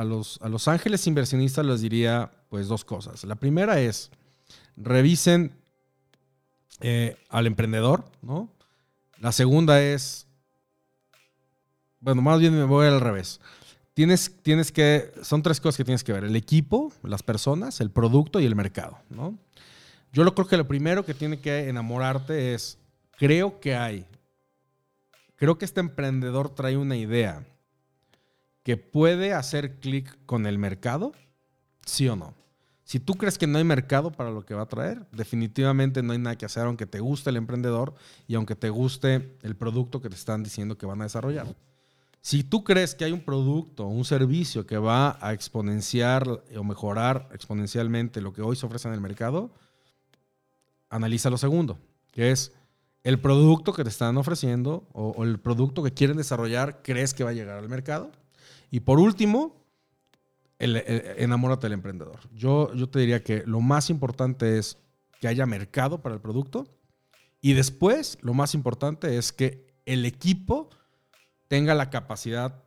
los, 0.05 0.69
ángeles 0.69 1.07
inversionistas 1.07 1.65
les 1.65 1.81
diría, 1.81 2.33
pues, 2.49 2.69
dos 2.69 2.85
cosas. 2.85 3.25
La 3.25 3.37
primera 3.37 3.81
es, 3.81 4.11
revisen 4.77 5.53
eh, 6.81 7.17
al 7.29 7.47
emprendedor, 7.47 8.05
¿no? 8.23 8.51
La 9.19 9.31
segunda 9.31 9.81
es, 9.81 10.27
bueno, 12.01 12.23
más 12.23 12.41
bien 12.41 12.57
me 12.57 12.65
voy 12.65 12.89
al 12.89 13.01
revés. 13.01 13.41
Tienes, 13.95 14.35
tienes 14.43 14.73
que, 14.73 15.13
son 15.23 15.43
tres 15.43 15.61
cosas 15.61 15.77
que 15.77 15.85
tienes 15.85 16.03
que 16.03 16.13
ver, 16.13 16.25
el 16.25 16.35
equipo, 16.35 16.93
las 17.05 17.23
personas, 17.23 17.81
el 17.81 17.91
producto 17.91 18.41
y 18.41 18.47
el 18.47 18.57
mercado, 18.57 18.99
¿no? 19.11 19.39
Yo 20.13 20.25
lo 20.25 20.35
creo 20.35 20.49
que 20.49 20.57
lo 20.57 20.67
primero 20.67 21.05
que 21.05 21.15
tiene 21.15 21.41
que 21.41 21.69
enamorarte 21.69 22.53
es, 22.53 22.79
creo 23.17 23.61
que 23.61 23.77
hay, 23.77 24.07
creo 25.43 25.59
que 25.59 25.65
este 25.65 25.81
emprendedor 25.81 26.51
trae 26.51 26.77
una 26.77 26.95
idea 26.95 27.45
que 28.63 28.77
puede 28.77 29.33
hacer 29.33 29.81
clic 29.81 30.17
con 30.25 30.47
el 30.47 30.57
mercado, 30.57 31.15
sí 31.85 32.07
o 32.07 32.15
no. 32.15 32.33
Si 32.85 33.01
tú 33.01 33.15
crees 33.15 33.39
que 33.39 33.49
no 33.49 33.59
hay 33.59 33.65
mercado 33.65 34.13
para 34.13 34.31
lo 34.31 34.47
que 34.47 34.55
va 34.55 34.63
a 34.63 34.69
traer, 34.69 35.05
definitivamente 35.11 36.01
no 36.01 36.13
hay 36.13 36.21
nada 36.21 36.39
que 36.39 36.45
hacer 36.45 36.63
aunque 36.63 36.87
te 36.87 37.01
guste 37.01 37.31
el 37.31 37.37
emprendedor 37.39 37.93
y 38.29 38.37
aunque 38.37 38.55
te 38.55 38.71
guste 38.71 39.37
el 39.43 39.57
producto 39.57 40.01
que 40.01 40.09
te 40.09 40.15
están 40.15 40.45
diciendo 40.45 40.79
que 40.79 40.87
van 40.87 41.01
a 41.01 41.07
desarrollar. 41.07 41.57
Si 42.21 42.45
tú 42.45 42.63
crees 42.63 42.95
que 42.95 43.05
hay 43.05 43.11
un 43.11 43.25
producto 43.25 43.87
o 43.87 43.89
un 43.89 44.05
servicio 44.05 44.65
que 44.65 44.79
va 44.79 45.19
a 45.21 45.33
exponenciar 45.33 46.25
o 46.57 46.63
mejorar 46.63 47.29
exponencialmente 47.33 48.21
lo 48.21 48.33
que 48.33 48.43
hoy 48.43 48.55
se 48.55 48.65
ofrece 48.65 48.87
en 48.87 48.95
el 48.95 49.01
mercado, 49.01 49.51
analiza 50.89 51.31
lo 51.31 51.37
segundo, 51.37 51.81
que 52.13 52.31
es 52.31 52.53
el 53.05 53.19
producto 53.21 53.73
que 53.73 53.83
te 53.83 53.91
están 53.91 54.17
ofreciendo 54.17 54.89
o, 54.93 55.25
el 55.25 55.41
producto 55.41 55.83
que 55.83 55.93
quieren 55.93 56.17
desarrollar, 56.17 56.83
crees 56.83 57.15
que 57.15 57.25
va 57.25 57.31
a 57.31 57.35
llegar 57.35 57.59
al 57.59 57.69
mercado. 57.69 58.13
Y 58.71 58.81
por 58.81 59.01
último, 59.01 59.65
enamórate 60.59 61.67
del 61.67 61.73
emprendedor. 61.73 62.21
Yo, 62.33 62.73
yo 62.75 62.89
te 62.89 63.01
diría 63.01 63.23
que 63.25 63.43
lo 63.47 63.61
más 63.61 63.91
importante 63.91 64.59
es 64.59 64.79
que 65.21 65.29
haya 65.29 65.47
mercado 65.47 66.01
para 66.01 66.15
el 66.15 66.21
producto 66.21 66.67
y 67.41 67.55
después 67.55 68.19
lo 68.23 68.35
más 68.35 68.55
importante 68.55 69.19
es 69.19 69.33
que 69.33 69.67
el 69.85 70.05
equipo 70.07 70.71
tenga 71.49 71.75
la 71.75 71.91
capacidad 71.91 72.63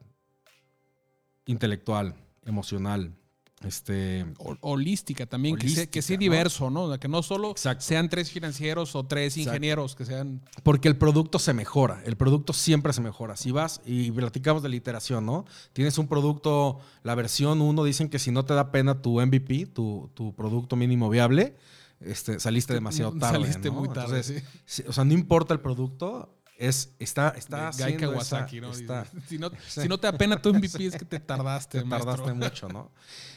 intelectual, 1.46 2.16
emocional, 2.46 3.16
este, 3.64 4.26
holística 4.62 5.26
también, 5.26 5.56
que 5.56 5.70
sea, 5.70 5.86
que 5.86 6.02
sea 6.02 6.18
diverso, 6.18 6.70
¿no? 6.70 7.00
Que 7.00 7.08
no 7.08 7.24
solo 7.24 7.54
sean 7.80 8.10
tres 8.10 8.32
financieros 8.32 8.96
o 8.96 9.06
tres 9.06 9.38
ingenieros, 9.38 9.96
que 9.96 10.06
sean... 10.06 10.42
Porque 10.64 10.88
el 10.88 10.98
producto 10.98 11.40
se 11.40 11.54
mejora, 11.54 12.02
el 12.06 12.16
producto 12.16 12.54
siempre 12.54 12.94
se 12.94 13.02
mejora. 13.02 13.36
Si 13.38 13.52
vas 13.52 13.82
y 13.86 14.12
platicamos 14.12 14.62
de 14.62 14.70
la 14.70 14.76
iteración, 14.76 15.26
¿no? 15.26 15.46
Tienes 15.74 15.98
un 15.98 16.08
producto, 16.08 16.80
la 17.04 17.16
versión 17.16 17.62
1, 17.62 17.84
dicen 17.84 18.10
que 18.10 18.20
si 18.20 18.32
no 18.32 18.46
te 18.46 18.54
da 18.54 18.72
pena 18.72 19.02
tu 19.02 19.20
MVP, 19.20 19.68
tu, 19.68 20.12
tu 20.14 20.36
producto 20.36 20.76
mínimo 20.76 21.10
viable, 21.10 21.56
este, 22.02 22.40
saliste 22.40 22.74
demasiado 22.74 23.14
tarde. 23.18 23.40
Saliste 23.40 23.72
muy 23.72 23.90
tarde. 23.90 24.22
O 24.88 24.94
sea, 24.94 25.06
no 25.06 25.14
importa 25.14 25.54
el 25.54 25.62
producto, 25.62 26.36
es, 26.58 26.96
está, 27.00 27.30
está 27.30 27.72
Gai 27.78 27.98
Kawasaki, 27.98 28.62
¿no? 28.62 28.74
si, 28.74 28.86
no, 29.38 29.52
si, 29.68 29.88
no, 29.88 29.98
te 30.00 30.08
apena 30.08 30.42
tu 30.42 30.54
MVP 30.54 30.86
es 30.86 30.96
que 30.96 31.06
te 31.06 31.20
tardaste, 31.20 31.82
Te 31.84 31.90
tardaste 31.90 32.34
mucho, 32.34 32.68
¿no? 32.70 32.92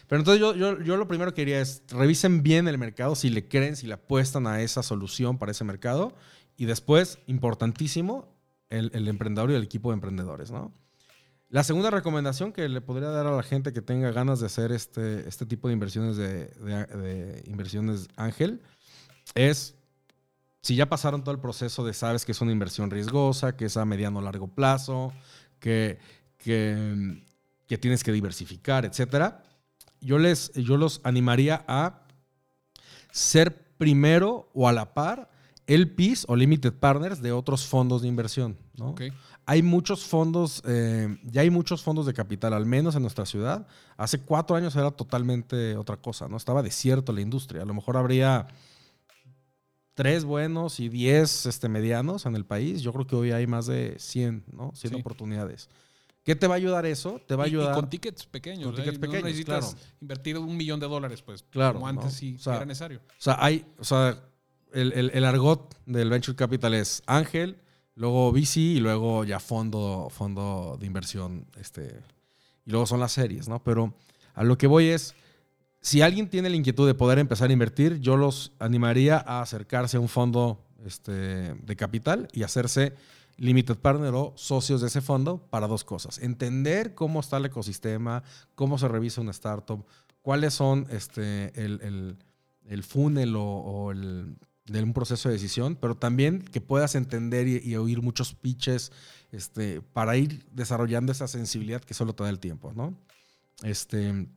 Pero 0.07 0.21
entonces 0.21 0.41
yo, 0.41 0.55
yo, 0.55 0.81
yo, 0.81 0.97
lo 0.97 1.09
primero 1.09 1.35
que 1.35 1.43
diría 1.43 1.61
es, 1.61 1.83
revisen 1.89 2.43
bien 2.43 2.69
el 2.69 2.79
mercado, 2.79 3.15
si 3.15 3.29
le 3.31 3.49
creen, 3.49 3.77
si 3.77 3.87
le 3.87 3.95
apuestan 3.95 4.47
a 4.47 4.63
esa 4.63 4.83
solución 4.83 5.39
para 5.39 5.53
ese 5.53 5.65
mercado. 5.65 6.15
Y 6.57 6.65
después, 6.65 7.19
importantísimo, 7.27 8.35
el, 8.71 8.91
el 8.95 9.07
emprendedor 9.09 9.51
y 9.51 9.55
el 9.55 9.63
equipo 9.63 9.91
de 9.91 9.95
emprendedores, 9.95 10.51
¿no? 10.51 10.73
La 11.51 11.65
segunda 11.65 11.91
recomendación 11.91 12.53
que 12.53 12.69
le 12.69 12.81
podría 12.83 13.09
dar 13.09 13.27
a 13.27 13.35
la 13.35 13.43
gente 13.43 13.73
que 13.73 13.81
tenga 13.81 14.11
ganas 14.11 14.41
de 14.41 14.47
hacer 14.47 14.71
este, 14.71 15.27
este 15.27 15.47
tipo 15.47 15.69
de 15.69 15.75
inversiones 15.75 16.17
de, 16.17 16.49
de, 16.49 16.85
de 16.85 17.43
inversiones 17.47 18.09
ángel 18.17 18.61
es 19.35 19.78
si 20.63 20.77
ya 20.77 20.89
pasaron 20.89 21.23
todo 21.23 21.35
el 21.35 21.41
proceso 21.41 21.85
de 21.85 21.95
sabes 21.95 22.25
que 22.25 22.33
es 22.33 22.41
una 22.41 22.53
inversión 22.53 22.91
riesgosa, 22.91 23.57
que 23.57 23.67
es 23.67 23.77
a 23.77 23.85
mediano 23.85 24.19
o 24.19 24.23
largo 24.23 24.49
plazo, 24.49 25.13
que, 25.61 25.99
que, 26.39 27.23
tienes 27.81 28.03
que 28.03 28.13
diversificar, 28.13 28.85
etcétera, 28.85 29.43
yo, 30.01 30.19
les, 30.19 30.53
yo 30.55 30.77
los 30.77 31.01
animaría 31.05 31.65
a 31.69 32.03
ser 33.11 33.69
primero 33.79 34.51
o 34.55 34.69
a 34.69 34.73
la 34.73 34.95
par 34.95 35.31
el 35.69 35.91
PIS 35.95 36.25
o 36.29 36.35
Limited 36.35 36.73
Partners 36.73 37.21
de 37.21 37.31
otros 37.31 37.67
fondos 37.67 38.01
de 38.03 38.09
inversión. 38.09 38.57
¿no? 38.77 38.95
Hay 39.45 39.63
muchos 39.63 40.05
fondos, 40.05 40.63
eh, 40.67 41.19
ya 41.25 41.43
hay 41.43 41.51
muchos 41.51 41.83
fondos 41.83 42.07
de 42.07 42.15
capital, 42.15 42.55
al 42.55 42.65
menos 42.65 42.97
en 42.97 43.03
nuestra 43.03 43.27
ciudad. 43.27 43.67
Hace 43.99 44.21
cuatro 44.21 44.57
años 44.57 44.75
era 44.77 44.91
totalmente 44.91 45.77
otra 45.77 45.99
cosa, 45.99 46.27
¿no? 46.27 46.39
Estaba 46.39 46.63
desierto 46.63 47.13
la 47.13 47.21
industria. 47.21 47.63
A 47.63 47.65
lo 47.67 47.75
mejor 47.75 47.99
habría 47.99 48.49
tres 49.99 50.25
buenos 50.25 50.79
y 50.79 50.89
diez 50.89 51.45
este, 51.45 51.69
medianos 51.69 52.25
en 52.25 52.37
el 52.37 52.45
país, 52.45 52.83
yo 52.83 52.93
creo 52.93 53.05
que 53.05 53.17
hoy 53.17 53.33
hay 53.33 53.49
más 53.49 53.67
de 53.67 53.97
100, 53.99 54.45
¿no? 54.53 54.71
100 54.73 54.95
oportunidades. 54.95 55.69
¿Qué 56.23 56.37
te 56.37 56.47
va 56.47 56.55
a 56.55 56.57
ayudar 56.57 56.87
eso? 56.87 57.21
Te 57.27 57.35
va 57.35 57.43
a 57.43 57.47
ayudar. 57.47 57.73
Y, 57.73 57.75
con 57.75 57.91
tickets 57.91 58.25
pequeños. 58.25 58.67
Con 58.67 58.77
tickets 58.77 59.01
pequeños, 59.01 59.25
necesitas 59.25 59.77
invertir 60.01 60.39
un 60.39 60.57
millón 60.57 60.79
de 60.79 60.87
dólares, 60.87 61.21
pues. 61.23 61.43
Claro. 61.51 61.75
Como 61.81 61.89
antes 61.89 62.13
sí 62.13 62.39
era 62.47 62.65
necesario. 62.65 63.01
O 63.09 63.21
sea, 63.21 63.39
hay. 63.41 63.67
O 63.77 63.83
sea, 63.83 64.23
el, 64.73 65.11
el, 65.13 65.25
argot 65.25 65.77
del 65.85 66.11
venture 66.11 66.37
capital 66.37 66.75
es 66.75 67.03
ángel, 67.07 67.59
luego 67.97 68.31
VC 68.31 68.57
y 68.59 68.79
luego 68.79 69.25
ya 69.25 69.41
fondo, 69.41 70.07
fondo 70.13 70.77
de 70.79 70.87
inversión. 70.87 71.45
Este, 71.59 72.05
y 72.65 72.71
luego 72.71 72.87
son 72.87 73.01
las 73.01 73.11
series, 73.11 73.49
¿no? 73.49 73.65
Pero 73.65 73.95
a 74.35 74.45
lo 74.45 74.57
que 74.57 74.69
voy 74.69 74.91
es 74.91 75.17
si 75.81 76.03
alguien 76.03 76.29
tiene 76.29 76.51
la 76.51 76.57
inquietud 76.57 76.87
de 76.87 76.95
poder 76.95 77.19
empezar 77.19 77.51
a 77.51 77.53
invertir, 77.53 78.01
yo 78.01 78.17
los 78.17 78.53
animaría 78.59 79.19
a 79.19 79.43
acercarse 79.43 79.97
a 79.97 80.01
un 80.01 80.09
fondo 80.09 80.65
este, 80.85 81.55
de 81.55 81.77
capital 81.77 82.29
y 82.33 82.43
hacerse 82.43 82.95
limited 83.37 83.77
partner 83.77 84.13
o 84.15 84.33
socios 84.37 84.81
de 84.81 84.89
ese 84.89 85.01
fondo 85.01 85.39
para 85.51 85.69
dos 85.69 85.85
cosas. 85.85 86.19
Entender 86.19 86.95
cómo 86.95 87.21
está 87.21 87.37
el 87.37 87.47
ecosistema, 87.47 88.23
cómo 88.55 88.79
se 88.79 88.89
revisa 88.89 89.21
una 89.21 89.31
startup, 89.31 89.85
cuáles 90.23 90.55
son 90.55 90.87
este, 90.91 91.53
el, 91.55 92.17
el, 92.67 92.83
funnel 92.83 93.35
o, 93.37 93.93
el, 93.93 94.37
de 94.67 94.83
un 94.83 94.93
proceso 94.93 95.29
de 95.29 95.35
decisión, 95.35 95.77
pero 95.81 95.95
también 95.95 96.43
que 96.43 96.61
puedas 96.61 96.97
entender 96.97 97.47
y, 97.47 97.77
oír 97.77 98.03
muchos 98.03 98.35
pitches 98.35 98.93
este, 99.31 99.81
para 99.81 100.17
ir 100.17 100.45
desarrollando 100.51 101.13
esa 101.13 101.29
sensibilidad 101.29 101.81
que 101.81 101.95
solo 101.95 102.15
te 102.15 102.25
da 102.25 102.31
el 102.31 102.41
tiempo, 102.41 102.73
¿no? 102.75 102.99
Este, 103.63 104.29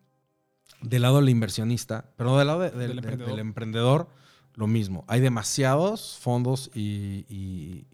del 0.82 1.04
lado 1.04 1.18
del 1.18 1.30
inversionista, 1.30 2.12
pero 2.18 2.38
del 2.38 2.48
lado 2.48 2.60
del, 2.60 3.00
emprendedor. 3.40 4.10
lo 4.56 4.68
mismo. 4.68 5.06
Hay 5.08 5.22
demasiados 5.22 6.18
fondos 6.20 6.72
y, 6.74 7.86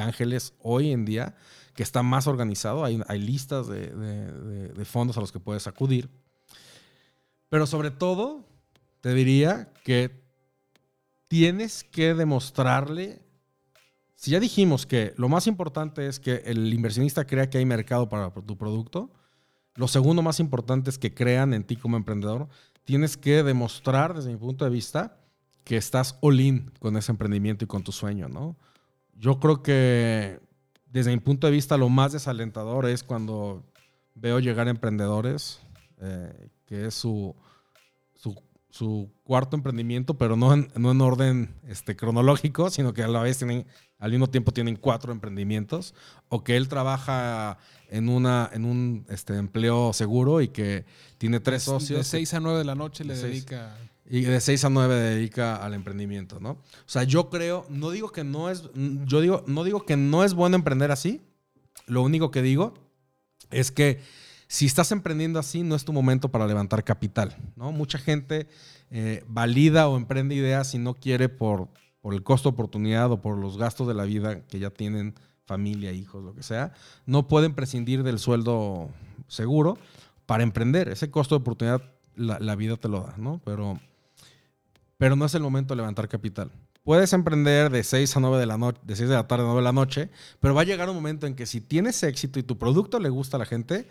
ángeles 0.00 0.54
hoy 0.58 0.90
en 0.90 1.04
día 1.04 1.36
que 1.74 1.84
está 1.84 2.02
más 2.02 2.26
organizado. 2.26 2.84
Hay, 2.84 3.00
hay 3.06 3.20
listas 3.20 3.68
de, 3.68 4.84
fondos 4.84 5.16
a 5.16 5.20
los 5.20 5.30
que 5.30 5.40
puedes 5.40 5.66
acudir. 5.66 6.10
Pero 7.48 7.66
sobre 7.66 7.90
todo, 7.92 8.44
te 9.00 9.14
diría 9.14 9.72
que 9.84 10.24
tienes 11.28 11.84
que 11.84 12.14
demostrarle. 12.14 13.22
Si 14.16 14.30
ya 14.32 14.40
dijimos 14.40 14.86
que 14.86 15.14
lo 15.16 15.28
más 15.28 15.46
importante 15.46 16.08
es 16.08 16.18
que 16.18 16.42
el 16.46 16.72
inversionista 16.72 17.26
crea 17.26 17.50
que 17.50 17.58
hay 17.58 17.64
mercado 17.64 18.08
para 18.08 18.32
tu 18.32 18.56
producto, 18.56 19.12
lo 19.74 19.88
segundo 19.88 20.22
más 20.22 20.40
importante 20.40 20.90
es 20.90 20.98
que 20.98 21.14
crean 21.14 21.52
en 21.52 21.64
ti 21.64 21.76
como 21.76 21.96
emprendedor. 21.96 22.48
Tienes 22.84 23.16
que 23.16 23.42
demostrar, 23.42 24.14
desde 24.14 24.30
mi 24.30 24.36
punto 24.36 24.64
de 24.64 24.70
vista, 24.70 25.18
que 25.64 25.76
estás 25.76 26.18
all 26.20 26.40
in 26.40 26.70
con 26.78 26.96
ese 26.96 27.10
emprendimiento 27.10 27.64
y 27.64 27.68
con 27.68 27.82
tu 27.82 27.90
sueño, 27.90 28.28
¿no? 28.28 28.56
Yo 29.14 29.40
creo 29.40 29.62
que 29.62 30.40
desde 30.86 31.10
mi 31.10 31.18
punto 31.18 31.46
de 31.46 31.52
vista 31.52 31.76
lo 31.76 31.88
más 31.88 32.12
desalentador 32.12 32.86
es 32.86 33.02
cuando 33.02 33.64
veo 34.14 34.38
llegar 34.38 34.68
emprendedores, 34.68 35.60
eh, 36.00 36.50
que 36.66 36.86
es 36.86 36.94
su, 36.94 37.34
su, 38.14 38.40
cuarto 39.22 39.56
emprendimiento, 39.56 40.18
pero 40.18 40.36
no 40.36 40.52
en, 40.52 40.68
no 40.76 40.90
en 40.90 41.00
orden 41.00 41.54
este, 41.68 41.96
cronológico, 41.96 42.70
sino 42.70 42.92
que 42.92 43.02
a 43.02 43.08
la 43.08 43.22
vez 43.22 43.38
tienen, 43.38 43.66
al 43.98 44.10
mismo 44.10 44.28
tiempo 44.28 44.52
tienen 44.52 44.76
cuatro 44.76 45.12
emprendimientos, 45.12 45.94
o 46.28 46.42
que 46.42 46.56
él 46.56 46.68
trabaja 46.68 47.58
en, 47.88 48.08
una, 48.08 48.50
en 48.52 48.64
un 48.64 49.06
este, 49.08 49.36
empleo 49.36 49.92
seguro 49.92 50.40
y 50.40 50.48
que 50.48 50.84
tiene 51.18 51.40
tres 51.40 51.62
socios. 51.62 51.98
De 51.98 52.04
6 52.04 52.34
a 52.34 52.40
9 52.40 52.58
de 52.58 52.64
la 52.64 52.74
noche 52.74 53.04
le 53.04 53.16
dedica. 53.16 53.76
y 54.10 54.22
de 54.22 54.40
6 54.40 54.64
a 54.64 54.70
9 54.70 54.94
dedica 54.94 55.56
al 55.56 55.74
emprendimiento, 55.74 56.40
¿no? 56.40 56.50
O 56.50 56.58
sea, 56.86 57.04
yo 57.04 57.30
creo, 57.30 57.66
no 57.70 57.90
digo 57.90 58.10
que 58.10 58.24
no 58.24 58.50
es, 58.50 58.64
yo 59.04 59.20
digo, 59.20 59.44
no 59.46 59.62
digo 59.62 59.84
que 59.86 59.96
no 59.96 60.24
es 60.24 60.34
bueno 60.34 60.56
emprender 60.56 60.90
así, 60.90 61.20
Lo 61.86 62.02
único 62.02 62.30
que 62.30 62.42
digo 62.42 62.74
es 63.50 63.70
que 63.70 64.00
si 64.54 64.66
estás 64.66 64.92
emprendiendo 64.92 65.40
así, 65.40 65.64
no 65.64 65.74
es 65.74 65.84
tu 65.84 65.92
momento 65.92 66.30
para 66.30 66.46
levantar 66.46 66.84
capital. 66.84 67.36
¿no? 67.56 67.72
Mucha 67.72 67.98
gente 67.98 68.46
eh, 68.88 69.24
valida 69.26 69.88
o 69.88 69.96
emprende 69.96 70.36
ideas 70.36 70.76
y 70.76 70.78
no 70.78 70.94
quiere 70.94 71.28
por, 71.28 71.70
el 72.04 72.22
costo 72.22 72.50
de 72.50 72.54
oportunidad 72.54 73.10
o 73.10 73.20
por 73.20 73.36
los 73.36 73.58
gastos 73.58 73.88
de 73.88 73.94
la 73.94 74.04
vida 74.04 74.46
que 74.46 74.60
ya 74.60 74.70
tienen 74.70 75.16
familia, 75.44 75.90
hijos, 75.90 76.22
lo 76.22 76.36
que 76.36 76.44
sea, 76.44 76.72
no 77.04 77.26
pueden 77.26 77.56
prescindir 77.56 78.04
del 78.04 78.20
sueldo 78.20 78.90
seguro 79.26 79.76
para 80.24 80.44
emprender. 80.44 80.88
Ese 80.88 81.10
costo 81.10 81.34
de 81.34 81.40
oportunidad 81.40 81.82
la, 82.14 82.54
vida 82.54 82.76
te 82.76 82.88
lo 82.88 83.00
da, 83.00 83.16
¿no? 83.16 83.40
Pero, 83.44 83.80
pero 84.98 85.16
no 85.16 85.24
es 85.24 85.34
el 85.34 85.42
momento 85.42 85.74
de 85.74 85.78
levantar 85.78 86.06
capital. 86.06 86.52
Puedes 86.84 87.12
emprender 87.12 87.72
de 87.72 87.82
6 87.82 88.16
a 88.16 88.20
9 88.20 88.38
de 88.38 88.46
la 88.46 88.56
noche, 88.56 88.78
de 88.84 88.94
6 88.94 89.08
de 89.08 89.16
la 89.16 89.26
tarde 89.26 89.42
a 89.42 89.46
9 89.46 89.62
de 89.62 89.64
la 89.64 89.72
noche, 89.72 90.10
pero 90.38 90.54
va 90.54 90.60
a 90.60 90.64
llegar 90.64 90.88
un 90.88 90.94
momento 90.94 91.26
en 91.26 91.34
que 91.34 91.44
si 91.44 91.60
tienes 91.60 92.00
éxito 92.04 92.38
y 92.38 92.44
tu 92.44 92.56
producto 92.56 93.00
le 93.00 93.08
gusta 93.08 93.36
a 93.36 93.40
la 93.40 93.46
gente, 93.46 93.88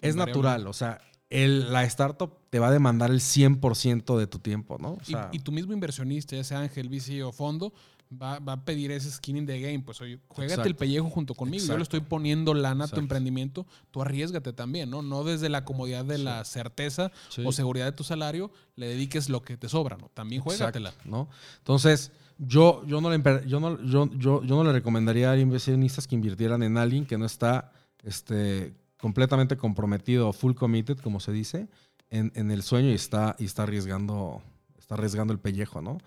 es 0.00 0.16
natural. 0.16 0.66
O 0.66 0.72
sea, 0.72 1.00
el, 1.30 1.72
la 1.72 1.84
startup 1.84 2.32
te 2.50 2.58
va 2.58 2.68
a 2.68 2.70
demandar 2.70 3.10
el 3.10 3.20
100% 3.20 4.18
de 4.18 4.26
tu 4.26 4.38
tiempo, 4.38 4.78
¿no? 4.78 4.98
y, 5.32 5.38
tu 5.40 5.52
mismo 5.52 5.72
inversionista, 5.72 6.36
ya 6.36 6.44
sea 6.44 6.60
Ángel, 6.60 6.88
VC 6.88 7.22
o 7.22 7.32
fondo, 7.32 7.72
va, 8.10 8.36
a 8.36 8.64
pedir 8.64 8.90
ese 8.90 9.10
skin 9.10 9.36
in 9.36 9.46
the 9.46 9.60
game. 9.60 9.80
Pues 9.80 10.00
oye, 10.00 10.18
juégate 10.28 10.68
el 10.68 10.76
pellejo 10.76 11.10
junto 11.10 11.34
conmigo. 11.34 11.66
Yo 11.66 11.76
le 11.76 11.82
estoy 11.82 12.00
poniendo 12.00 12.54
lana 12.54 12.84
a 12.84 12.88
tu 12.88 12.98
emprendimiento. 12.98 13.66
Tú 13.90 14.02
arriesgate 14.02 14.52
también, 14.52 14.90
¿no? 14.90 15.02
No 15.02 15.24
desde 15.24 15.48
la 15.48 15.64
comodidad 15.64 16.04
de 16.04 16.18
la 16.18 16.44
certeza 16.44 17.12
o 17.44 17.52
seguridad 17.52 17.86
de 17.86 17.92
tu 17.92 18.04
salario 18.04 18.50
le 18.76 18.88
dediques 18.88 19.28
lo 19.28 19.42
que 19.42 19.56
te 19.56 19.68
sobra, 19.68 19.96
¿no? 19.96 20.10
También 20.14 20.42
juégatela. 20.42 20.94
¿no? 21.04 21.28
Entonces, 21.58 22.12
yo, 22.38 22.84
yo, 22.86 23.00
no 23.00 23.10
le, 23.10 23.22
yo, 23.46 23.60
no, 23.60 23.82
yo, 23.84 24.08
yo, 24.16 24.42
yo 24.42 24.56
no 24.56 24.64
le 24.64 24.72
recomendaría 24.72 25.32
a 25.32 25.38
inversionistas 25.38 26.06
que 26.06 26.14
invirtieran 26.14 26.62
en 26.62 26.78
alguien 26.78 27.04
que 27.04 27.18
no 27.18 27.26
está 27.26 27.72
este, 28.04 28.74
completamente 28.98 29.56
comprometido, 29.56 30.32
full 30.32 30.54
committed, 30.54 30.98
como 30.98 31.20
se 31.20 31.32
dice, 31.32 31.68
en, 32.10 32.32
en 32.34 32.50
el 32.50 32.62
sueño 32.62 32.90
y 32.90 32.94
está, 32.94 33.36
y 33.38 33.44
está 33.44 33.64
arriesgando 33.64 34.42
está 34.88 34.94
arriesgando 34.94 35.34
el 35.34 35.38
pellejo, 35.38 35.82
¿no? 35.82 35.98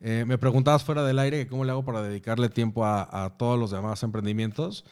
Eh, 0.00 0.24
me 0.26 0.38
preguntabas 0.38 0.82
fuera 0.82 1.04
del 1.04 1.18
aire 1.18 1.46
cómo 1.46 1.62
le 1.66 1.72
hago 1.72 1.84
para 1.84 2.00
dedicarle 2.00 2.48
tiempo 2.48 2.86
a, 2.86 3.34
todos 3.36 3.58
los 3.58 3.70
demás 3.70 4.02
emprendimientos. 4.02 4.86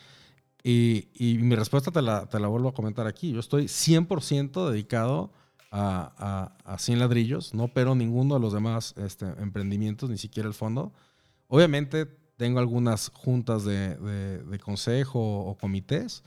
Y, 0.63 1.09
mi 1.41 1.57
respuesta 1.57 1.91
te 1.91 2.03
la, 2.03 2.27
te 2.27 2.39
la, 2.39 2.49
vuelvo 2.49 2.69
a 2.69 2.75
comentar 2.75 3.07
aquí. 3.07 3.33
Yo 3.33 3.41
estoy 3.41 3.65
100% 3.65 4.69
dedicado 4.69 5.33
a, 5.71 6.53
a, 6.67 6.75
a 6.75 6.79
100 6.79 6.99
ladrillos, 6.99 7.55
no 7.55 7.69
pero 7.69 7.95
ninguno 7.95 8.35
de 8.35 8.41
los 8.41 8.53
demás 8.53 8.95
este, 8.99 9.25
emprendimientos, 9.39 10.11
ni 10.11 10.19
siquiera 10.19 10.47
el 10.47 10.55
fondo. 10.55 10.93
Obviamente 11.47 12.05
tengo 12.37 12.59
algunas 12.59 13.09
juntas 13.15 13.65
de, 13.65 13.97
de, 13.97 14.43
de 14.43 14.59
consejo 14.59 15.21
o 15.21 15.57
comités, 15.57 16.23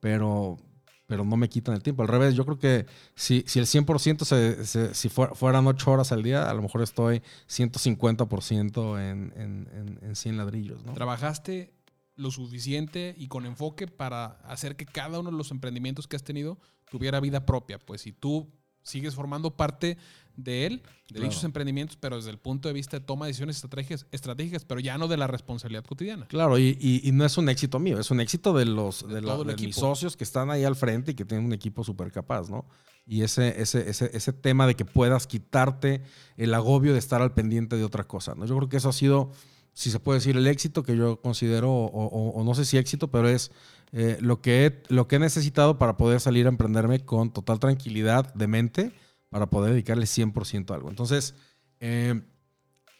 pero 0.00 0.58
pero 1.06 1.24
no 1.24 1.36
me 1.36 1.48
quitan 1.48 1.74
el 1.74 1.82
tiempo. 1.82 2.02
Al 2.02 2.08
revés, 2.08 2.34
yo 2.34 2.44
creo 2.44 2.58
que 2.58 2.86
si, 3.14 3.44
si 3.46 3.58
el 3.58 3.66
100% 3.66 4.24
se, 4.24 4.94
si 4.94 5.08
fueran 5.08 5.66
8 5.66 5.90
horas 5.90 6.12
al 6.12 6.22
día, 6.22 6.50
a 6.50 6.54
lo 6.54 6.62
mejor 6.62 6.82
estoy 6.82 7.22
150% 7.48 9.00
en, 9.00 9.32
en, 9.36 9.98
en, 10.02 10.16
100 10.16 10.36
ladrillos. 10.36 10.84
¿no? 10.84 10.94
¿Trabajaste 10.94 11.72
lo 12.16 12.30
suficiente 12.30 13.14
y 13.16 13.28
con 13.28 13.46
enfoque 13.46 13.86
para 13.86 14.38
hacer 14.44 14.76
que 14.76 14.86
cada 14.86 15.20
uno 15.20 15.30
de 15.30 15.36
los 15.36 15.50
emprendimientos 15.50 16.08
que 16.08 16.16
has 16.16 16.24
tenido 16.24 16.58
tuviera 16.90 17.20
vida 17.20 17.46
propia? 17.46 17.78
Pues 17.78 18.02
si 18.02 18.12
tú 18.12 18.52
sigues 18.82 19.14
formando 19.14 19.56
parte 19.56 19.98
de 20.36 20.66
él, 20.66 20.82
de 21.10 21.20
dichos 21.20 21.44
emprendimientos, 21.44 21.96
pero 21.96 22.16
desde 22.16 22.30
el 22.30 22.38
punto 22.38 22.68
de 22.68 22.74
vista 22.74 22.98
de 22.98 23.04
toma 23.04 23.26
de 23.26 23.30
decisiones 23.30 23.56
estratégicas, 23.56 24.06
estratégicas 24.12 24.64
pero 24.64 24.80
ya 24.80 24.98
no 24.98 25.08
de 25.08 25.16
la 25.16 25.26
responsabilidad 25.26 25.84
cotidiana. 25.84 26.26
Claro, 26.26 26.58
y, 26.58 27.00
no 27.12 27.24
es 27.24 27.38
un 27.38 27.48
éxito 27.48 27.78
mío, 27.78 27.98
es 27.98 28.10
un 28.10 28.20
éxito 28.20 28.52
de 28.52 28.66
los 28.66 29.06
de, 29.08 29.20
mis 29.58 29.76
socios 29.76 30.16
que 30.16 30.24
están 30.24 30.50
ahí 30.50 30.64
al 30.64 30.76
frente 30.76 31.12
y 31.12 31.14
que 31.14 31.24
tienen 31.24 31.46
un 31.46 31.52
equipo 31.52 31.84
súper 31.84 32.12
capaz, 32.12 32.50
¿no? 32.50 32.66
Y 33.06 33.22
ese, 33.22 33.60
ese, 33.60 33.88
ese, 33.88 34.10
ese 34.12 34.32
tema 34.32 34.66
de 34.66 34.74
que 34.74 34.84
puedas 34.84 35.28
quitarte 35.28 36.02
el 36.36 36.52
agobio 36.54 36.92
de 36.92 36.98
estar 36.98 37.22
al 37.22 37.32
pendiente 37.32 37.76
de 37.76 37.84
otra 37.84 38.04
cosa, 38.04 38.34
¿no? 38.34 38.46
Yo 38.46 38.56
creo 38.56 38.68
que 38.68 38.78
eso 38.78 38.88
ha 38.88 38.92
sido, 38.92 39.30
si 39.72 39.90
se 39.90 40.00
puede 40.00 40.18
decir, 40.18 40.36
el 40.36 40.46
éxito 40.48 40.82
que 40.82 40.96
yo 40.96 41.20
considero, 41.20 41.70
o, 41.72 42.42
no 42.44 42.54
sé 42.54 42.64
si 42.64 42.78
éxito, 42.78 43.08
pero 43.08 43.28
es 43.28 43.52
eh, 43.92 44.18
lo, 44.20 44.40
que 44.40 44.66
he, 44.66 44.82
lo 44.88 45.06
que 45.06 45.16
he 45.16 45.18
necesitado 45.20 45.78
para 45.78 45.96
poder 45.96 46.20
salir 46.20 46.46
a 46.46 46.48
emprenderme 46.48 47.04
con 47.04 47.30
total 47.30 47.60
tranquilidad 47.60 48.34
de 48.34 48.48
mente 48.48 48.92
para 49.36 49.50
poder 49.50 49.72
dedicarle 49.72 50.06
100% 50.06 50.70
a 50.70 50.76
algo. 50.76 50.88
Entonces, 50.88 51.34
eh, 51.78 52.22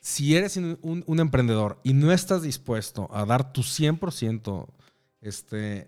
si 0.00 0.36
eres 0.36 0.58
un, 0.58 1.04
emprendedor 1.18 1.80
y 1.82 1.94
no 1.94 2.12
estás 2.12 2.42
dispuesto 2.42 3.08
a 3.10 3.24
dar 3.24 3.54
tu 3.54 3.62
100%, 3.62 4.68
este, 5.22 5.86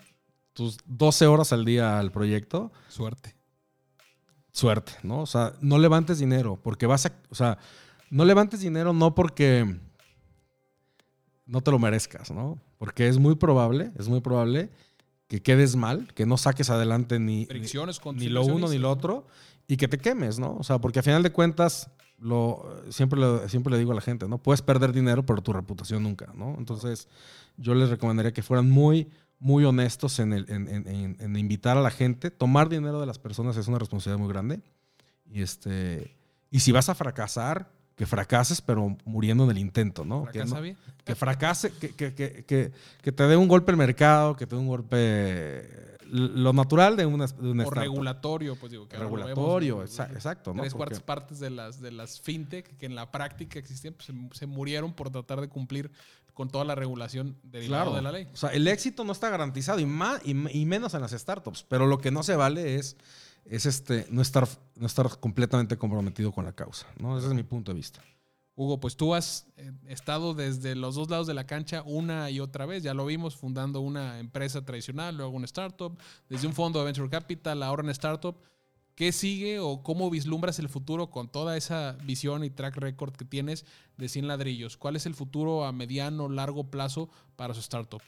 tus 0.55 0.79
12 0.87 1.27
horas 1.27 1.53
al 1.53 1.67
día 1.67 1.99
al 1.99 2.13
proyecto, 2.13 2.73
suerte. 2.89 3.37
Suerte, 4.51 4.93
¿no? 5.03 5.21
O 5.21 5.27
sea, 5.27 5.53
no 5.61 5.77
levantes 5.77 6.19
dinero 6.19 6.59
porque 6.63 6.87
vas 6.87 7.05
a, 7.05 7.13
o 7.29 7.35
sea, 7.35 7.59
no 8.09 8.25
levantes 8.25 8.61
dinero 8.61 8.95
no 8.95 9.15
porque 9.15 9.77
no 11.45 11.61
te 11.61 11.71
lo 11.71 11.79
merezcas, 11.79 12.31
¿no? 12.31 12.59
Porque 12.79 13.07
es 13.07 13.19
muy 13.19 13.35
probable, 13.35 13.93
es 13.99 14.09
muy 14.09 14.23
probable 14.23 14.71
que 15.27 15.43
quedes 15.43 15.77
mal, 15.77 16.09
que 16.15 16.25
no 16.25 16.39
saques 16.39 16.71
adelante 16.71 17.19
ni, 17.19 17.47
ni, 18.15 18.29
lo 18.31 18.47
uno 18.47 18.67
ni 18.69 18.79
lo 18.79 18.91
otro 18.91 19.27
y 19.69 19.77
que 19.77 19.87
te 19.87 19.99
quemes, 19.99 20.39
¿no? 20.39 20.57
O 20.57 20.65
sea, 20.65 20.79
porque 20.79 20.99
a 20.99 21.03
final 21.03 21.23
de 21.23 21.31
cuentas, 21.31 21.91
lo, 22.19 22.83
siempre, 22.89 23.21
siempre 23.49 23.71
le 23.71 23.79
digo 23.79 23.93
a 23.93 23.95
la 23.95 24.01
gente, 24.01 24.27
¿no? 24.27 24.39
Puedes 24.39 24.63
perder 24.63 24.93
dinero, 24.93 25.25
pero 25.25 25.43
tu 25.43 25.53
reputación 25.53 26.03
nunca, 26.03 26.33
¿no? 26.35 26.57
Entonces, 26.59 27.07
yo 27.59 27.75
les 27.75 27.91
recomendaría 27.91 28.33
que 28.33 28.43
fueran 28.43 28.71
muy, 28.71 29.09
muy 29.39 29.65
honestos 29.65 30.19
en, 30.21 30.33
el, 30.33 30.47
en, 30.49 31.37
invitar 31.37 31.77
a 31.77 31.83
la 31.83 31.91
gente. 31.91 32.31
Tomar 32.31 32.71
dinero 32.71 32.99
de 32.99 33.07
las 33.07 33.19
personas 33.19 33.59
es 33.59 33.69
una 33.69 33.79
responsabilidad 33.79 34.19
muy 34.19 34.33
grande. 34.33 34.63
Y, 35.31 35.43
este, 35.43 36.17
y 36.51 36.61
si 36.61 36.73
vas 36.73 36.89
a 36.89 36.95
fracasar, 36.95 37.71
que 37.95 38.07
fracases, 38.07 38.63
pero 38.63 38.97
muriendo 39.05 39.45
en 39.45 39.51
el 39.51 39.59
intento, 39.59 40.05
¿no? 40.05 40.25
Que, 40.27 40.45
bien? 40.63 40.79
que 41.05 41.15
fracase, 41.15 41.73
que, 41.73 41.91
que, 41.91 42.15
que, 42.15 42.73
que, 43.03 43.13
te 43.13 43.23
dé 43.25 43.37
un 43.37 43.49
golpe 43.49 43.73
el 43.73 43.77
mercado, 43.77 44.35
que 44.35 44.47
te 44.47 44.55
dé 44.55 44.63
un 44.63 44.69
golpe 44.69 45.98
lo 46.11 46.53
natural 46.53 46.97
de 46.97 47.07
una, 47.07 47.27
de 47.27 47.65
o 47.65 47.71
regulatorio, 47.71 48.57
pues 48.57 48.73
digo. 48.73 48.89
Que 48.89 48.97
regulatorio, 48.97 49.83
exacto. 49.83 50.55
¿no? 50.55 50.63
Tres 50.63 50.75
cuartas 50.75 51.01
partes 51.01 51.39
de 51.39 51.51
las, 51.51 51.81
de 51.81 51.93
las 51.93 52.21
fintech 52.21 52.77
que 52.77 52.87
en 52.87 52.95
la 52.95 53.11
práctica 53.11 53.59
existían, 53.59 53.95
pues 53.95 54.11
se, 54.33 54.47
murieron 54.47 54.93
por 54.93 55.11
tratar 55.11 55.41
de 55.41 55.49
cumplir 55.49 55.91
con 56.35 56.49
toda 56.49 56.65
la 56.65 56.75
regulación 56.75 57.37
derivada 57.43 57.95
de 57.95 58.03
la 58.03 58.13
ley. 58.13 58.29
O 58.33 58.37
sea, 58.37 58.51
el 58.51 58.69
éxito 58.69 59.05
no 59.05 59.13
está 59.13 59.29
garantizado 59.29 59.81
y, 59.81 59.87
más, 59.87 60.21
y, 60.25 60.35
menos 60.35 60.95
en 60.95 61.01
las 61.01 61.13
startups, 61.13 61.65
pero 61.69 61.87
lo 61.87 61.99
que 61.99 62.11
no 62.11 62.23
se 62.23 62.37
vale 62.37 62.77
es, 62.77 62.97
es 63.45 63.67
este, 63.67 64.07
no, 64.11 64.23
estar, 64.23 64.49
no 64.77 64.87
estar 64.87 65.19
completamente 65.19 65.77
comprometido 65.77 66.33
con 66.33 66.45
la 66.45 66.53
causa. 66.53 66.87
¿no? 66.99 67.19
Ese 67.19 67.27
es 67.27 67.35
mi 67.35 67.43
punto 67.43 67.73
de 67.73 67.77
vista. 67.77 68.03
Hugo, 68.59 68.81
pues 68.81 68.97
tú 68.97 69.15
has 69.15 69.47
eh, 69.57 69.71
estado 69.87 70.35
desde 70.35 70.75
los 70.75 70.97
dos 70.97 71.09
lados 71.09 71.29
de 71.29 71.35
la 71.35 71.47
cancha 71.47 71.85
una 71.87 72.29
y 72.29 72.41
otra 72.41 72.67
vez, 72.67 72.83
ya 72.83 72.93
lo 72.93 73.07
vimos, 73.07 73.37
fundando 73.37 73.81
una 73.81 74.19
empresa 74.19 74.65
tradicional, 74.65 75.17
luego 75.17 75.31
una 75.31 75.45
startup, 75.45 75.97
desde 76.29 76.49
un 76.49 76.55
fondo 76.55 76.81
de 76.81 76.87
Venture 76.87 77.09
Capital, 77.09 77.63
ahora 77.63 77.85
una 77.85 77.93
startup. 77.93 78.37
¿Qué 78.97 79.13
sigue 79.13 79.61
o 79.61 79.85
cómo 79.85 80.11
vislumbras 80.11 80.59
el 80.59 80.69
futuro 80.69 81.09
con 81.09 81.31
toda 81.31 81.57
esa 81.57 81.97
visión 82.03 82.43
y 82.43 82.51
track 82.51 82.77
record 82.79 83.15
que 83.15 83.25
tienes 83.25 83.65
de 83.97 84.09
100 84.09 84.27
ladrillos? 84.27 84.77
¿Cuál 84.77 84.97
es 84.97 85.07
el 85.07 85.15
futuro 85.15 85.65
a 85.65 85.71
mediano, 85.71 86.29
largo 86.29 86.69
plazo 86.69 87.11
para 87.37 87.55
su 87.55 87.61
startup? 87.61 88.03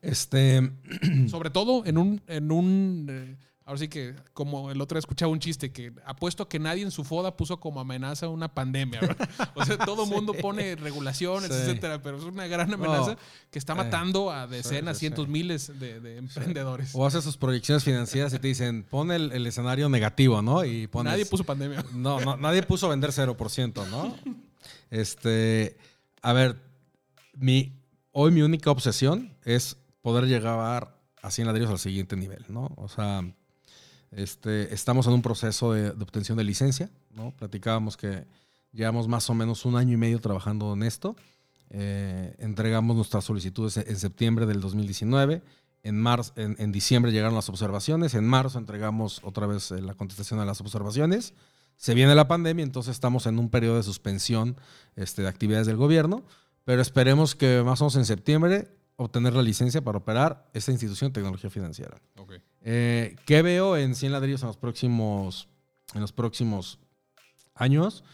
Este... 0.00 0.72
Sobre 1.28 1.50
todo 1.50 1.84
en 1.84 1.98
un, 1.98 2.22
en 2.28 2.50
un 2.50 3.06
eh, 3.10 3.36
Ahora 3.66 3.80
sí 3.80 3.88
que, 3.88 4.14
como 4.32 4.70
el 4.70 4.80
otro 4.80 4.94
día 4.94 5.00
escuchaba 5.00 5.32
un 5.32 5.40
chiste, 5.40 5.72
que 5.72 5.92
apuesto 6.04 6.48
que 6.48 6.60
nadie 6.60 6.84
en 6.84 6.92
su 6.92 7.02
foda 7.02 7.36
puso 7.36 7.58
como 7.58 7.80
amenaza 7.80 8.28
una 8.28 8.46
pandemia. 8.46 9.00
O 9.56 9.64
sea, 9.64 9.76
todo 9.76 10.04
el 10.04 10.08
mundo 10.08 10.34
pone 10.34 10.76
regulaciones, 10.76 11.50
etcétera, 11.50 12.00
pero 12.00 12.16
es 12.16 12.22
una 12.22 12.46
gran 12.46 12.72
amenaza 12.72 13.16
que 13.50 13.58
está 13.58 13.74
matando 13.74 14.30
a 14.30 14.46
decenas, 14.46 14.98
cientos, 14.98 15.26
miles 15.26 15.80
de, 15.80 16.16
emprendedores. 16.16 16.92
O 16.94 17.04
haces 17.04 17.24
sus 17.24 17.36
proyecciones 17.36 17.82
financieras 17.82 18.32
y 18.34 18.38
te 18.38 18.46
dicen, 18.46 18.84
pon 18.84 19.10
el, 19.10 19.44
escenario 19.44 19.88
negativo, 19.88 20.42
¿no? 20.42 20.64
Y 20.64 20.88
nadie 21.02 21.26
puso 21.26 21.42
pandemia. 21.42 21.84
No, 21.92 22.20
no, 22.20 22.36
nadie 22.36 22.62
puso 22.62 22.88
vender 22.88 23.10
0%, 23.10 23.88
¿no? 23.90 24.16
Este, 24.90 25.76
a 26.22 26.32
ver, 26.32 26.56
mi, 27.34 27.72
hoy 28.12 28.30
mi 28.30 28.42
única 28.42 28.70
obsesión 28.70 29.34
es 29.44 29.76
poder 30.02 30.26
llegar 30.26 30.94
a 31.20 31.30
100 31.32 31.48
ladrillos 31.48 31.70
al 31.72 31.80
siguiente 31.80 32.14
nivel, 32.14 32.44
¿no? 32.48 32.70
O 32.76 32.88
sea 32.88 33.24
este, 34.10 34.72
estamos 34.72 35.06
en 35.06 35.14
un 35.14 35.22
proceso 35.22 35.72
de, 35.72 35.90
obtención 35.90 36.38
de 36.38 36.44
licencia, 36.44 36.90
¿no? 37.10 37.32
Platicábamos 37.32 37.96
que 37.96 38.26
llevamos 38.72 39.08
más 39.08 39.28
o 39.30 39.34
menos 39.34 39.64
un 39.64 39.76
año 39.76 39.94
y 39.94 39.96
medio 39.96 40.20
trabajando 40.20 40.72
en 40.74 40.82
esto. 40.82 41.16
Eh, 41.70 42.34
entregamos 42.38 42.96
nuestras 42.96 43.24
solicitudes 43.24 43.76
en 43.76 43.96
septiembre 43.96 44.46
del 44.46 44.60
2019. 44.60 45.42
En, 45.82 46.00
marzo, 46.00 46.32
diciembre 46.68 47.12
llegaron 47.12 47.34
las 47.34 47.48
observaciones. 47.48 48.14
En 48.14 48.26
marzo 48.26 48.58
entregamos 48.58 49.20
otra 49.22 49.46
vez 49.46 49.70
eh, 49.70 49.80
la 49.80 49.94
contestación 49.94 50.40
a 50.40 50.44
las 50.44 50.60
observaciones. 50.60 51.34
Se 51.76 51.94
viene 51.94 52.14
la 52.14 52.26
pandemia, 52.26 52.62
entonces 52.62 52.92
estamos 52.92 53.26
en 53.26 53.38
un 53.38 53.50
periodo 53.50 53.76
de 53.76 53.82
suspensión 53.82 54.56
este, 54.96 55.22
de 55.22 55.28
actividades 55.28 55.66
del 55.66 55.76
gobierno. 55.76 56.24
Pero 56.64 56.82
esperemos 56.82 57.34
que 57.34 57.62
más 57.64 57.80
o 57.80 57.84
menos 57.84 57.96
en 57.96 58.04
septiembre 58.04 58.75
obtener 58.96 59.34
la 59.34 59.42
licencia 59.42 59.82
para 59.82 59.98
operar 59.98 60.48
esta 60.54 60.72
institución 60.72 61.10
de 61.10 61.14
tecnología 61.14 61.50
financiera. 61.50 61.96
Eh, 62.62 63.16
¿Qué 63.26 63.42
veo 63.42 63.76
en 63.76 63.94
100 63.94 64.12
ladrillos 64.12 64.42
en 64.42 64.48
los 64.48 64.56
próximos, 64.56 65.48
en 65.94 66.00
los 66.00 66.12
próximos 66.12 66.78
años? 67.54 68.04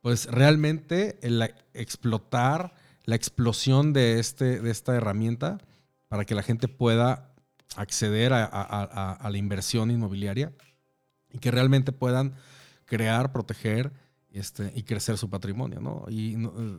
Pues 0.00 0.26
realmente 0.26 1.18
el 1.22 1.42
explotar 1.74 2.72
la 3.04 3.16
explosión 3.16 3.92
de, 3.92 4.18
este, 4.20 4.60
de 4.60 4.70
esta 4.70 4.94
herramienta 4.94 5.58
para 6.08 6.24
que 6.24 6.34
la 6.34 6.42
gente 6.42 6.68
pueda 6.68 7.34
acceder 7.76 8.32
a, 8.32 8.44
a- 8.44 8.62
a- 8.84 9.12
a 9.14 9.30
la 9.30 9.38
inversión 9.38 9.90
inmobiliaria 9.90 10.52
y 11.30 11.38
que 11.38 11.50
realmente 11.50 11.92
puedan 11.92 12.34
crear, 12.86 13.32
proteger 13.32 13.92
este, 14.30 14.72
y 14.74 14.84
crecer 14.84 15.18
su 15.18 15.28
patrimonio. 15.28 15.80
¿no? 15.80 16.04
Y 16.08 16.36
no- 16.36 16.52
eh, 16.56 16.76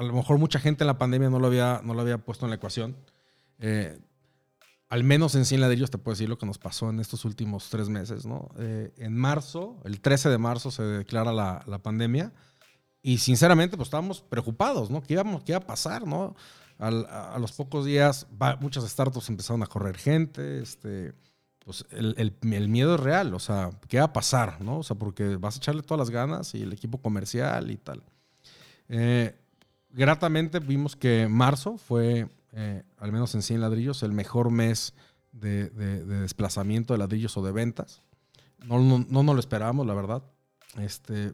a 0.00 0.02
lo 0.02 0.14
mejor 0.14 0.38
mucha 0.38 0.58
gente 0.58 0.82
en 0.84 0.86
la 0.86 0.96
pandemia 0.98 1.28
no 1.28 1.38
lo 1.38 1.46
había, 1.46 1.82
no 1.84 1.92
lo 1.92 2.00
había 2.00 2.16
puesto 2.18 2.46
en 2.46 2.50
la 2.50 2.56
ecuación. 2.56 2.96
Eh, 3.58 3.98
al 4.88 5.04
menos 5.04 5.34
en 5.34 5.44
100 5.44 5.60
ladrillos 5.60 5.90
te 5.90 5.98
puedo 5.98 6.14
decir 6.14 6.28
lo 6.28 6.38
que 6.38 6.46
nos 6.46 6.58
pasó 6.58 6.88
en 6.88 7.00
estos 7.00 7.26
últimos 7.26 7.68
tres 7.68 7.88
meses. 7.90 8.24
¿no? 8.24 8.48
Eh, 8.58 8.92
en 8.96 9.14
marzo, 9.14 9.76
el 9.84 10.00
13 10.00 10.30
de 10.30 10.38
marzo 10.38 10.70
se 10.70 10.82
declara 10.82 11.32
la, 11.32 11.62
la 11.66 11.78
pandemia 11.78 12.32
y 13.02 13.18
sinceramente 13.18 13.76
pues 13.76 13.88
estábamos 13.88 14.22
preocupados, 14.22 14.90
¿no? 14.90 15.02
¿Qué, 15.02 15.14
iba 15.14 15.56
a 15.58 15.60
pasar? 15.60 16.06
¿no? 16.06 16.34
A, 16.78 17.36
los 17.38 17.52
pocos 17.52 17.84
días 17.84 18.26
muchas 18.60 18.88
startups 18.88 19.28
empezaron 19.28 19.62
a 19.62 19.66
correr 19.66 19.98
gente, 19.98 20.60
este, 20.62 21.12
pues 21.58 21.84
el, 21.90 22.14
el- 22.16 22.34
el 22.54 22.68
miedo 22.70 22.94
es 22.94 23.00
real, 23.00 23.34
o 23.34 23.38
sea, 23.38 23.70
¿qué 23.86 23.98
va 23.98 24.06
a 24.06 24.12
pasar? 24.14 24.62
¿no? 24.62 24.78
O 24.78 24.82
sea, 24.82 24.96
porque 24.96 25.36
vas 25.36 25.56
a 25.56 25.58
echarle 25.58 25.82
todas 25.82 25.98
las 25.98 26.10
ganas 26.10 26.54
y 26.54 26.62
el 26.62 26.72
equipo 26.72 26.98
comercial 27.02 27.70
y 27.70 27.76
tal. 27.76 28.02
Eh, 28.88 29.36
gratamente 29.92 30.58
vimos 30.60 30.96
que 30.96 31.28
marzo 31.28 31.78
fue, 31.78 32.28
eh, 32.52 32.82
al 32.98 33.12
menos 33.12 33.34
en 33.34 33.42
100 33.42 33.60
ladrillos, 33.60 34.02
el 34.02 34.12
mejor 34.12 34.50
mes 34.50 34.94
de, 35.32 35.68
de- 35.70 36.04
de 36.04 36.20
desplazamiento 36.20 36.92
de 36.94 36.98
ladrillos 36.98 37.36
o 37.36 37.42
de 37.42 37.52
ventas. 37.52 38.02
No 38.66 38.78
nos 38.78 39.34
lo 39.34 39.40
esperábamos, 39.40 39.86
la 39.86 39.94
verdad. 39.94 40.22
Este, 40.78 41.32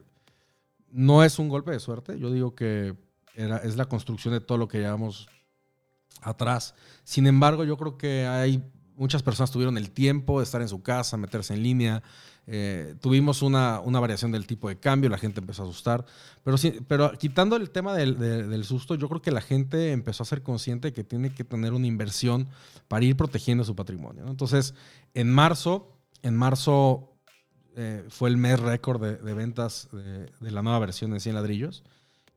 no 0.90 1.24
es 1.24 1.38
un 1.38 1.48
golpe 1.48 1.72
de 1.72 1.80
suerte. 1.80 2.18
Yo 2.18 2.30
digo 2.30 2.54
que 2.54 2.94
era, 3.34 3.58
es 3.58 3.76
la 3.76 3.86
construcción 3.86 4.32
de 4.32 4.40
todo 4.40 4.58
lo 4.58 4.68
que 4.68 4.78
llevamos 4.78 5.28
atrás. 6.22 6.74
Sin 7.04 7.26
embargo, 7.26 7.64
yo 7.64 7.76
creo 7.76 7.98
que 7.98 8.26
hay 8.26 8.62
muchas 8.96 9.22
personas 9.22 9.50
tuvieron 9.50 9.76
el 9.78 9.90
tiempo 9.90 10.38
de 10.40 10.44
estar 10.44 10.60
en 10.62 10.68
su 10.68 10.82
casa, 10.82 11.16
meterse 11.16 11.54
en 11.54 11.62
línea. 11.62 12.02
Eh, 12.48 12.94
tuvimos 13.00 13.42
una, 13.42 13.80
una 13.80 13.98
variación 14.00 14.30
del 14.32 14.46
tipo 14.46 14.68
de 14.68 14.78
cambio, 14.78 15.10
la 15.10 15.18
gente 15.18 15.40
empezó 15.40 15.62
a 15.62 15.66
asustar. 15.66 16.04
Pero, 16.88 17.12
quitando 17.18 17.56
el 17.56 17.70
tema 17.70 17.94
del, 17.94 18.18
de- 18.18 18.46
del 18.46 18.64
susto, 18.64 18.94
yo 18.94 19.08
creo 19.08 19.20
que 19.22 19.30
la 19.32 19.40
gente 19.40 19.92
empezó 19.92 20.22
a 20.22 20.26
ser 20.26 20.42
consciente 20.42 20.88
de 20.88 20.92
que 20.92 21.04
tiene 21.04 21.34
que 21.34 21.44
tener 21.44 21.72
una 21.72 21.86
inversión 21.86 22.48
para 22.88 23.04
ir 23.04 23.16
protegiendo 23.16 23.64
su 23.64 23.74
patrimonio. 23.74 24.26
Entonces, 24.28 24.74
en 25.14 25.30
marzo, 25.32 25.92
en 26.22 26.36
marzo 26.36 27.12
eh, 27.74 28.04
fue 28.08 28.28
el 28.30 28.36
mes 28.36 28.58
récord 28.60 29.02
de, 29.02 29.34
ventas 29.34 29.88
de, 29.92 30.30
de 30.40 30.50
la 30.50 30.62
nueva 30.62 30.78
versión 30.78 31.10
de 31.10 31.20
100 31.20 31.34
ladrillos. 31.34 31.82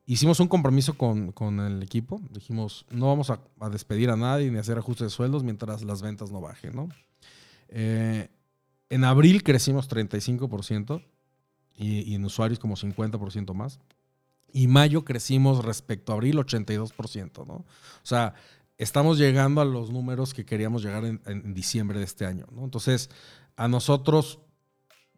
Hicimos 0.10 0.40
un 0.40 0.48
compromiso 0.48 0.98
con, 0.98 1.32
con 1.34 1.60
el 1.60 1.84
equipo. 1.84 2.20
Dijimos, 2.32 2.88
no 2.90 3.06
vamos 3.06 3.30
a, 3.30 3.42
a 3.60 3.70
despedir 3.70 4.10
a 4.10 4.16
nadie 4.16 4.50
ni 4.50 4.58
hacer 4.58 4.76
ajustes 4.76 5.06
de 5.06 5.10
sueldos 5.12 5.44
mientras 5.44 5.84
las 5.84 6.02
ventas 6.02 6.32
no 6.32 6.42
bajen. 6.42 6.76
¿no? 6.76 6.90
Eh, 7.68 8.28
en 8.90 9.04
abril 9.04 9.44
crecimos 9.44 9.88
35% 9.88 11.06
y, 11.76 12.12
y 12.12 12.16
en 12.16 12.26
usuarios 12.26 12.58
como 12.58 12.76
50% 12.76 13.54
más. 13.54 13.80
Y 14.52 14.66
mayo 14.66 15.06
crecimos 15.06 15.64
respecto 15.64 16.12
a 16.12 16.16
abril 16.16 16.38
82%. 16.38 17.46
¿no? 17.46 17.54
O 17.54 17.66
sea, 18.02 18.34
estamos 18.80 19.20
llegando 19.20 19.62
a 19.62 19.66
los 19.66 19.92
números 19.92 20.34
que 20.34 20.44
queríamos 20.44 20.82
llegar 20.82 21.06
en, 21.06 21.22
en 21.28 21.54
diciembre 21.54 22.00
de 22.00 22.06
este 22.06 22.26
año. 22.26 22.48
¿no? 22.52 22.64
Entonces, 22.64 23.12
a 23.58 23.68
nosotros 23.68 24.40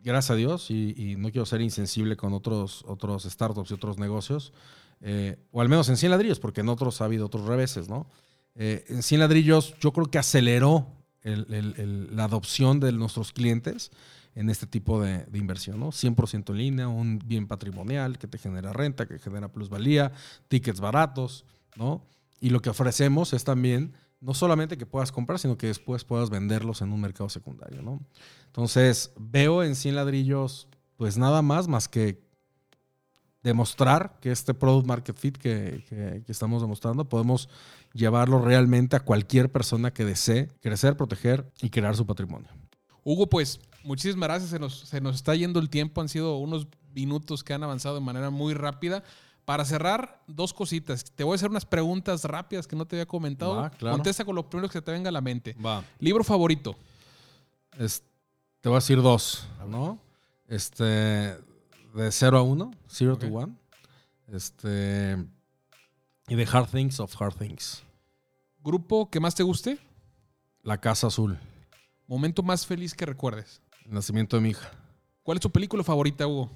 gracias 0.04 0.32
a 0.32 0.36
Dios, 0.36 0.70
y, 0.72 1.16
no 1.18 1.30
quiero 1.32 1.45
ser 1.45 1.62
insensible 1.62 2.16
con 2.18 2.34
otros, 2.34 2.84
otros 2.88 3.24
startups 3.24 3.72
y 3.72 3.74
otros 3.74 3.97
negocios, 3.97 4.54
eh, 5.02 5.38
o 5.52 5.62
al 5.62 5.70
menos 5.70 5.89
en 5.89 5.97
100 5.97 6.12
ladrillos, 6.12 6.39
porque 6.39 6.62
en 6.62 6.70
otros 6.70 7.02
ha 7.02 7.06
habido 7.06 7.26
otros 7.26 7.45
reveses, 7.45 7.89
¿no? 7.89 8.08
Eh, 8.56 8.84
en 8.89 9.02
100 9.04 9.20
ladrillos 9.22 9.76
yo 9.80 9.93
creo 9.93 10.08
que 10.08 10.20
aceleró 10.20 10.88
el- 11.24 11.45
el- 11.54 11.76
el- 11.78 12.16
la 12.16 12.26
adopción 12.26 12.80
de 12.80 12.91
nuestros 12.91 13.32
clientes 13.32 13.91
en 14.36 14.49
este 14.49 14.66
tipo 14.68 15.02
de, 15.02 15.26
de 15.26 15.38
inversión, 15.39 15.80
¿no? 15.80 15.91
100% 15.91 16.52
en 16.54 16.58
línea, 16.58 16.88
un 16.88 17.20
bien 17.26 17.47
patrimonial 17.47 18.18
que 18.18 18.28
te 18.28 18.38
genera 18.38 18.74
renta, 18.74 19.06
que 19.08 19.20
genera 19.20 19.52
plusvalía, 19.52 20.12
tickets 20.47 20.80
baratos, 20.80 21.45
¿no? 21.76 22.06
Y 22.39 22.49
lo 22.49 22.62
que 22.62 22.70
ofrecemos 22.70 23.34
es 23.34 23.43
también 23.43 23.93
no 24.22 24.34
solamente 24.34 24.78
que 24.78 24.86
puedas 24.86 25.11
comprar, 25.11 25.39
sino 25.39 25.57
que 25.57 25.67
después 25.67 26.05
puedas 26.05 26.30
venderlos 26.30 26.82
en 26.82 26.93
un 26.93 27.01
mercado 27.01 27.28
secundario, 27.30 27.82
¿no? 27.82 27.99
Entonces, 28.45 29.11
veo 29.17 29.63
en 29.63 29.76
100 29.76 29.95
ladrillos, 29.95 30.67
pues 30.95 31.17
nada 31.17 31.41
más 31.41 31.67
más 31.67 31.88
que 31.89 32.22
demostrar 33.43 34.19
que 34.22 34.32
este 34.32 34.53
product 34.53 34.88
market 34.88 35.17
fit 35.17 35.38
que, 35.38 35.84
que- 35.89 36.24
estamos 36.28 36.61
demostrando, 36.61 37.09
podemos 37.09 37.49
llevarlo 37.93 38.39
realmente 38.39 38.95
a 38.95 38.99
cualquier 38.99 39.51
persona 39.51 39.91
que 39.91 40.05
desee 40.05 40.47
crecer, 40.61 40.95
proteger 40.95 41.51
y 41.61 41.69
crear 41.69 41.95
su 41.95 42.05
patrimonio. 42.05 42.49
Hugo, 43.03 43.28
pues 43.28 43.59
muchísimas 43.84 44.28
gracias. 44.30 44.51
Se 44.51 44.59
nos, 44.59 44.82
se 44.82 45.01
nos 45.01 45.15
está 45.15 45.34
yendo 45.34 45.59
el 45.59 45.69
tiempo. 45.72 46.01
Han 46.01 46.09
sido 46.09 46.38
unos 46.38 46.67
minutos 46.93 47.43
que 47.43 47.53
han 47.53 47.63
avanzado 47.63 47.95
de 47.95 48.01
manera 48.01 48.30
muy 48.30 48.53
rápida. 48.53 49.03
Para 49.45 49.65
cerrar, 49.65 50.21
dos 50.27 50.53
cositas. 50.53 51.03
Te 51.03 51.23
voy 51.23 51.33
a 51.33 51.35
hacer 51.35 51.49
unas 51.49 51.65
preguntas 51.65 52.23
rápidas 52.25 52.67
que 52.67 52.75
no 52.75 52.85
te 52.85 52.95
había 52.95 53.05
comentado. 53.07 53.55
Va, 53.57 53.69
claro. 53.71 53.97
Contesta 53.97 54.23
con 54.23 54.35
lo 54.35 54.47
primero 54.49 54.67
que 54.69 54.73
se 54.73 54.81
te 54.81 54.91
venga 54.91 55.09
a 55.09 55.11
la 55.11 55.21
mente. 55.21 55.53
Va. 55.63 55.83
Libro 55.99 56.23
favorito. 56.23 56.75
Es- 57.77 58.03
te 58.61 58.69
voy 58.69 58.75
a 58.75 58.79
decir 58.79 59.01
dos, 59.01 59.47
¿no? 59.67 59.99
Este, 60.47 60.83
de 60.85 62.11
0 62.11 62.37
a 62.37 62.41
1, 62.43 62.71
0 62.87 63.13
Ok. 63.15 63.19
to 63.21 63.27
1. 63.27 63.55
Este, 64.27 65.17
y 66.27 66.35
de 66.35 66.47
Hard 66.51 66.69
Things 66.69 66.99
of 66.99 67.19
Hard 67.21 67.35
Things. 67.35 67.83
Grupo 68.63 69.09
que 69.09 69.19
más 69.19 69.33
te 69.35 69.43
guste. 69.43 69.79
La 70.63 70.79
Casa 70.79 71.07
Azul, 71.07 71.39
Momento 72.07 72.43
más 72.43 72.67
feliz 72.67 72.93
que 72.93 73.05
recuerdes. 73.05 73.61
el 73.85 73.93
nacimiento 73.93 74.35
de 74.37 74.43
mi 74.43 74.49
hija. 74.49 74.69
¿Cuál 75.23 75.37
es 75.37 75.41
tu 75.41 75.49
película 75.49 75.83
favorita, 75.83 76.27
Hugo? 76.27 76.51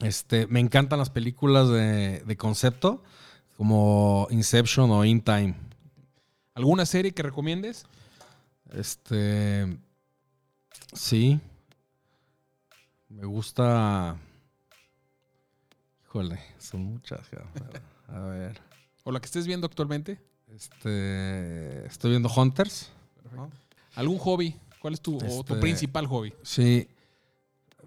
Este, 0.00 0.46
me 0.46 0.60
encantan 0.60 0.98
las 0.98 1.10
películas 1.10 1.68
de, 1.68 2.20
de 2.20 2.36
concepto, 2.36 3.02
como 3.56 4.26
Inception 4.30 4.90
o 4.90 5.04
In 5.04 5.20
Time. 5.20 5.54
¿Alguna 6.54 6.86
serie 6.86 7.12
que 7.12 7.22
recomiendes? 7.22 7.84
Este, 8.72 9.76
sí. 10.94 11.40
Me 13.08 13.26
gusta. 13.26 14.16
Híjole, 16.06 16.40
son 16.58 16.84
muchas. 16.84 17.20
A 18.08 18.20
ver. 18.20 18.60
¿O 19.04 19.12
la 19.12 19.20
que 19.20 19.26
estés 19.26 19.46
viendo 19.46 19.66
actualmente? 19.66 20.18
Este, 20.54 21.86
estoy 21.86 22.10
viendo 22.10 22.28
Hunters. 22.34 22.90
¿Algún 23.94 24.18
hobby? 24.18 24.56
¿Cuál 24.80 24.94
es 24.94 25.00
tu, 25.00 25.16
o 25.16 25.20
tu 25.20 25.26
Este- 25.26 25.56
principal 25.56 26.06
hobby? 26.06 26.32
Sí. 26.42 26.88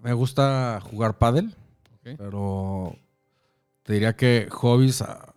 Me 0.02 0.12
gusta 0.12 0.80
jugar 0.82 1.18
pádel, 1.18 1.54
Pero 2.16 2.96
te 3.82 3.92
diría 3.94 4.14
que 4.16 4.48
hobbies, 4.50 5.02
a- 5.02 5.32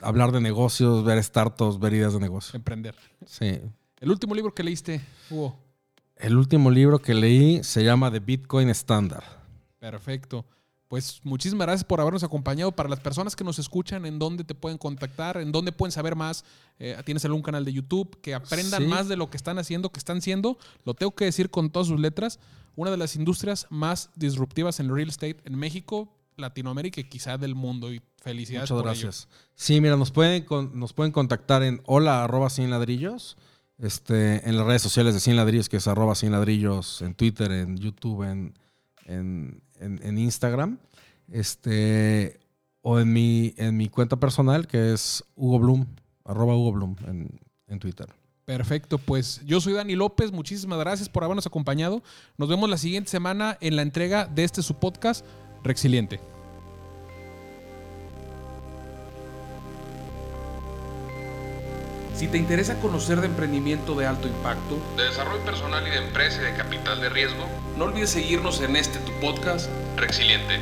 hablar 0.00 0.32
de 0.32 0.40
negocios, 0.40 1.04
ver 1.04 1.22
startups, 1.22 1.78
ver 1.78 1.94
ideas 1.94 2.12
de 2.14 2.20
negocio. 2.20 2.56
Emprender. 2.56 2.94
Sí. 3.26 3.60
El 4.00 4.10
último 4.10 4.34
libro 4.34 4.54
que 4.54 4.62
leíste, 4.62 5.00
Hugo. 5.30 5.58
El 6.16 6.36
último 6.36 6.70
libro 6.70 6.98
que 6.98 7.14
leí 7.14 7.62
se 7.62 7.84
llama 7.84 8.10
The 8.10 8.20
Bitcoin 8.20 8.68
Standard. 8.70 9.24
Perfecto. 9.78 10.44
Pues 10.88 11.20
muchísimas 11.24 11.66
gracias 11.66 11.84
por 11.84 12.00
habernos 12.00 12.22
acompañado. 12.22 12.70
Para 12.70 12.88
las 12.88 13.00
personas 13.00 13.34
que 13.34 13.42
nos 13.42 13.58
escuchan, 13.58 14.06
¿en 14.06 14.18
dónde 14.20 14.44
te 14.44 14.54
pueden 14.54 14.78
contactar? 14.78 15.36
¿En 15.38 15.50
dónde 15.50 15.72
pueden 15.72 15.90
saber 15.90 16.14
más? 16.14 16.44
Eh, 16.78 16.96
¿Tienes 17.04 17.24
algún 17.24 17.42
canal 17.42 17.64
de 17.64 17.72
YouTube? 17.72 18.20
Que 18.20 18.34
aprendan 18.34 18.82
Sí. 18.82 18.88
más 18.88 19.08
de 19.08 19.16
lo 19.16 19.28
que 19.28 19.36
están 19.36 19.58
haciendo, 19.58 19.90
que 19.90 19.98
están 19.98 20.22
siendo. 20.22 20.58
Lo 20.84 20.94
tengo 20.94 21.12
que 21.14 21.24
decir 21.24 21.50
con 21.50 21.70
todas 21.70 21.88
sus 21.88 21.98
letras. 21.98 22.38
Una 22.76 22.92
de 22.92 22.98
las 22.98 23.16
industrias 23.16 23.66
más 23.68 24.10
disruptivas 24.14 24.78
en 24.78 24.94
real 24.94 25.08
estate 25.08 25.38
en 25.44 25.56
México, 25.58 26.12
Latinoamérica 26.36 27.00
y 27.00 27.04
quizá 27.04 27.36
del 27.36 27.54
mundo. 27.56 27.92
Y 27.92 28.00
felicidades 28.22 28.70
Muchas 28.70 28.82
por 28.84 28.92
ello. 28.92 29.02
gracias. 29.08 29.28
Sí, 29.56 29.80
mira, 29.80 29.96
nos 29.96 30.12
pueden, 30.12 30.44
con- 30.44 30.78
nos 30.78 30.92
pueden 30.92 31.10
contactar 31.10 31.64
en 31.64 31.80
hola 31.86 32.22
arroba 32.22 32.48
100 32.48 32.70
ladrillos, 32.70 33.36
este, 33.78 34.48
en 34.48 34.56
las 34.56 34.66
redes 34.66 34.82
sociales 34.82 35.14
de 35.14 35.20
100 35.20 35.34
ladrillos, 35.36 35.68
que 35.68 35.78
es 35.78 35.86
arroba 35.88 36.14
100 36.14 36.30
ladrillos, 36.32 37.02
en 37.02 37.14
Twitter, 37.14 37.50
en 37.50 37.76
YouTube, 37.78 38.22
en, 38.22 38.54
en, 39.06 39.62
en- 39.80 40.18
Instagram, 40.18 40.78
este, 41.30 42.38
o 42.82 42.98
en 43.00 43.12
mi, 43.12 43.54
en 43.56 43.76
mi 43.76 43.88
cuenta 43.88 44.16
personal, 44.16 44.66
que 44.66 44.92
es 44.92 45.24
Hugo 45.34 45.58
Bloom, 45.58 45.86
arroba 46.24 46.54
Hugo 46.56 46.72
Bloom 46.72 46.96
en, 47.06 47.40
en 47.68 47.78
Twitter. 47.78 48.06
Perfecto, 48.44 48.98
pues 48.98 49.40
yo 49.44 49.60
soy 49.60 49.72
Dani 49.72 49.96
López, 49.96 50.30
muchísimas 50.30 50.78
gracias 50.78 51.08
por 51.08 51.24
habernos 51.24 51.46
acompañado. 51.46 52.02
Nos 52.38 52.48
vemos 52.48 52.70
la 52.70 52.78
siguiente 52.78 53.10
semana 53.10 53.58
en 53.60 53.74
la 53.74 53.82
entrega 53.82 54.26
de 54.26 54.44
este 54.44 54.62
su 54.62 54.74
podcast, 54.74 55.24
Rexiliente. 55.64 56.20
Si 62.16 62.28
te 62.28 62.38
interesa 62.38 62.80
conocer 62.80 63.20
de 63.20 63.26
emprendimiento 63.26 63.94
de 63.94 64.06
alto 64.06 64.26
impacto, 64.26 64.78
de 64.96 65.04
desarrollo 65.04 65.44
personal 65.44 65.86
y 65.86 65.90
de 65.90 65.98
empresa 65.98 66.40
y 66.40 66.46
de 66.46 66.56
capital 66.56 66.98
de 66.98 67.10
riesgo, 67.10 67.46
no 67.76 67.84
olvides 67.84 68.08
seguirnos 68.08 68.62
en 68.62 68.74
este 68.76 68.98
tu 69.00 69.12
podcast, 69.20 69.68
Rexiliente. 69.96 70.58